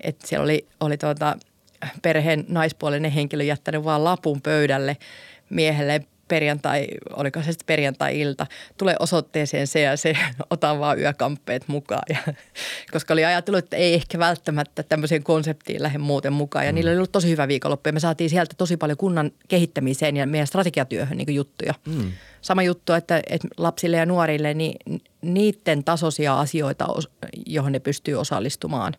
että 0.00 0.26
siellä 0.26 0.44
oli, 0.44 0.66
oli 0.80 0.96
tuota, 0.98 1.36
perheen 2.02 2.44
naispuolinen 2.48 3.10
henkilö 3.10 3.42
jättänyt 3.42 3.84
vaan 3.84 4.04
lapun 4.04 4.42
pöydälle 4.42 4.96
miehelle 5.50 6.04
perjantai, 6.30 6.86
oliko 7.16 7.42
se 7.42 7.52
sitten 7.52 7.66
perjantai-ilta, 7.66 8.46
tule 8.76 8.96
osoitteeseen 8.98 9.66
se 9.66 9.80
ja 9.80 9.96
se, 9.96 10.16
ota 10.50 10.78
vaan 10.78 10.98
yökamppeet 11.00 11.68
mukaan. 11.68 12.02
Ja, 12.08 12.34
koska 12.92 13.14
oli 13.14 13.24
ajatellut, 13.24 13.64
että 13.64 13.76
ei 13.76 13.94
ehkä 13.94 14.18
välttämättä 14.18 14.82
tämmöiseen 14.82 15.22
konseptiin 15.22 15.82
lähde 15.82 15.98
muuten 15.98 16.32
mukaan. 16.32 16.66
Ja 16.66 16.72
mm. 16.72 16.74
niillä 16.74 16.88
oli 16.88 16.96
ollut 16.96 17.12
tosi 17.12 17.30
hyvä 17.30 17.48
viikonloppu 17.48 17.88
ja 17.88 17.92
me 17.92 18.00
saatiin 18.00 18.30
sieltä 18.30 18.54
tosi 18.58 18.76
paljon 18.76 18.98
kunnan 18.98 19.30
kehittämiseen 19.48 20.16
ja 20.16 20.26
meidän 20.26 20.46
strategiatyöhön 20.46 21.18
niin 21.18 21.34
juttuja. 21.34 21.74
Mm. 21.86 22.12
Sama 22.40 22.62
juttu, 22.62 22.92
että, 22.92 23.22
että 23.26 23.48
lapsille 23.56 23.96
ja 23.96 24.06
nuorille 24.06 24.54
niin 24.54 25.00
niiden 25.22 25.84
tasoisia 25.84 26.40
asioita, 26.40 26.86
johon 27.46 27.72
ne 27.72 27.78
pystyy 27.78 28.14
osallistumaan. 28.14 28.96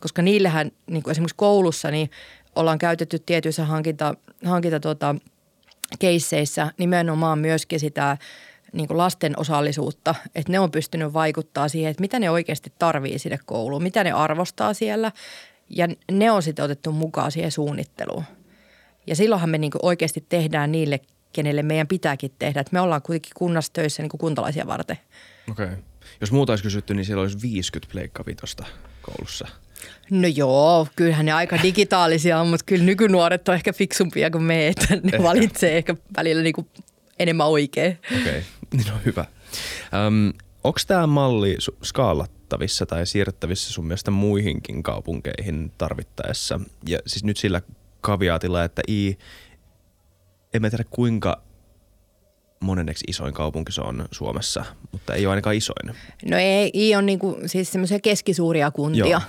Koska 0.00 0.22
niillähän 0.22 0.72
niin 0.90 1.02
kuin 1.02 1.12
esimerkiksi 1.12 1.36
koulussa 1.36 1.90
niin 1.90 2.10
ollaan 2.56 2.78
käytetty 2.78 3.18
tietyissä 3.18 3.64
hankinta, 3.64 4.14
hankinta 4.44 4.80
tuota, 4.80 5.14
keisseissä 5.98 6.72
nimenomaan 6.78 7.38
myöskin 7.38 7.80
sitä 7.80 8.16
niin 8.72 8.88
kuin 8.88 8.98
lasten 8.98 9.38
osallisuutta, 9.38 10.14
että 10.34 10.52
ne 10.52 10.60
on 10.60 10.70
pystynyt 10.70 11.12
vaikuttaa 11.12 11.68
siihen, 11.68 11.90
että 11.90 12.00
mitä 12.00 12.18
ne 12.18 12.30
oikeasti 12.30 12.72
tarvii 12.78 13.18
sinne 13.18 13.38
kouluun, 13.46 13.82
mitä 13.82 14.04
ne 14.04 14.12
arvostaa 14.12 14.74
siellä 14.74 15.12
ja 15.70 15.88
ne 16.12 16.30
on 16.30 16.42
sitten 16.42 16.64
otettu 16.64 16.92
mukaan 16.92 17.32
siihen 17.32 17.50
suunnitteluun. 17.50 18.24
Ja 19.06 19.16
silloinhan 19.16 19.50
me 19.50 19.58
niin 19.58 19.72
oikeasti 19.82 20.24
tehdään 20.28 20.72
niille, 20.72 21.00
kenelle 21.32 21.62
meidän 21.62 21.86
pitääkin 21.86 22.32
tehdä, 22.38 22.60
että 22.60 22.72
me 22.72 22.80
ollaan 22.80 23.02
kuitenkin 23.02 23.32
kunnassa 23.34 23.72
töissä 23.72 24.02
niin 24.02 24.10
kuin 24.10 24.18
kuntalaisia 24.18 24.66
varten. 24.66 24.98
Okei. 25.50 25.66
Okay. 25.66 25.78
Jos 26.20 26.32
muuta 26.32 26.52
olisi 26.52 26.62
kysytty, 26.62 26.94
niin 26.94 27.04
siellä 27.04 27.22
olisi 27.22 27.42
50 27.42 27.92
pleikkavitosta 27.92 28.66
koulussa– 29.02 29.48
No 30.10 30.28
joo, 30.28 30.86
kyllähän 30.96 31.26
ne 31.26 31.32
aika 31.32 31.58
digitaalisia 31.62 32.40
on, 32.40 32.48
mutta 32.48 32.64
kyllä 32.64 32.84
nykynuoret 32.84 33.48
on 33.48 33.54
ehkä 33.54 33.72
fiksumpia 33.72 34.30
kuin 34.30 34.44
me, 34.44 34.68
että 34.68 34.86
ne 34.94 35.00
ehkä. 35.04 35.22
valitsee 35.22 35.76
ehkä 35.76 35.96
välillä 36.16 36.42
niinku 36.42 36.68
enemmän 37.18 37.46
oikein. 37.46 37.98
Okei, 38.06 38.20
okay. 38.20 38.42
niin 38.72 38.92
on 38.92 39.00
hyvä. 39.04 39.24
Um, 40.06 40.32
Onko 40.64 40.78
tämä 40.86 41.06
malli 41.06 41.56
skaalattavissa 41.82 42.86
tai 42.86 43.06
siirrettävissä 43.06 43.72
sun 43.72 43.86
mielestä 43.86 44.10
muihinkin 44.10 44.82
kaupunkeihin 44.82 45.72
tarvittaessa? 45.78 46.60
Ja 46.88 46.98
siis 47.06 47.24
nyt 47.24 47.36
sillä 47.36 47.62
kaviaatilla, 48.00 48.64
että 48.64 48.82
I, 48.88 49.18
en 50.54 50.62
mä 50.62 50.70
tiedä 50.70 50.84
kuinka 50.90 51.42
monenneksi 52.60 53.04
isoin 53.08 53.34
kaupunki 53.34 53.72
se 53.72 53.80
on 53.80 54.08
Suomessa, 54.10 54.64
mutta 54.92 55.14
ei 55.14 55.26
ole 55.26 55.32
ainakaan 55.32 55.56
isoin. 55.56 55.96
No 56.30 56.36
ei, 56.36 56.70
I 56.74 56.96
on 56.96 57.06
niinku, 57.06 57.38
siis 57.46 57.72
semmoisia 57.72 58.00
keskisuuria 58.00 58.70
kuntia. 58.70 59.06
Joo 59.06 59.20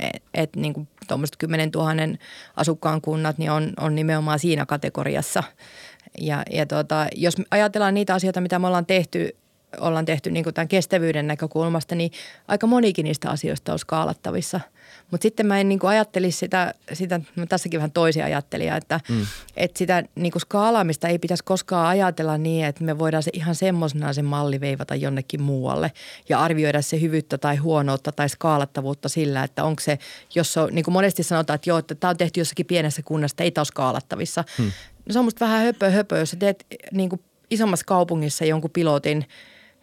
että 0.00 0.20
et, 0.34 0.56
niin 0.56 0.88
tuommoiset 1.08 1.36
10 1.36 1.70
000 1.74 1.92
asukkaan 2.56 3.00
kunnat 3.00 3.38
niin 3.38 3.50
on, 3.50 3.72
on 3.80 3.94
nimenomaan 3.94 4.38
siinä 4.38 4.66
kategoriassa. 4.66 5.42
Ja, 6.20 6.42
ja 6.52 6.66
tota, 6.66 7.06
jos 7.16 7.34
ajatellaan 7.50 7.94
niitä 7.94 8.14
asioita, 8.14 8.40
mitä 8.40 8.58
me 8.58 8.66
ollaan 8.66 8.86
tehty 8.86 9.36
ollaan 9.78 10.04
tehty 10.04 10.30
niin 10.30 10.54
tämän 10.54 10.68
kestävyyden 10.68 11.26
näkökulmasta, 11.26 11.94
niin 11.94 12.10
aika 12.48 12.66
monikin 12.66 13.04
niistä 13.04 13.30
asioista 13.30 13.72
on 13.72 13.78
skaalattavissa. 13.78 14.60
Mutta 15.10 15.22
sitten 15.22 15.46
mä 15.46 15.60
en 15.60 15.68
niin 15.68 15.80
ajattelisi 15.82 16.38
sitä, 16.38 16.74
sitä 16.92 17.20
mä 17.36 17.46
tässäkin 17.46 17.78
vähän 17.78 17.90
toisia 17.90 18.24
ajattelija, 18.24 18.76
että, 18.76 19.00
mm. 19.08 19.26
että 19.56 19.78
sitä 19.78 20.04
niin 20.14 20.32
skaalaamista 20.38 21.08
ei 21.08 21.18
pitäisi 21.18 21.44
koskaan 21.44 21.86
ajatella 21.86 22.38
niin, 22.38 22.64
että 22.64 22.84
me 22.84 22.98
voidaan 22.98 23.22
se 23.22 23.30
ihan 23.34 23.54
semmoisena 23.54 24.12
se 24.12 24.22
malli 24.22 24.60
veivata 24.60 24.94
jonnekin 24.94 25.42
muualle 25.42 25.92
ja 26.28 26.40
arvioida 26.40 26.82
se 26.82 27.00
hyvyyttä 27.00 27.38
tai 27.38 27.56
huonoutta 27.56 28.12
tai 28.12 28.28
skaalattavuutta 28.28 29.08
sillä, 29.08 29.44
että 29.44 29.64
onko 29.64 29.80
se, 29.80 29.98
jos 30.34 30.56
on, 30.56 30.68
niin 30.72 30.84
kuin 30.84 30.92
monesti 30.92 31.22
sanotaan, 31.22 31.54
että 31.54 31.70
joo, 31.70 31.78
että 31.78 31.94
tämä 31.94 32.08
on 32.08 32.16
tehty 32.16 32.40
jossakin 32.40 32.66
pienessä 32.66 33.02
kunnassa, 33.02 33.44
ei 33.44 33.50
tämä 33.50 33.60
ole 33.60 33.66
skaalattavissa. 33.66 34.44
Mm. 34.58 34.64
No 35.06 35.12
se 35.12 35.18
on 35.18 35.24
musta 35.24 35.44
vähän 35.44 35.62
höpö 35.62 35.90
höpö, 35.90 36.18
jos 36.18 36.30
sä 36.30 36.36
teet 36.36 36.66
niin 36.92 37.08
kuin 37.08 37.22
isommassa 37.50 37.86
kaupungissa 37.86 38.44
jonkun 38.44 38.70
pilotin– 38.70 39.24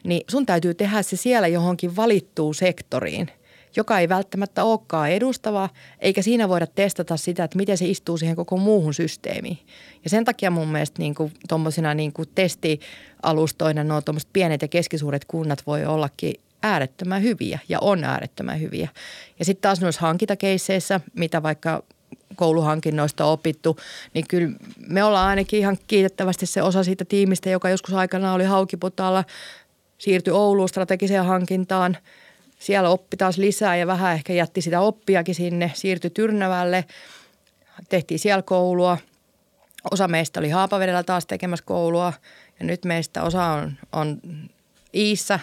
niin 0.08 0.22
sun 0.30 0.46
täytyy 0.46 0.74
tehdä 0.74 1.02
se 1.02 1.16
siellä 1.16 1.48
johonkin 1.48 1.96
valittuun 1.96 2.56
sektoriin, 2.56 3.28
joka 3.76 4.00
ei 4.00 4.10
välttämättä 4.10 4.64
olekaan 4.64 5.12
edustava, 5.12 5.70
eikä 6.00 6.22
siinä 6.22 6.50
voida 6.50 6.68
testata 6.68 7.18
sitä, 7.18 7.44
että 7.44 7.58
miten 7.58 7.78
se 7.78 7.86
istuu 7.86 8.18
siihen 8.18 8.36
koko 8.36 8.58
muuhun 8.58 8.94
systeemiin. 8.94 9.60
Ja 10.04 10.10
sen 10.10 10.26
takia 10.26 10.52
mun 10.52 10.68
mielestä 10.68 11.00
niin 11.00 11.16
kuin, 11.16 11.32
tommosina 11.48 11.94
niin 11.94 12.14
kuin 12.14 12.30
testialustoina 12.36 13.84
nuo 13.84 14.02
tuommoiset 14.02 14.30
pienet 14.34 14.62
ja 14.62 14.68
keskisuuret 14.68 15.26
kunnat 15.26 15.64
voi 15.68 15.86
ollakin 15.86 16.34
äärettömän 16.64 17.24
hyviä 17.24 17.60
ja 17.70 17.80
on 17.82 18.04
äärettömän 18.04 18.62
hyviä. 18.62 18.90
Ja 19.40 19.46
sitten 19.46 19.62
taas 19.62 19.82
noissa 19.82 20.02
hankintakeisseissä, 20.02 21.00
mitä 21.16 21.44
vaikka 21.44 21.84
kouluhankinnoista 22.36 23.26
opittu, 23.26 23.78
niin 24.14 24.26
kyllä 24.28 24.52
me 24.88 25.04
ollaan 25.04 25.28
ainakin 25.28 25.60
ihan 25.60 25.78
kiitettävästi 25.88 26.46
se 26.46 26.62
osa 26.62 26.84
siitä 26.84 27.06
tiimistä, 27.06 27.50
joka 27.50 27.70
joskus 27.70 27.94
aikana 27.94 28.34
oli 28.34 28.44
Haukiputaalla 28.44 29.24
siirtyi 29.98 30.34
Ouluun 30.34 30.70
strategiseen 30.70 31.26
hankintaan. 31.26 31.98
Siellä 32.60 32.90
oppi 32.90 33.18
taas 33.18 33.38
lisää 33.38 33.76
ja 33.76 33.88
vähän 33.88 34.14
ehkä 34.14 34.34
jätti 34.34 34.62
sitä 34.62 34.82
oppiakin 34.82 35.36
sinne. 35.36 35.72
Siirtyi 35.76 36.10
Tyrnävälle, 36.10 36.86
tehtiin 37.90 38.20
siellä 38.20 38.42
koulua. 38.42 38.98
Osa 39.92 40.08
meistä 40.08 40.40
oli 40.40 40.50
Haapavedellä 40.50 41.04
taas 41.04 41.26
tekemässä 41.26 41.66
koulua 41.66 42.14
ja 42.60 42.66
nyt 42.66 42.86
meistä 42.86 43.24
osa 43.24 43.46
on, 43.46 43.74
on 43.92 44.22
Iissä 44.94 45.40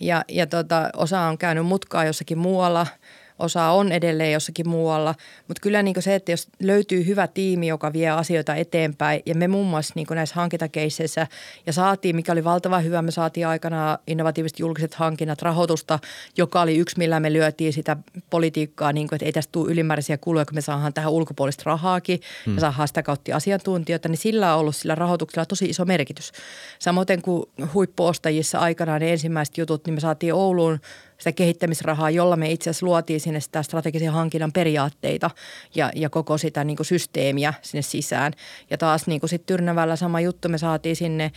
ja, 0.00 0.24
ja 0.28 0.46
tota, 0.46 0.90
osa 0.96 1.20
on 1.20 1.38
käynyt 1.38 1.66
mutkaa 1.66 2.04
jossakin 2.04 2.38
muualla– 2.38 2.86
osa 3.40 3.70
on 3.70 3.92
edelleen 3.92 4.32
jossakin 4.32 4.68
muualla. 4.68 5.14
Mutta 5.48 5.60
kyllä 5.60 5.82
niin 5.82 6.02
se, 6.02 6.14
että 6.14 6.32
jos 6.32 6.48
löytyy 6.62 7.06
hyvä 7.06 7.26
tiimi, 7.26 7.66
joka 7.66 7.92
vie 7.92 8.10
asioita 8.10 8.54
eteenpäin 8.54 9.22
ja 9.26 9.34
me 9.34 9.48
muun 9.48 9.66
muassa 9.66 9.92
niin 9.96 10.06
näissä 10.10 10.34
hankintakeisseissä 10.34 11.26
ja 11.66 11.72
saatiin, 11.72 12.16
mikä 12.16 12.32
oli 12.32 12.44
valtava 12.44 12.78
hyvä, 12.78 13.02
me 13.02 13.10
saatiin 13.10 13.46
aikana 13.46 13.98
innovatiiviset 14.06 14.58
julkiset 14.58 14.94
hankinnat 14.94 15.42
rahoitusta, 15.42 15.98
joka 16.36 16.60
oli 16.60 16.76
yksi, 16.76 16.98
millä 16.98 17.20
me 17.20 17.32
lyötiin 17.32 17.72
sitä 17.72 17.96
politiikkaa, 18.30 18.92
niin 18.92 19.08
kuin, 19.08 19.16
että 19.16 19.26
ei 19.26 19.32
tästä 19.32 19.52
tule 19.52 19.72
ylimääräisiä 19.72 20.18
kuluja, 20.18 20.44
kun 20.44 20.54
me 20.54 20.60
saadaan 20.60 20.92
tähän 20.92 21.12
ulkopuolista 21.12 21.62
rahaakin 21.66 22.20
hmm. 22.46 22.54
ja 22.54 22.60
saadaan 22.60 22.88
sitä 22.88 23.02
kautta 23.02 23.36
asiantuntijoita, 23.36 24.08
niin 24.08 24.18
sillä 24.18 24.54
on 24.54 24.60
ollut 24.60 24.76
sillä 24.76 24.94
rahoituksella 24.94 25.46
tosi 25.46 25.64
iso 25.64 25.84
merkitys. 25.84 26.32
Samoin 26.78 27.06
kuin 27.22 27.46
huippuostajissa 27.74 28.58
aikanaan 28.58 29.00
ne 29.00 29.12
ensimmäiset 29.12 29.58
jutut, 29.58 29.86
niin 29.86 29.94
me 29.94 30.00
saatiin 30.00 30.34
Ouluun– 30.34 30.80
sitä 31.20 31.32
kehittämisrahaa, 31.32 32.10
jolla 32.10 32.36
me 32.36 32.50
itse 32.50 32.70
asiassa 32.70 32.86
luotiin 32.86 33.20
sinne 33.20 33.40
sitä 33.40 33.62
strategisen 33.62 34.12
hankinnan 34.12 34.52
periaatteita 34.52 35.30
ja, 35.74 35.92
ja 35.94 36.10
koko 36.10 36.38
sitä 36.38 36.64
niin 36.64 36.76
kuin 36.76 36.86
systeemiä 36.86 37.54
sinne 37.62 37.82
sisään. 37.82 38.32
Ja 38.70 38.78
taas 38.78 39.06
niin 39.06 39.20
kuin 39.20 39.30
sitten 39.30 39.46
Tyrnävällä 39.46 39.96
sama 39.96 40.20
juttu, 40.20 40.48
me 40.48 40.58
saatiin 40.58 40.96
sinne 40.96 41.32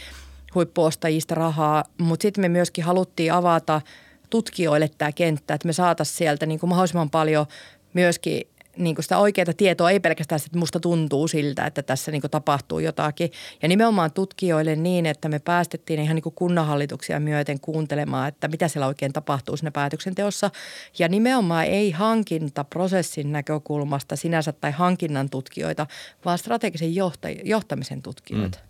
huippuostajista 0.55 1.35
rahaa, 1.35 1.83
mutta 1.97 2.21
sitten 2.21 2.41
me 2.41 2.49
myöskin 2.49 2.83
haluttiin 2.83 3.33
avata 3.33 3.81
tutkijoille 4.29 4.89
tämä 4.97 5.11
kenttä, 5.11 5.53
että 5.53 5.67
me 5.67 5.73
saataisiin 5.73 6.17
sieltä 6.17 6.45
niin 6.45 6.59
kuin 6.59 6.69
mahdollisimman 6.69 7.09
paljon 7.09 7.45
myöskin 7.93 8.47
niin 8.77 8.95
kuin 8.95 9.03
sitä 9.03 9.17
oikeaa 9.17 9.53
tietoa, 9.57 9.91
ei 9.91 9.99
pelkästään 9.99 10.41
että 10.45 10.57
musta 10.57 10.79
tuntuu 10.79 11.27
siltä, 11.27 11.65
että 11.65 11.83
tässä 11.83 12.11
niin 12.11 12.21
kuin 12.21 12.31
tapahtuu 12.31 12.79
jotakin. 12.79 13.31
Ja 13.61 13.67
nimenomaan 13.67 14.11
tutkijoille 14.11 14.75
niin, 14.75 15.05
että 15.05 15.29
me 15.29 15.39
päästettiin 15.39 15.99
ihan 15.99 16.15
niin 16.15 16.23
kuin 16.23 16.35
kunnanhallituksia 16.35 17.19
myöten 17.19 17.59
kuuntelemaan, 17.59 18.27
että 18.27 18.47
mitä 18.47 18.67
siellä 18.67 18.87
oikein 18.87 19.13
tapahtuu 19.13 19.57
siinä 19.57 19.71
päätöksenteossa. 19.71 20.51
Ja 20.99 21.07
nimenomaan 21.07 21.65
ei 21.65 21.91
hankintaprosessin 21.91 23.31
näkökulmasta 23.31 24.15
sinänsä 24.15 24.51
tai 24.51 24.71
hankinnan 24.71 25.29
tutkijoita, 25.29 25.87
vaan 26.25 26.37
strategisen 26.37 26.95
johtaj- 26.95 27.41
johtamisen 27.43 28.01
tutkijoita. 28.01 28.57
Mm. 28.61 28.67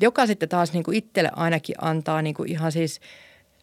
Joka 0.00 0.26
sitten 0.26 0.48
taas 0.48 0.72
niin 0.72 0.84
kuin 0.84 0.96
itselle 0.96 1.30
ainakin 1.36 1.76
antaa 1.78 2.22
niin 2.22 2.34
kuin 2.34 2.50
ihan 2.50 2.72
siis– 2.72 3.00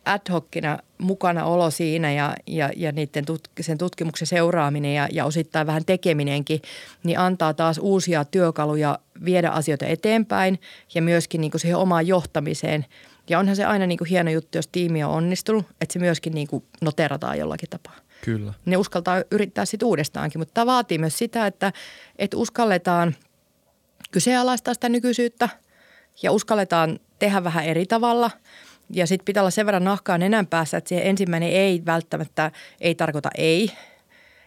ad 0.05 0.21
hocina 0.31 0.79
mukana 0.97 1.45
olo 1.45 1.69
siinä 1.69 2.11
ja, 2.11 2.35
ja, 2.47 2.69
ja 2.75 2.91
niiden 2.91 3.25
tut, 3.25 3.47
sen 3.61 3.77
tutkimuksen 3.77 4.27
seuraaminen 4.27 4.93
ja, 4.93 5.07
ja 5.11 5.25
osittain 5.25 5.67
vähän 5.67 5.85
tekeminenkin, 5.85 6.61
niin 7.03 7.19
antaa 7.19 7.53
taas 7.53 7.77
uusia 7.77 8.25
työkaluja 8.25 8.99
viedä 9.25 9.49
asioita 9.49 9.85
eteenpäin 9.85 10.59
ja 10.95 11.01
myöskin 11.01 11.41
niin 11.41 11.51
kuin 11.51 11.61
siihen 11.61 11.77
omaan 11.77 12.07
johtamiseen. 12.07 12.85
Ja 13.29 13.39
onhan 13.39 13.55
se 13.55 13.65
aina 13.65 13.87
niin 13.87 13.97
kuin 13.97 14.07
hieno 14.07 14.31
juttu, 14.31 14.57
jos 14.57 14.67
tiimi 14.67 15.03
on 15.03 15.11
onnistunut, 15.11 15.65
että 15.81 15.93
se 15.93 15.99
myöskin 15.99 16.33
niin 16.33 16.47
kuin 16.47 16.63
noterataan 16.81 17.39
jollakin 17.39 17.69
tapaa. 17.69 17.95
Kyllä. 18.25 18.53
Ne 18.65 18.77
uskaltaa 18.77 19.23
yrittää 19.31 19.65
sitten 19.65 19.87
uudestaankin, 19.87 20.41
mutta 20.41 20.53
tämä 20.53 20.65
vaatii 20.65 20.97
myös 20.97 21.17
sitä, 21.17 21.47
että, 21.47 21.73
että 22.15 22.37
uskalletaan 22.37 23.15
kyseenalaistaa 24.11 24.73
sitä 24.73 24.89
nykyisyyttä 24.89 25.49
ja 26.23 26.31
uskalletaan 26.31 26.99
tehdä 27.19 27.43
vähän 27.43 27.65
eri 27.65 27.85
tavalla– 27.85 28.31
ja 28.89 29.07
sitten 29.07 29.25
pitää 29.25 29.43
olla 29.43 29.51
sen 29.51 29.65
verran 29.65 29.83
nahkaa 29.83 30.17
nenän 30.17 30.47
päässä, 30.47 30.77
että 30.77 30.89
se 30.89 31.01
ensimmäinen 31.03 31.49
ei 31.49 31.81
välttämättä 31.85 32.51
ei 32.81 32.95
tarkoita 32.95 33.29
ei. 33.37 33.71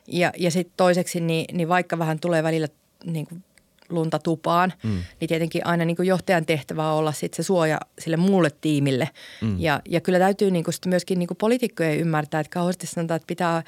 Ja, 0.06 0.32
ja 0.38 0.50
sitten 0.50 0.74
toiseksi, 0.76 1.20
niin, 1.20 1.56
niin 1.56 1.68
vaikka 1.68 1.98
vähän 1.98 2.20
tulee 2.20 2.42
välillä 2.42 2.68
niin 3.04 3.26
kuin 3.26 3.44
lunta 3.88 4.18
tupaan, 4.18 4.72
mm. 4.82 5.02
niin 5.20 5.28
tietenkin 5.28 5.66
aina 5.66 5.84
niin 5.84 5.96
kuin 5.96 6.08
johtajan 6.08 6.46
tehtävä 6.46 6.92
on 6.92 6.98
olla 6.98 7.12
sit 7.12 7.34
se 7.34 7.42
suoja 7.42 7.80
sille 7.98 8.16
muulle 8.16 8.50
tiimille. 8.60 9.08
Mm. 9.40 9.60
Ja, 9.60 9.80
ja 9.88 10.00
kyllä 10.00 10.18
täytyy 10.18 10.50
niin 10.50 10.64
kuin 10.64 10.74
myöskin 10.86 11.18
niin 11.18 11.26
kuin 11.26 11.38
poliitikkojen 11.38 11.98
ymmärtää, 11.98 12.40
että 12.40 12.54
kauheasti 12.54 12.86
sanotaan, 12.86 13.16
että 13.16 13.26
pitää 13.26 13.62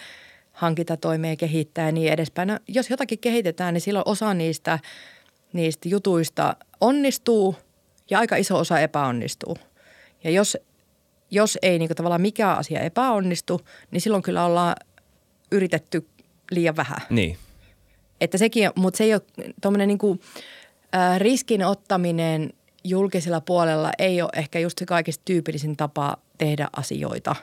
hankita 0.53 0.97
toimeen 0.97 1.37
kehittää 1.37 1.87
ja 1.87 1.93
niin 1.93 2.13
edespäin. 2.13 2.49
No, 2.49 2.59
jos 2.69 2.91
jotakin 2.91 3.19
kehitetään, 3.19 3.75
niin 3.75 3.83
silloin 3.83 4.09
osa 4.09 4.35
niistä, 4.35 4.79
niistä 5.53 5.89
jutuista 5.89 6.57
onnistuu 6.81 7.57
ja 8.11 8.19
aika 8.19 8.37
iso 8.37 8.59
osa 8.59 8.81
epäonnistuu– 8.81 9.57
ja 10.25 10.31
jos, 10.31 10.57
jos 11.31 11.59
ei 11.63 11.79
niin 11.79 11.89
kuin 11.89 11.97
tavallaan 11.97 12.21
mikään 12.21 12.59
asia 12.59 12.81
epäonnistu, 12.81 13.61
niin 13.91 14.01
silloin 14.01 14.23
kyllä 14.23 14.45
ollaan 14.45 14.77
yritetty 15.53 16.07
liian 16.51 16.77
vähän. 16.77 16.99
Niin. 17.11 17.39
Että 18.21 18.39
sekin, 18.39 18.71
mutta 18.75 18.99
se 18.99 19.05
ei 19.05 19.15
ole 19.15 19.23
tuommoinen 19.63 19.89
niin 19.89 19.99
kuin, 19.99 20.21
äh, 20.95 21.21
riskin 21.21 21.65
ottaminen 21.65 22.53
julkisella 22.85 23.41
puolella 23.41 23.91
ei 23.99 24.23
ole 24.23 24.31
ehkä 24.37 24.59
just 24.59 24.79
se 24.79 24.87
kaikista 24.87 25.23
tyypillisin 25.25 25.77
tapa 25.77 26.17
tehdä 26.39 26.69
asioita. 26.77 27.37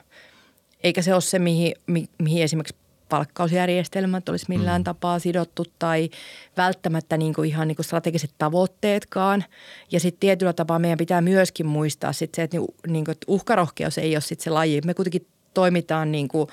Eikä 0.84 1.02
se 1.02 1.12
ole 1.14 1.20
se, 1.20 1.38
mihin, 1.38 1.74
mihin 2.18 2.42
esimerkiksi 2.42 2.81
palkkausjärjestelmät 3.12 4.28
olisi 4.28 4.46
millään 4.48 4.80
mm. 4.80 4.84
tapaa 4.84 5.18
sidottu 5.18 5.64
tai 5.78 6.10
välttämättä 6.56 7.16
niin 7.16 7.34
kuin 7.34 7.48
ihan 7.48 7.68
niin 7.68 7.76
kuin 7.76 7.86
strategiset 7.86 8.30
tavoitteetkaan. 8.38 9.44
Ja 9.90 10.00
sitten 10.00 10.20
tietyllä 10.20 10.52
tapaa 10.52 10.78
meidän 10.78 10.98
pitää 10.98 11.20
myöskin 11.20 11.66
muistaa 11.66 12.12
sit 12.12 12.34
se, 12.34 12.42
että, 12.42 12.56
niin 12.86 13.04
kuin, 13.04 13.12
että 13.12 13.24
uhkarohkeus 13.28 13.98
ei 13.98 14.14
ole 14.14 14.20
sitten 14.20 14.44
se 14.44 14.50
laji. 14.50 14.80
Me 14.84 14.94
kuitenkin 14.94 15.26
toimitaan 15.54 16.12
niin 16.12 16.28
kuin, 16.28 16.48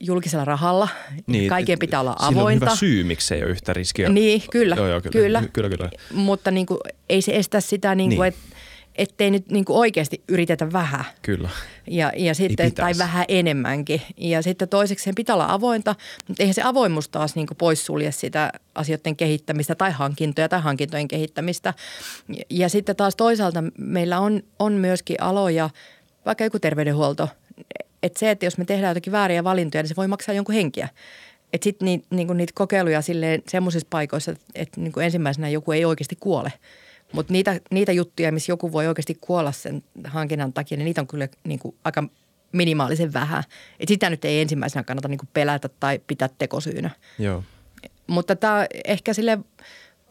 julkisella 0.00 0.44
rahalla. 0.44 0.88
Niin, 1.26 1.48
Kaiken 1.48 1.78
pitää 1.78 2.00
olla 2.00 2.16
avointa. 2.18 2.44
on 2.44 2.54
hyvä 2.54 2.76
syy, 2.76 3.04
miksi 3.04 3.34
ei 3.34 3.42
ole 3.42 3.50
yhtä 3.50 3.72
riskiä. 3.72 4.08
Niin, 4.08 4.42
kyllä. 4.50 4.76
Joo, 4.76 4.88
joo, 4.88 5.00
kyllä, 5.00 5.12
kyllä. 5.12 5.44
kyllä, 5.52 5.68
kyllä. 5.68 5.90
Mutta 6.12 6.50
niin 6.50 6.66
kuin, 6.66 6.78
ei 7.08 7.22
se 7.22 7.36
estä 7.36 7.60
sitä, 7.60 7.94
niin 7.94 8.16
kuin, 8.16 8.20
niin. 8.20 8.28
että 8.28 8.57
ettei 8.98 9.30
nyt 9.30 9.50
niin 9.50 9.64
kuin 9.64 9.76
oikeasti 9.76 10.22
yritetä 10.28 10.72
vähän. 10.72 11.04
Kyllä. 11.22 11.48
Ja, 11.86 12.12
ja 12.16 12.34
sitten, 12.34 12.72
tai 12.74 12.92
vähän 12.98 13.24
enemmänkin. 13.28 14.02
Ja 14.16 14.42
sitten 14.42 14.68
toiseksi 14.68 15.04
sen 15.04 15.14
pitää 15.14 15.34
olla 15.34 15.52
avointa, 15.52 15.94
mutta 16.28 16.42
eihän 16.42 16.54
se 16.54 16.62
avoimuus 16.64 17.08
taas 17.08 17.34
niin 17.34 17.46
poissulje 17.58 18.12
sitä 18.12 18.52
asioiden 18.74 19.16
kehittämistä 19.16 19.74
tai 19.74 19.92
hankintoja 19.92 20.48
tai 20.48 20.60
hankintojen 20.60 21.08
kehittämistä. 21.08 21.74
Ja 22.50 22.68
sitten 22.68 22.96
taas 22.96 23.16
toisaalta 23.16 23.64
meillä 23.78 24.20
on, 24.20 24.42
on 24.58 24.72
myöskin 24.72 25.22
aloja, 25.22 25.70
vaikka 26.26 26.44
joku 26.44 26.58
terveydenhuolto, 26.58 27.28
että 28.02 28.18
se, 28.18 28.30
että 28.30 28.46
jos 28.46 28.58
me 28.58 28.64
tehdään 28.64 28.90
jotakin 28.90 29.12
vääriä 29.12 29.44
valintoja, 29.44 29.82
niin 29.82 29.88
se 29.88 29.96
voi 29.96 30.08
maksaa 30.08 30.34
jonkun 30.34 30.54
henkiä. 30.54 30.88
Että 31.52 31.64
sitten 31.64 31.86
niitä, 31.86 32.06
niinku 32.10 32.32
niitä 32.32 32.52
kokeiluja 32.54 33.02
silleen 33.02 33.42
semmoisissa 33.48 33.86
paikoissa, 33.90 34.30
että, 34.30 34.44
että 34.54 34.80
niinku 34.80 35.00
ensimmäisenä 35.00 35.48
joku 35.48 35.72
ei 35.72 35.84
oikeasti 35.84 36.16
kuole– 36.20 36.52
mutta 37.12 37.32
niitä, 37.32 37.60
niitä 37.70 37.92
juttuja, 37.92 38.32
missä 38.32 38.52
joku 38.52 38.72
voi 38.72 38.86
oikeasti 38.86 39.18
kuolla 39.20 39.52
sen 39.52 39.82
hankinnan 40.04 40.52
takia, 40.52 40.78
niin 40.78 40.84
niitä 40.84 41.00
on 41.00 41.06
kyllä 41.06 41.28
niin 41.44 41.58
kuin 41.58 41.74
aika 41.84 42.04
minimaalisen 42.52 43.12
vähän. 43.12 43.44
Et 43.80 43.88
sitä 43.88 44.10
nyt 44.10 44.24
ei 44.24 44.40
ensimmäisenä 44.40 44.82
kannata 44.82 45.08
niin 45.08 45.18
kuin 45.18 45.28
pelätä 45.32 45.68
tai 45.80 46.00
pitää 46.06 46.28
tekosyynä. 46.38 46.90
Joo. 47.18 47.44
Mutta 48.06 48.36
tämä 48.36 48.66
ehkä 48.84 49.14
sille 49.14 49.38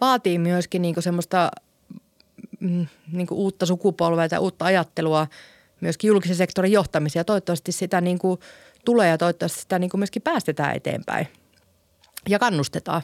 vaatii 0.02 0.38
myöskin 0.40 0.82
niin 0.82 0.94
kuin 0.94 1.04
semmoista 1.04 1.52
mm, 2.60 2.88
niin 3.12 3.28
kuin 3.28 3.38
uutta 3.38 3.66
sukupolvea 3.66 4.30
tai 4.30 4.40
uutta 4.40 4.66
ajattelua 4.66 5.28
myöskin 5.82 6.08
julkisen 6.08 6.36
sektorin 6.36 6.72
johtamiseen. 6.72 7.20
Ja 7.20 7.26
toivottavasti 7.26 7.72
sitä 7.72 8.02
niin 8.02 8.20
kuin 8.20 8.40
tulee 8.86 9.10
ja 9.10 9.18
toivottavasti 9.18 9.62
sitä 9.62 9.80
niin 9.80 9.90
kuin 9.90 10.00
myöskin 10.00 10.22
päästetään 10.22 10.76
eteenpäin 10.76 11.28
ja 12.30 12.40
kannustetaan. 12.40 13.02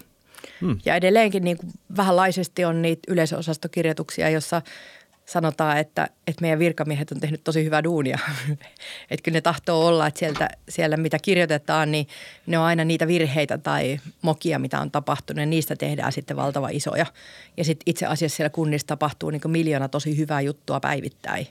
Hmm. 0.61 0.79
Ja 0.85 0.95
edelleenkin 0.95 1.43
niin 1.43 1.57
kuin 1.57 1.71
vähänlaisesti 1.97 2.65
on 2.65 2.81
niitä 2.81 3.01
yleisöosastokirjoituksia, 3.07 4.29
jossa 4.29 4.61
sanotaan, 5.25 5.77
että, 5.77 6.07
että 6.27 6.41
meidän 6.41 6.59
virkamiehet 6.59 7.11
on 7.11 7.19
tehnyt 7.19 7.43
tosi 7.43 7.63
hyvää 7.63 7.83
duunia. 7.83 8.19
että 9.11 9.23
kyllä 9.23 9.35
ne 9.35 9.41
tahtoo 9.41 9.87
olla, 9.87 10.07
että 10.07 10.19
sieltä, 10.19 10.49
siellä 10.69 10.97
mitä 10.97 11.19
kirjoitetaan, 11.19 11.91
niin 11.91 12.07
ne 12.47 12.57
on 12.57 12.65
aina 12.65 12.85
niitä 12.85 13.07
virheitä 13.07 13.57
tai 13.57 13.99
mokia, 14.21 14.59
mitä 14.59 14.79
on 14.79 14.91
tapahtunut 14.91 15.39
ja 15.39 15.45
niistä 15.45 15.75
tehdään 15.75 16.11
sitten 16.11 16.37
valtava 16.37 16.69
isoja. 16.69 17.05
Ja 17.57 17.63
sitten 17.63 17.83
itse 17.85 18.05
asiassa 18.05 18.35
siellä 18.35 18.49
kunnissa 18.49 18.87
tapahtuu 18.87 19.29
niin 19.29 19.41
miljoona 19.47 19.89
tosi 19.89 20.17
hyvää 20.17 20.41
juttua 20.41 20.79
päivittäin. 20.79 21.47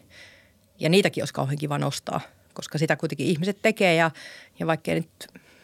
Ja 0.79 0.89
niitäkin 0.89 1.23
olisi 1.23 1.35
kauhean 1.35 1.59
kiva 1.59 1.79
nostaa, 1.79 2.21
koska 2.55 2.79
sitä 2.79 2.97
kuitenkin 2.97 3.27
ihmiset 3.27 3.59
tekee 3.63 3.95
ja, 3.95 4.11
ja 4.59 4.67
vaikka 4.67 4.93
nyt 4.93 5.09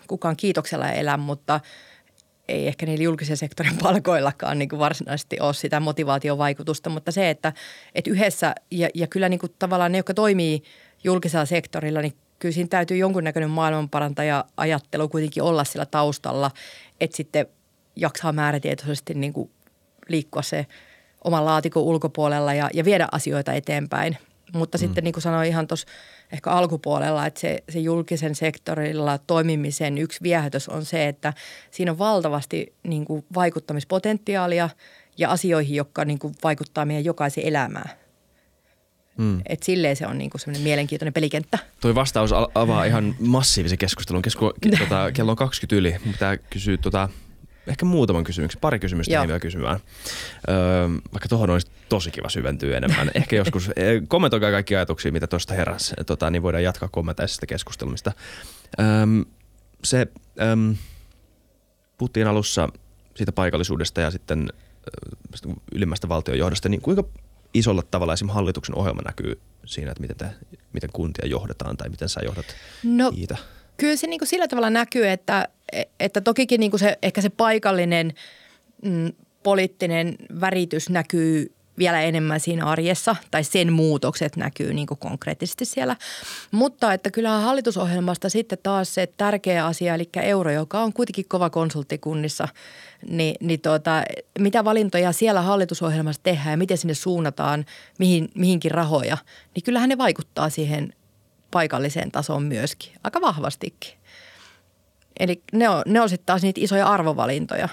kukaan 0.06 0.36
kiitoksella 0.36 0.90
elä, 0.90 1.16
mutta– 1.16 1.60
ei 2.48 2.68
ehkä 2.68 2.86
niillä 2.86 3.04
julkisen 3.04 3.36
sektorin 3.36 3.78
palkoillakaan 3.82 4.58
niin 4.58 4.68
kuin 4.68 4.78
varsinaisesti 4.78 5.40
ole 5.40 5.54
sitä 5.54 5.80
motivaatiovaikutusta, 5.80 6.90
mutta 6.90 7.12
se, 7.12 7.30
että, 7.30 7.52
että 7.94 8.10
yhdessä 8.10 8.54
ja, 8.70 8.88
ja 8.94 9.06
kyllä 9.06 9.28
niin 9.28 9.40
kuin 9.40 9.54
tavallaan 9.58 9.92
ne, 9.92 9.98
jotka 9.98 10.14
toimii 10.14 10.62
julkisella 11.04 11.46
sektorilla, 11.46 12.02
niin 12.02 12.14
kyllä 12.38 12.52
siinä 12.52 12.68
täytyy 12.68 12.96
jonkunnäköinen 12.96 13.50
maailmanparantaja 13.50 14.44
ajattelu 14.56 15.08
kuitenkin 15.08 15.42
olla 15.42 15.64
sillä 15.64 15.86
taustalla, 15.86 16.50
että 17.00 17.16
sitten 17.16 17.46
jaksaa 17.96 18.32
määrätietoisesti 18.32 19.14
niin 19.14 19.32
kuin 19.32 19.50
liikkua 20.08 20.42
se 20.42 20.66
oman 21.24 21.44
laatikon 21.44 21.82
ulkopuolella 21.82 22.54
ja, 22.54 22.70
ja 22.74 22.84
viedä 22.84 23.08
asioita 23.12 23.52
eteenpäin. 23.52 24.16
Mutta 24.52 24.78
mm. 24.78 24.80
sitten 24.80 25.04
niin 25.04 25.12
kuin 25.12 25.22
sanoin 25.22 25.48
ihan 25.48 25.66
tuossa 25.66 25.86
ehkä 26.32 26.50
alkupuolella, 26.50 27.26
että 27.26 27.40
se, 27.40 27.64
se 27.68 27.78
julkisen 27.78 28.34
sektorilla 28.34 29.18
toimimisen 29.18 29.98
yksi 29.98 30.20
viehätys 30.22 30.68
on 30.68 30.84
se, 30.84 31.08
että 31.08 31.32
siinä 31.70 31.92
on 31.92 31.98
valtavasti 31.98 32.74
niin 32.82 33.04
kuin 33.04 33.24
vaikuttamispotentiaalia 33.34 34.68
ja 35.18 35.30
asioihin, 35.30 35.76
jotka 35.76 36.04
niin 36.04 36.18
kuin 36.18 36.34
vaikuttaa 36.44 36.84
meidän 36.84 37.04
jokaisen 37.04 37.44
elämään. 37.44 37.90
Mm. 39.18 39.40
Et 39.46 39.62
silleen 39.62 39.96
se 39.96 40.06
on 40.06 40.18
niinku 40.18 40.38
semmoinen 40.38 40.62
mielenkiintoinen 40.62 41.12
pelikenttä. 41.12 41.58
Toi 41.80 41.94
vastaus 41.94 42.30
avaa 42.54 42.84
ihan 42.84 43.14
massiivisen 43.20 43.78
keskustelun. 43.78 44.22
Kesku, 44.22 44.52
tota, 44.78 45.12
kello 45.12 45.30
on 45.30 45.36
20 45.36 45.76
yli. 45.76 45.96
Mun 46.04 46.12
pitää 46.12 46.36
kysyä 46.36 46.76
tota, 46.76 47.08
ehkä 47.68 47.84
muutaman 47.84 48.24
kysymyksen, 48.24 48.60
pari 48.60 48.78
kysymystä 48.78 49.14
Joo. 49.14 49.26
vielä 49.26 49.40
kysymään. 49.40 49.80
Öö, 50.48 50.88
vaikka 51.12 51.28
tuohon 51.28 51.50
olisi 51.50 51.70
tosi 51.88 52.10
kiva 52.10 52.28
syventyä 52.28 52.76
enemmän. 52.76 53.10
Ehkä 53.14 53.36
joskus, 53.36 53.68
e, 53.76 54.00
kommentoikaa 54.08 54.50
kaikki 54.50 54.76
ajatuksia, 54.76 55.12
mitä 55.12 55.26
tuosta 55.26 55.54
heräsi, 55.54 55.94
tota, 56.06 56.30
niin 56.30 56.42
voidaan 56.42 56.64
jatkaa 56.64 56.88
kommenteissa 56.88 57.46
keskustelumista. 57.46 58.12
Öö, 58.80 58.86
se, 59.84 60.06
öö, 60.40 60.56
puhuttiin 61.98 62.26
alussa 62.26 62.68
siitä 63.16 63.32
paikallisuudesta 63.32 64.00
ja 64.00 64.10
sitten 64.10 64.48
ylimmästä 65.72 66.08
valtionjohdosta, 66.08 66.68
niin 66.68 66.80
kuinka 66.80 67.04
isolla 67.54 67.82
tavalla 67.90 68.12
esimerkiksi 68.12 68.34
hallituksen 68.34 68.78
ohjelma 68.78 69.02
näkyy 69.02 69.40
siinä, 69.66 69.90
että 69.90 70.00
miten, 70.00 70.16
te, 70.16 70.26
miten 70.72 70.90
kuntia 70.92 71.26
johdetaan 71.26 71.76
tai 71.76 71.88
miten 71.88 72.08
sä 72.08 72.20
johdat 72.24 72.46
no, 72.84 73.10
niitä? 73.10 73.36
Kyllä 73.76 73.96
se 73.96 74.06
niin 74.06 74.20
kuin 74.20 74.28
sillä 74.28 74.48
tavalla 74.48 74.70
näkyy, 74.70 75.08
että, 75.08 75.48
että 76.00 76.20
tokikin 76.20 76.60
niin 76.60 76.70
kuin 76.70 76.80
se, 76.80 76.98
ehkä 77.02 77.20
se 77.20 77.28
paikallinen 77.28 78.12
mm, 78.84 79.12
poliittinen 79.42 80.16
väritys 80.40 80.90
näkyy 80.90 81.52
vielä 81.78 82.02
enemmän 82.02 82.40
siinä 82.40 82.66
arjessa 82.66 83.16
tai 83.30 83.44
sen 83.44 83.72
muutokset 83.72 84.36
näkyy 84.36 84.74
niin 84.74 84.86
kuin 84.86 84.98
konkreettisesti 84.98 85.64
siellä. 85.64 85.96
Mutta 86.50 86.92
että 86.92 87.10
kyllähän 87.10 87.42
hallitusohjelmasta 87.42 88.28
sitten 88.28 88.58
taas 88.62 88.94
se 88.94 89.08
tärkeä 89.16 89.66
asia, 89.66 89.94
eli 89.94 90.08
euro, 90.22 90.50
joka 90.50 90.80
on 90.80 90.92
kuitenkin 90.92 91.24
kova 91.28 91.50
konsulttikunnissa, 91.50 92.48
niin, 93.10 93.34
niin 93.40 93.60
tuota, 93.60 94.02
mitä 94.38 94.64
valintoja 94.64 95.12
siellä 95.12 95.42
hallitusohjelmassa 95.42 96.22
tehdään 96.22 96.50
ja 96.50 96.56
miten 96.56 96.78
sinne 96.78 96.94
suunnataan 96.94 97.66
mihin, 97.98 98.28
mihinkin 98.34 98.70
rahoja, 98.70 99.18
niin 99.54 99.62
kyllähän 99.62 99.88
ne 99.88 99.98
vaikuttaa 99.98 100.50
siihen 100.50 100.92
paikalliseen 101.50 102.10
tasoon 102.10 102.42
myöskin, 102.42 102.92
aika 103.04 103.20
vahvastikin. 103.20 103.98
Eli 105.18 105.42
ne 105.52 105.68
on, 105.68 105.82
ne 105.86 106.00
on 106.00 106.08
sitten 106.08 106.26
taas 106.26 106.42
niitä 106.42 106.60
isoja 106.60 106.86
arvovalintoja. 106.86 107.68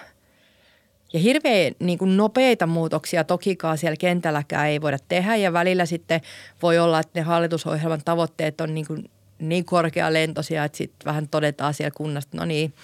Ja 1.13 1.19
hirveän 1.19 1.73
niin 1.79 1.97
kuin 1.97 2.17
nopeita 2.17 2.67
muutoksia 2.67 3.23
tokikaan 3.23 3.77
siellä 3.77 3.97
kentälläkään 3.97 4.67
ei 4.67 4.81
voida 4.81 4.97
tehdä 5.07 5.35
ja 5.35 5.53
välillä 5.53 5.85
sitten 5.85 6.21
voi 6.61 6.79
olla, 6.79 6.99
että 6.99 7.19
ne 7.19 7.23
hallitusohjelman 7.23 8.01
tavoitteet 8.05 8.61
on 8.61 8.73
niin, 8.73 8.87
kuin 8.87 9.09
niin 9.39 9.65
lentosia, 10.09 10.63
että 10.63 10.77
sitten 10.77 11.05
vähän 11.05 11.27
todetaan 11.27 11.73
siellä 11.73 11.91
kunnasta, 11.95 12.37
no 12.37 12.45
niin– 12.45 12.73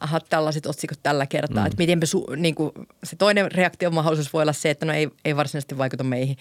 aha, 0.00 0.20
tällaiset 0.20 0.66
otsikot 0.66 0.98
tällä 1.02 1.26
kertaa. 1.26 1.62
Mm. 1.62 1.66
Että 1.66 1.76
miten 1.78 2.00
su, 2.04 2.26
niin 2.36 2.54
kuin, 2.54 2.72
se 3.04 3.16
toinen 3.16 3.52
reaktion-mahdollisuus 3.52 4.32
voi 4.32 4.42
olla 4.42 4.52
se, 4.52 4.70
että 4.70 4.86
no 4.86 4.92
ei, 4.92 5.08
ei 5.24 5.36
varsinaisesti 5.36 5.78
vaikuta 5.78 6.04
meihin. 6.04 6.36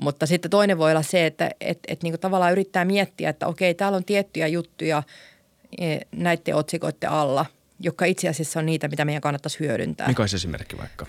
Mutta 0.00 0.26
sitten 0.26 0.50
toinen 0.50 0.78
voi 0.78 0.90
olla 0.90 1.02
se, 1.02 1.26
että 1.26 1.50
et, 1.60 1.78
et, 1.88 2.02
niin 2.02 2.12
kuin 2.12 2.20
tavallaan 2.20 2.52
yrittää 2.52 2.84
miettiä, 2.84 3.30
että 3.30 3.46
okei, 3.46 3.74
täällä 3.74 3.96
on 3.96 4.04
tiettyjä 4.04 4.46
juttuja 4.46 5.02
näiden 6.12 6.54
otsikoiden 6.54 7.10
alla, 7.10 7.46
jotka 7.80 8.04
itse 8.04 8.28
asiassa 8.28 8.60
on 8.60 8.66
niitä, 8.66 8.88
mitä 8.88 9.04
meidän 9.04 9.20
kannattaisi 9.20 9.60
hyödyntää. 9.60 10.08
Mikä 10.08 10.22
olisi 10.22 10.36
esimerkki 10.36 10.78
vaikka? 10.78 11.06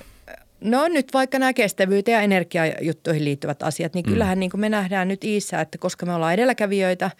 No 0.61 0.87
nyt 0.87 1.13
vaikka 1.13 1.39
nämä 1.39 1.53
kestävyyteen 1.53 2.15
ja 2.15 2.21
energiajuttuihin 2.21 3.25
liittyvät 3.25 3.63
asiat, 3.63 3.93
niin 3.93 4.05
mm. 4.05 4.11
kyllähän 4.11 4.37
mm. 4.37 4.39
niin 4.39 4.51
kuin 4.51 4.61
me 4.61 4.69
nähdään 4.69 5.07
nyt 5.07 5.23
Iissä, 5.23 5.61
että 5.61 5.77
koska 5.77 6.05
me 6.05 6.13
ollaan 6.13 6.33
edelläkävijöitä, 6.33 7.11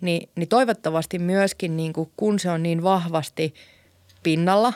niin, 0.00 0.28
niin 0.36 0.48
toivottavasti 0.48 1.18
myöskin 1.18 1.76
niin 1.76 1.92
kuin, 1.92 2.10
kun 2.16 2.38
se 2.38 2.50
on 2.50 2.62
niin 2.62 2.82
vahvasti– 2.82 3.54
pinnalla, 4.22 4.72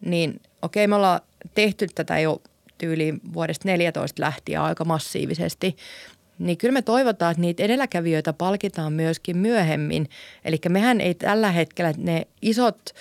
niin 0.00 0.40
okei 0.62 0.86
me 0.86 0.94
ollaan 0.94 1.20
tehty 1.54 1.86
tätä 1.94 2.18
jo 2.18 2.42
tyyliin 2.78 3.20
vuodesta 3.32 3.68
14 3.68 4.22
lähtien 4.22 4.60
aika 4.60 4.84
massiivisesti, 4.84 5.76
niin 6.38 6.58
kyllä 6.58 6.72
me 6.72 6.82
toivotaan, 6.82 7.30
että 7.30 7.40
niitä 7.40 7.62
edelläkävijöitä 7.62 8.32
palkitaan 8.32 8.92
myöskin 8.92 9.36
myöhemmin. 9.36 10.08
Eli 10.44 10.58
mehän 10.68 11.00
ei 11.00 11.14
tällä 11.14 11.50
hetkellä, 11.50 11.94
ne 11.96 12.26
isot 12.42 12.94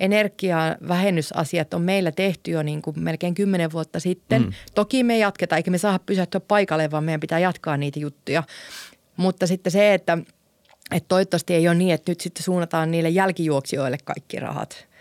energiavähennysasiat 0.00 1.74
on 1.74 1.82
meillä 1.82 2.12
tehty 2.12 2.50
jo 2.50 2.62
niin 2.62 2.82
kuin 2.82 3.00
melkein 3.00 3.34
kymmenen 3.34 3.72
vuotta 3.72 4.00
sitten. 4.00 4.42
Mm. 4.42 4.52
Toki 4.74 5.02
me 5.02 5.18
jatketaan, 5.18 5.56
eikä 5.56 5.70
me 5.70 5.78
saa 5.78 5.98
pysähtyä 5.98 6.40
paikalle, 6.40 6.90
vaan 6.90 7.04
meidän 7.04 7.20
pitää 7.20 7.38
jatkaa 7.38 7.76
niitä 7.76 7.98
juttuja. 7.98 8.42
Mutta 9.16 9.46
sitten 9.46 9.72
se, 9.72 9.94
että, 9.94 10.18
että 10.90 11.08
toivottavasti 11.08 11.54
ei 11.54 11.68
ole 11.68 11.74
niin, 11.74 11.94
että 11.94 12.10
nyt 12.10 12.20
sitten 12.20 12.44
suunnataan 12.44 12.90
niille 12.90 13.08
jälkijuoksijoille 13.08 13.98
kaikki 14.04 14.40
rahat– 14.40 14.86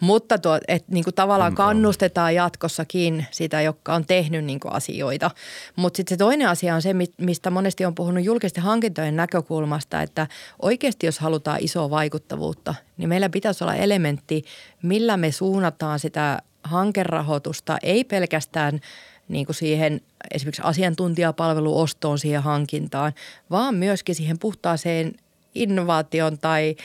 mutta 0.00 0.38
tuo, 0.38 0.58
että 0.68 0.92
niin 0.92 1.04
kuin 1.04 1.14
tavallaan 1.14 1.54
kannustetaan 1.54 2.34
jatkossakin 2.34 3.26
sitä, 3.30 3.60
joka 3.60 3.94
on 3.94 4.06
tehnyt 4.06 4.44
niin 4.44 4.60
kuin 4.60 4.72
asioita. 4.72 5.30
Mutta 5.76 5.96
sitten 5.96 6.14
se 6.14 6.18
toinen 6.18 6.48
asia 6.48 6.74
on 6.74 6.82
se, 6.82 6.94
mistä 7.18 7.50
monesti 7.50 7.84
on 7.84 7.94
puhunut 7.94 8.24
julkisten 8.24 8.62
hankintojen 8.62 9.16
näkökulmasta, 9.16 10.02
että 10.02 10.26
oikeasti 10.62 11.06
jos 11.06 11.18
halutaan 11.18 11.58
isoa 11.60 11.90
vaikuttavuutta, 11.90 12.74
niin 12.96 13.08
meillä 13.08 13.28
pitäisi 13.28 13.64
olla 13.64 13.74
elementti, 13.74 14.44
millä 14.82 15.16
me 15.16 15.32
suunnataan 15.32 15.98
sitä 15.98 16.42
hankerahoitusta, 16.64 17.78
ei 17.82 18.04
pelkästään 18.04 18.80
niin 19.28 19.46
kuin 19.46 19.56
siihen 19.56 20.00
esimerkiksi 20.34 20.62
asiantuntijapalveluostoon 20.64 22.18
siihen 22.18 22.42
hankintaan, 22.42 23.12
vaan 23.50 23.74
myöskin 23.74 24.14
siihen 24.14 24.38
puhtaaseen 24.38 25.12
innovaation 25.54 26.38
tai– 26.38 26.74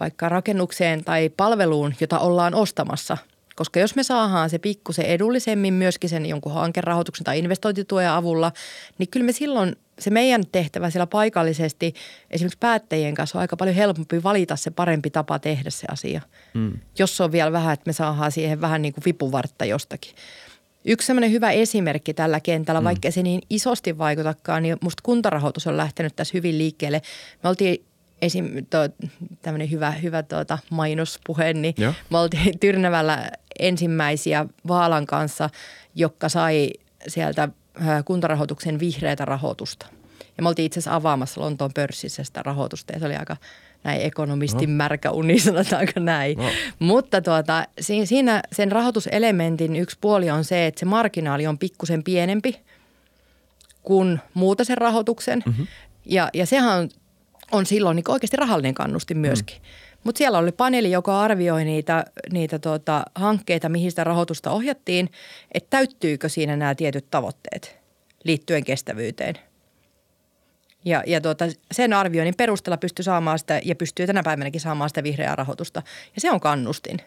vaikka 0.00 0.28
rakennukseen 0.28 1.04
tai 1.04 1.30
palveluun, 1.36 1.94
jota 2.00 2.18
ollaan 2.18 2.54
ostamassa. 2.54 3.16
Koska 3.56 3.80
jos 3.80 3.96
me 3.96 4.02
saadaan 4.02 4.50
se 4.50 4.58
pikkusen 4.58 5.04
edullisemmin 5.04 5.74
myöskin 5.74 6.10
sen 6.10 6.26
jonkun 6.26 6.52
hankerahoituksen 6.52 7.24
tai 7.24 7.38
investointituen 7.38 8.10
avulla, 8.10 8.52
niin 8.98 9.08
kyllä 9.08 9.26
me 9.26 9.32
silloin 9.32 9.76
se 9.98 10.10
meidän 10.10 10.42
tehtävä 10.52 10.90
siellä 10.90 11.06
paikallisesti 11.06 11.94
esimerkiksi 12.30 12.58
päättäjien 12.58 13.14
kanssa 13.14 13.38
on 13.38 13.40
aika 13.40 13.56
paljon 13.56 13.76
helpompi 13.76 14.22
valita 14.22 14.56
se 14.56 14.70
parempi 14.70 15.10
tapa 15.10 15.38
tehdä 15.38 15.70
se 15.70 15.86
asia. 15.90 16.20
Mm. 16.54 16.72
Jos 16.98 17.20
on 17.20 17.32
vielä 17.32 17.52
vähän, 17.52 17.74
että 17.74 17.88
me 17.88 17.92
saadaan 17.92 18.32
siihen 18.32 18.60
vähän 18.60 18.82
niin 18.82 18.94
kuin 18.94 19.04
vipuvartta 19.04 19.64
jostakin. 19.64 20.14
Yksi 20.84 21.06
sellainen 21.06 21.32
hyvä 21.32 21.50
esimerkki 21.50 22.14
tällä 22.14 22.40
kentällä, 22.40 22.80
mm. 22.80 22.84
vaikka 22.84 23.10
se 23.10 23.22
niin 23.22 23.40
isosti 23.50 23.98
vaikutakaan, 23.98 24.62
niin 24.62 24.76
musta 24.80 25.02
kuntarahoitus 25.02 25.66
on 25.66 25.76
lähtenyt 25.76 26.16
tässä 26.16 26.32
hyvin 26.34 26.58
liikkeelle. 26.58 27.02
Me 27.42 27.48
oltiin 27.48 27.84
esim. 28.22 28.66
tämmöinen 29.42 29.70
hyvä, 29.70 29.90
hyvä 29.90 30.22
tuota 30.22 30.58
mainospuhe, 30.70 31.52
niin 31.52 31.74
Joo. 31.78 31.94
me 32.10 32.18
oltiin 32.18 32.58
Tyrnävällä 32.58 33.30
ensimmäisiä 33.58 34.46
Vaalan 34.68 35.06
kanssa, 35.06 35.50
joka 35.94 36.28
sai 36.28 36.70
sieltä 37.08 37.48
kuntarahoituksen 38.04 38.80
vihreätä 38.80 39.24
rahoitusta. 39.24 39.86
Ja 40.36 40.42
me 40.42 40.48
oltiin 40.48 40.66
itse 40.66 40.80
asiassa 40.80 40.94
avaamassa 40.94 41.40
Lontoon 41.40 41.70
pörssissä 41.74 42.24
sitä 42.24 42.42
rahoitusta 42.42 42.92
ja 42.92 42.98
se 42.98 43.06
oli 43.06 43.16
aika 43.16 43.36
näin 43.84 44.02
ekonomistin 44.02 44.70
no. 44.70 44.76
märkä 44.76 45.10
uni, 45.10 45.38
sanotaanko 45.38 46.00
näin. 46.00 46.38
No. 46.38 46.44
Mutta 46.78 47.20
tuota, 47.20 47.64
siinä 48.04 48.42
sen 48.52 48.72
rahoituselementin 48.72 49.76
yksi 49.76 49.98
puoli 50.00 50.30
on 50.30 50.44
se, 50.44 50.66
että 50.66 50.80
se 50.80 50.86
marginaali 50.86 51.46
on 51.46 51.58
pikkusen 51.58 52.04
pienempi 52.04 52.60
kuin 53.82 54.20
muuta 54.34 54.64
sen 54.64 54.78
rahoituksen. 54.78 55.42
Mm-hmm. 55.46 55.66
Ja, 56.04 56.30
ja 56.34 56.46
sehän 56.46 56.78
on, 56.78 56.88
on 57.52 57.66
silloin 57.66 57.94
niin 57.96 58.10
oikeasti 58.10 58.36
rahallinen 58.36 58.74
kannustin 58.74 59.18
myöskin. 59.18 59.56
Mm. 59.56 59.62
Mutta 60.04 60.18
siellä 60.18 60.38
oli 60.38 60.52
paneeli, 60.52 60.90
joka 60.90 61.20
arvioi 61.20 61.64
niitä, 61.64 62.04
niitä 62.32 62.58
tuota, 62.58 63.04
hankkeita, 63.14 63.68
mihin 63.68 63.90
sitä 63.92 64.04
rahoitusta 64.04 64.50
ohjattiin, 64.50 65.10
että 65.52 65.70
täyttyykö 65.70 66.28
siinä 66.28 66.56
nämä 66.56 66.74
tietyt 66.74 67.10
tavoitteet 67.10 67.78
liittyen 68.24 68.64
kestävyyteen. 68.64 69.34
Ja, 70.84 71.02
ja 71.06 71.20
tuota, 71.20 71.44
sen 71.72 71.92
arvioinnin 71.92 72.34
perusteella 72.36 72.76
pystyy 72.76 73.02
saamaan 73.02 73.38
sitä 73.38 73.60
ja 73.64 73.74
pystyy 73.74 74.06
tänä 74.06 74.22
päivänäkin 74.22 74.60
saamaan 74.60 74.90
sitä 74.90 75.02
vihreää 75.02 75.36
rahoitusta. 75.36 75.82
Ja 76.14 76.20
se 76.20 76.30
on 76.30 76.40
kannustin. 76.40 76.98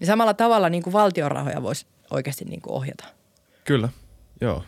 Ja 0.00 0.06
samalla 0.06 0.34
tavalla 0.34 0.68
niin 0.68 0.82
kuin 0.82 0.92
valtion 0.92 1.30
rahoja 1.30 1.62
voisi 1.62 1.86
oikeasti 2.10 2.44
niin 2.44 2.60
kuin 2.60 2.74
ohjata. 2.74 3.04
Kyllä, 3.64 3.88
joo. 4.40 4.64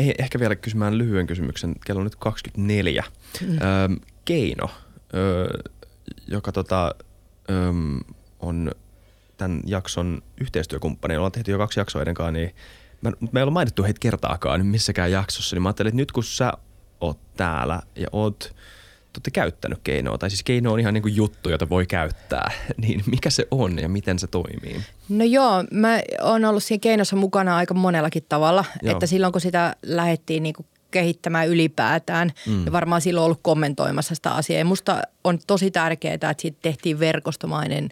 Ei, 0.00 0.14
ehkä 0.18 0.40
vielä 0.40 0.56
kysymään 0.56 0.98
lyhyen 0.98 1.26
kysymyksen. 1.26 1.74
Kello 1.86 2.00
on 2.00 2.04
nyt 2.04 2.16
24. 2.16 3.04
Mm. 3.40 3.48
Öö, 3.52 3.88
keino. 4.24 4.70
Öö, 5.14 5.58
joka 6.28 6.52
tota, 6.52 6.94
öm, 7.50 8.00
on 8.40 8.70
tämän 9.36 9.60
jakson 9.66 10.22
yhteistyökumppani. 10.40 11.16
Ollaan 11.16 11.32
tehty 11.32 11.50
jo 11.50 11.58
kaksi 11.58 11.80
jaksoa 11.80 12.02
edenkaan, 12.02 12.34
niin 12.34 12.54
mä, 13.00 13.12
me 13.32 13.40
ei 13.40 13.44
ole 13.44 13.52
mainittu 13.52 13.82
heitä 13.82 14.00
kertaakaan 14.00 14.66
missäkään 14.66 15.12
jaksossa. 15.12 15.56
Niin 15.56 15.62
mä 15.62 15.68
ajattelin, 15.68 15.88
että 15.88 15.96
nyt 15.96 16.12
kun 16.12 16.24
sä 16.24 16.52
oot 17.00 17.18
täällä 17.36 17.82
ja 17.96 18.06
oot 18.12 18.54
te 19.22 19.30
käyttänyt 19.30 19.78
keinoa, 19.84 20.18
tai 20.18 20.30
siis 20.30 20.42
keino 20.42 20.72
on 20.72 20.80
ihan 20.80 20.94
niin 20.94 21.02
kuin 21.02 21.16
juttu, 21.16 21.50
jota 21.50 21.68
voi 21.68 21.86
käyttää, 21.86 22.50
niin 22.86 23.02
mikä 23.06 23.30
se 23.30 23.46
on 23.50 23.78
ja 23.78 23.88
miten 23.88 24.18
se 24.18 24.26
toimii? 24.26 24.80
No 25.08 25.24
joo, 25.24 25.64
mä 25.70 26.00
oon 26.22 26.44
ollut 26.44 26.62
siinä 26.62 26.80
keinossa 26.80 27.16
mukana 27.16 27.56
aika 27.56 27.74
monellakin 27.74 28.24
tavalla, 28.28 28.64
joo. 28.82 28.92
että 28.92 29.06
silloin 29.06 29.32
kun 29.32 29.40
sitä 29.40 29.76
lähdettiin 29.82 30.42
niin 30.42 30.54
kuin 30.54 30.66
kehittämään 30.90 31.48
ylipäätään. 31.48 32.32
Mm. 32.46 32.64
Ja 32.64 32.72
varmaan 32.72 33.00
silloin 33.00 33.24
ollut 33.24 33.40
kommentoimassa 33.42 34.14
sitä 34.14 34.30
asiaa. 34.30 34.58
Ja 34.58 34.64
musta 34.64 35.02
on 35.24 35.38
tosi 35.46 35.70
tärkeää, 35.70 36.14
että 36.14 36.34
siitä 36.38 36.58
tehtiin 36.62 37.00
verkostomainen 37.00 37.88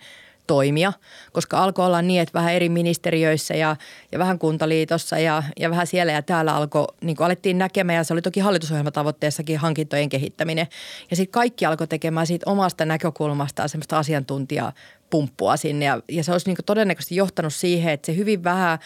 toimia, 0.49 0.93
koska 1.33 1.59
alkoi 1.59 1.87
olla 1.87 2.03
niin, 2.03 2.21
että 2.21 2.39
vähän 2.39 2.55
eri 2.55 2.69
ministeriöissä 2.69 3.55
ja, 3.55 3.77
ja 4.13 4.19
vähän 4.19 4.39
kuntaliitossa 4.39 5.19
ja, 5.19 5.43
ja 5.61 5.71
vähän 5.71 5.87
siellä 5.87 6.13
ja 6.13 6.23
täällä 6.23 6.55
alkoi, 6.55 6.87
niin 7.01 7.17
kuin 7.17 7.25
alettiin 7.25 7.59
näkemään 7.59 7.97
ja 7.97 8.05
se 8.05 8.13
oli 8.13 8.23
toki 8.23 8.41
hallitusohjelmatavoitteessakin 8.41 9.59
hankintojen 9.59 10.09
kehittäminen. 10.09 10.67
Ja 11.11 11.17
sitten 11.17 11.33
kaikki 11.33 11.67
alkoi 11.67 11.87
tekemään 11.87 12.27
siitä 12.27 12.51
omasta 12.51 12.85
näkökulmastaan 12.85 13.69
semmoista 13.69 13.99
asiantuntijapumppua 13.99 15.57
sinne 15.57 15.85
ja, 15.85 16.03
ja 16.09 16.25
se 16.25 16.33
olisi 16.33 16.51
niin 16.51 16.65
todennäköisesti 16.67 17.17
johtanut 17.17 17.55
siihen, 17.55 17.93
että 17.93 18.07
se 18.07 18.17
hyvin 18.17 18.45
vähän 18.45 18.79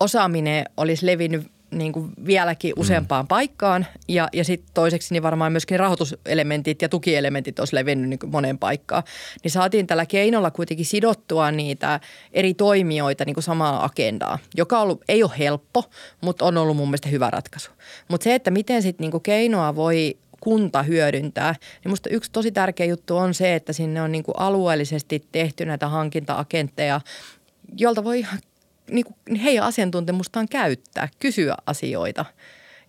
osaaminen 0.00 0.64
olisi 0.76 1.06
levinnyt 1.06 1.51
niin 1.72 1.92
kuin 1.92 2.10
vieläkin 2.26 2.72
useampaan 2.76 3.24
mm. 3.24 3.28
paikkaan. 3.28 3.86
Ja, 4.08 4.28
ja 4.32 4.44
sitten 4.44 4.70
toiseksi 4.74 5.14
niin 5.14 5.22
varmaan 5.22 5.52
myöskin 5.52 5.80
rahoituselementit 5.80 6.82
ja 6.82 6.88
tukielementit 6.88 7.58
olisi 7.58 7.74
levinnyt 7.74 8.10
niin 8.10 8.30
moneen 8.32 8.58
paikkaan. 8.58 9.02
Niin 9.42 9.52
saatiin 9.52 9.86
tällä 9.86 10.06
keinolla 10.06 10.50
kuitenkin 10.50 10.86
sidottua 10.86 11.50
niitä 11.50 12.00
eri 12.32 12.54
toimijoita 12.54 13.24
niin 13.24 13.34
kuin 13.34 13.44
samaa 13.44 13.84
agendaa, 13.84 14.38
joka 14.54 14.76
on 14.76 14.82
ollut, 14.82 15.04
ei 15.08 15.22
ole 15.22 15.32
helppo, 15.38 15.84
mutta 16.20 16.44
on 16.44 16.58
ollut 16.58 16.76
mun 16.76 16.88
mielestä 16.88 17.08
hyvä 17.08 17.30
ratkaisu. 17.30 17.70
Mutta 18.08 18.24
se, 18.24 18.34
että 18.34 18.50
miten 18.50 18.82
sitten 18.82 19.10
niin 19.10 19.22
keinoa 19.22 19.74
voi 19.74 20.16
kunta 20.40 20.82
hyödyntää. 20.82 21.54
Niin 21.84 21.92
musta 21.92 22.10
yksi 22.10 22.32
tosi 22.32 22.52
tärkeä 22.52 22.86
juttu 22.86 23.16
on 23.16 23.34
se, 23.34 23.54
että 23.54 23.72
sinne 23.72 24.02
on 24.02 24.12
niin 24.12 24.24
kuin 24.24 24.38
alueellisesti 24.38 25.26
tehty 25.32 25.64
näitä 25.64 25.88
hankinta-agentteja, 25.88 27.00
jolta 27.76 28.04
voi 28.04 28.26
niin 28.90 29.04
kuin 29.04 29.40
heidän 29.40 29.64
asiantuntemustaan 29.64 30.48
käyttää, 30.48 31.08
kysyä 31.18 31.54
asioita 31.66 32.24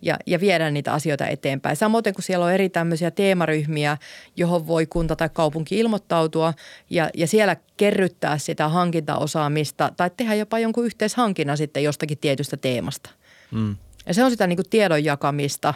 ja, 0.03 0.17
ja 0.25 0.39
viedä 0.39 0.71
niitä 0.71 0.93
asioita 0.93 1.27
eteenpäin. 1.27 1.75
Samoin 1.75 2.03
kuin 2.03 2.23
siellä 2.23 2.45
on 2.45 2.53
eri 2.53 2.69
tämmöisiä 2.69 3.11
teemaryhmiä, 3.11 3.97
johon 4.37 4.67
voi 4.67 4.85
kunta 4.85 5.15
tai 5.15 5.29
kaupunki 5.33 5.79
ilmoittautua 5.79 6.53
ja, 6.89 7.09
ja 7.13 7.27
siellä 7.27 7.55
kerryttää 7.77 8.37
sitä 8.37 8.69
hankintaosaamista 8.69 9.91
tai 9.97 10.11
tehdä 10.17 10.33
jopa 10.33 10.59
jonkun 10.59 10.85
yhteishankinnan 10.85 11.57
sitten 11.57 11.83
jostakin 11.83 12.17
tietystä 12.17 12.57
teemasta. 12.57 13.09
Mm. 13.51 13.75
Ja 14.05 14.13
se 14.13 14.23
on 14.23 14.31
sitä 14.31 14.47
niin 14.47 14.57
kuin 14.57 14.69
tiedon 14.69 15.03
jakamista 15.03 15.73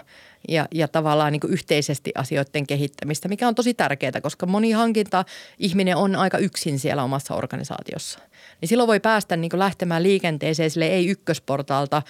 ja, 0.49 0.67
ja 0.73 0.87
tavallaan 0.87 1.31
niin 1.31 1.39
kuin 1.39 1.53
yhteisesti 1.53 2.11
asioiden 2.15 2.67
kehittämistä, 2.67 3.27
mikä 3.27 3.47
on 3.47 3.55
tosi 3.55 3.73
tärkeää, 3.73 4.21
koska 4.21 4.45
moni 4.45 4.71
hankinta 4.71 5.25
ihminen 5.59 5.95
on 5.95 6.15
aika 6.15 6.37
yksin 6.37 6.79
siellä 6.79 7.03
omassa 7.03 7.35
organisaatiossa. 7.35 8.19
Niin 8.61 8.69
silloin 8.69 8.87
voi 8.87 8.99
päästä 8.99 9.37
niin 9.37 9.49
kuin 9.49 9.59
lähtemään 9.59 10.03
liikenteeseen 10.03 10.69
sille 10.69 10.87
ei 10.87 11.07
ykkösportaalta, 11.07 12.01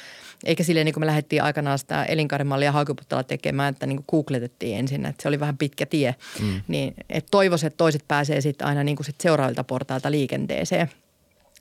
eikä 0.45 0.63
sille 0.63 0.83
niin 0.83 0.93
kuin 0.93 1.01
me 1.01 1.07
lähdettiin 1.07 1.43
aikanaan 1.43 1.79
sitä 1.79 2.03
elinkaarimallia 2.03 2.71
Haukiputtalla 2.71 3.23
tekemään, 3.23 3.73
että 3.73 3.85
niin 3.85 3.97
kuin 3.97 4.05
googletettiin 4.09 4.77
ensin, 4.77 5.05
että 5.05 5.23
se 5.23 5.27
oli 5.27 5.39
vähän 5.39 5.57
pitkä 5.57 5.85
tie. 5.85 6.15
Mm. 6.41 6.61
Niin, 6.67 6.93
että 7.09 7.31
toivoisin, 7.31 7.67
että 7.67 7.77
toiset 7.77 8.03
pääsee 8.07 8.41
sitten 8.41 8.67
aina 8.67 8.83
niin 8.83 8.95
kuin 8.95 9.05
sit 9.05 9.21
seuraavilta 9.21 9.63
portailta 9.63 10.11
liikenteeseen– 10.11 10.91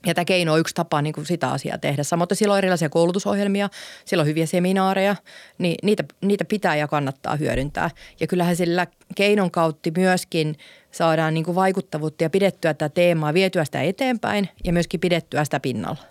ja 0.05 0.13
tämä 0.13 0.25
keino 0.25 0.53
on 0.53 0.59
yksi 0.59 0.75
tapa 0.75 1.01
niin 1.01 1.13
kuin 1.13 1.25
sitä 1.25 1.51
asiaa 1.51 1.77
tehdä. 1.77 2.03
Samoin 2.03 2.27
siellä 2.33 2.53
on 2.53 2.57
erilaisia 2.57 2.89
koulutusohjelmia, 2.89 3.69
siellä 4.05 4.21
on 4.21 4.27
hyviä 4.27 4.45
seminaareja, 4.45 5.15
niin 5.57 5.75
niitä, 5.83 6.03
niitä 6.21 6.45
pitää 6.45 6.75
ja 6.75 6.87
kannattaa 6.87 7.35
hyödyntää. 7.35 7.89
Ja 8.19 8.27
kyllähän 8.27 8.55
sillä 8.55 8.87
keinon 9.15 9.51
kautta 9.51 9.89
myöskin 9.97 10.55
saadaan 10.91 11.33
niin 11.33 11.43
kuin 11.43 11.55
vaikuttavuutta 11.55 12.23
ja 12.23 12.29
pidettyä 12.29 12.73
tätä 12.73 12.93
teemaa, 12.93 13.33
vietyä 13.33 13.65
sitä 13.65 13.81
eteenpäin 13.81 14.49
ja 14.63 14.73
myöskin 14.73 14.99
pidettyä 14.99 15.43
sitä 15.43 15.59
pinnalla. 15.59 16.01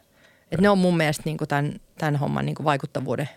Et 0.53 0.61
ne 0.61 0.69
on 0.71 0.79
mun 0.79 0.97
mielestä 0.97 1.23
niin 1.25 1.37
kuin 1.37 1.49
tämän, 1.49 1.81
tämän 1.99 2.17
homman 2.17 2.47
niin 2.47 2.55
kuin 2.55 2.65
vaikuttavuuden 2.65 3.29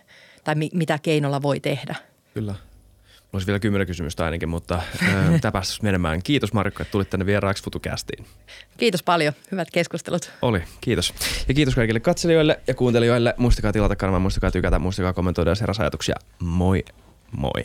tai 0.44 0.54
mi, 0.54 0.70
mitä 0.72 0.98
keinolla 1.02 1.42
voi 1.42 1.60
tehdä. 1.60 1.94
Kyllä 2.34 2.54
olisi 3.32 3.46
vielä 3.46 3.58
kymmenen 3.58 3.86
kysymystä 3.86 4.24
ainakin, 4.24 4.48
mutta 4.48 4.82
tämä 5.40 5.62
menemään. 5.82 6.22
Kiitos 6.22 6.52
Marikko, 6.52 6.82
että 6.82 6.92
tulit 6.92 7.10
tänne 7.10 7.26
vieraaksi 7.26 7.64
FutuCastiin. 7.64 8.26
Kiitos 8.76 9.02
paljon. 9.02 9.32
Hyvät 9.52 9.70
keskustelut. 9.70 10.30
Oli, 10.42 10.62
kiitos. 10.80 11.14
Ja 11.48 11.54
kiitos 11.54 11.74
kaikille 11.74 12.00
katselijoille 12.00 12.60
ja 12.66 12.74
kuuntelijoille. 12.74 13.34
Muistakaa 13.36 13.72
tilata 13.72 13.96
kanavan, 13.96 14.22
muistakaa 14.22 14.50
tykätä, 14.50 14.78
muistakaa 14.78 15.12
kommentoida 15.12 15.50
ja 15.50 15.56
ajatuksia. 15.78 16.16
Moi 16.38 16.84
moi. 17.32 17.62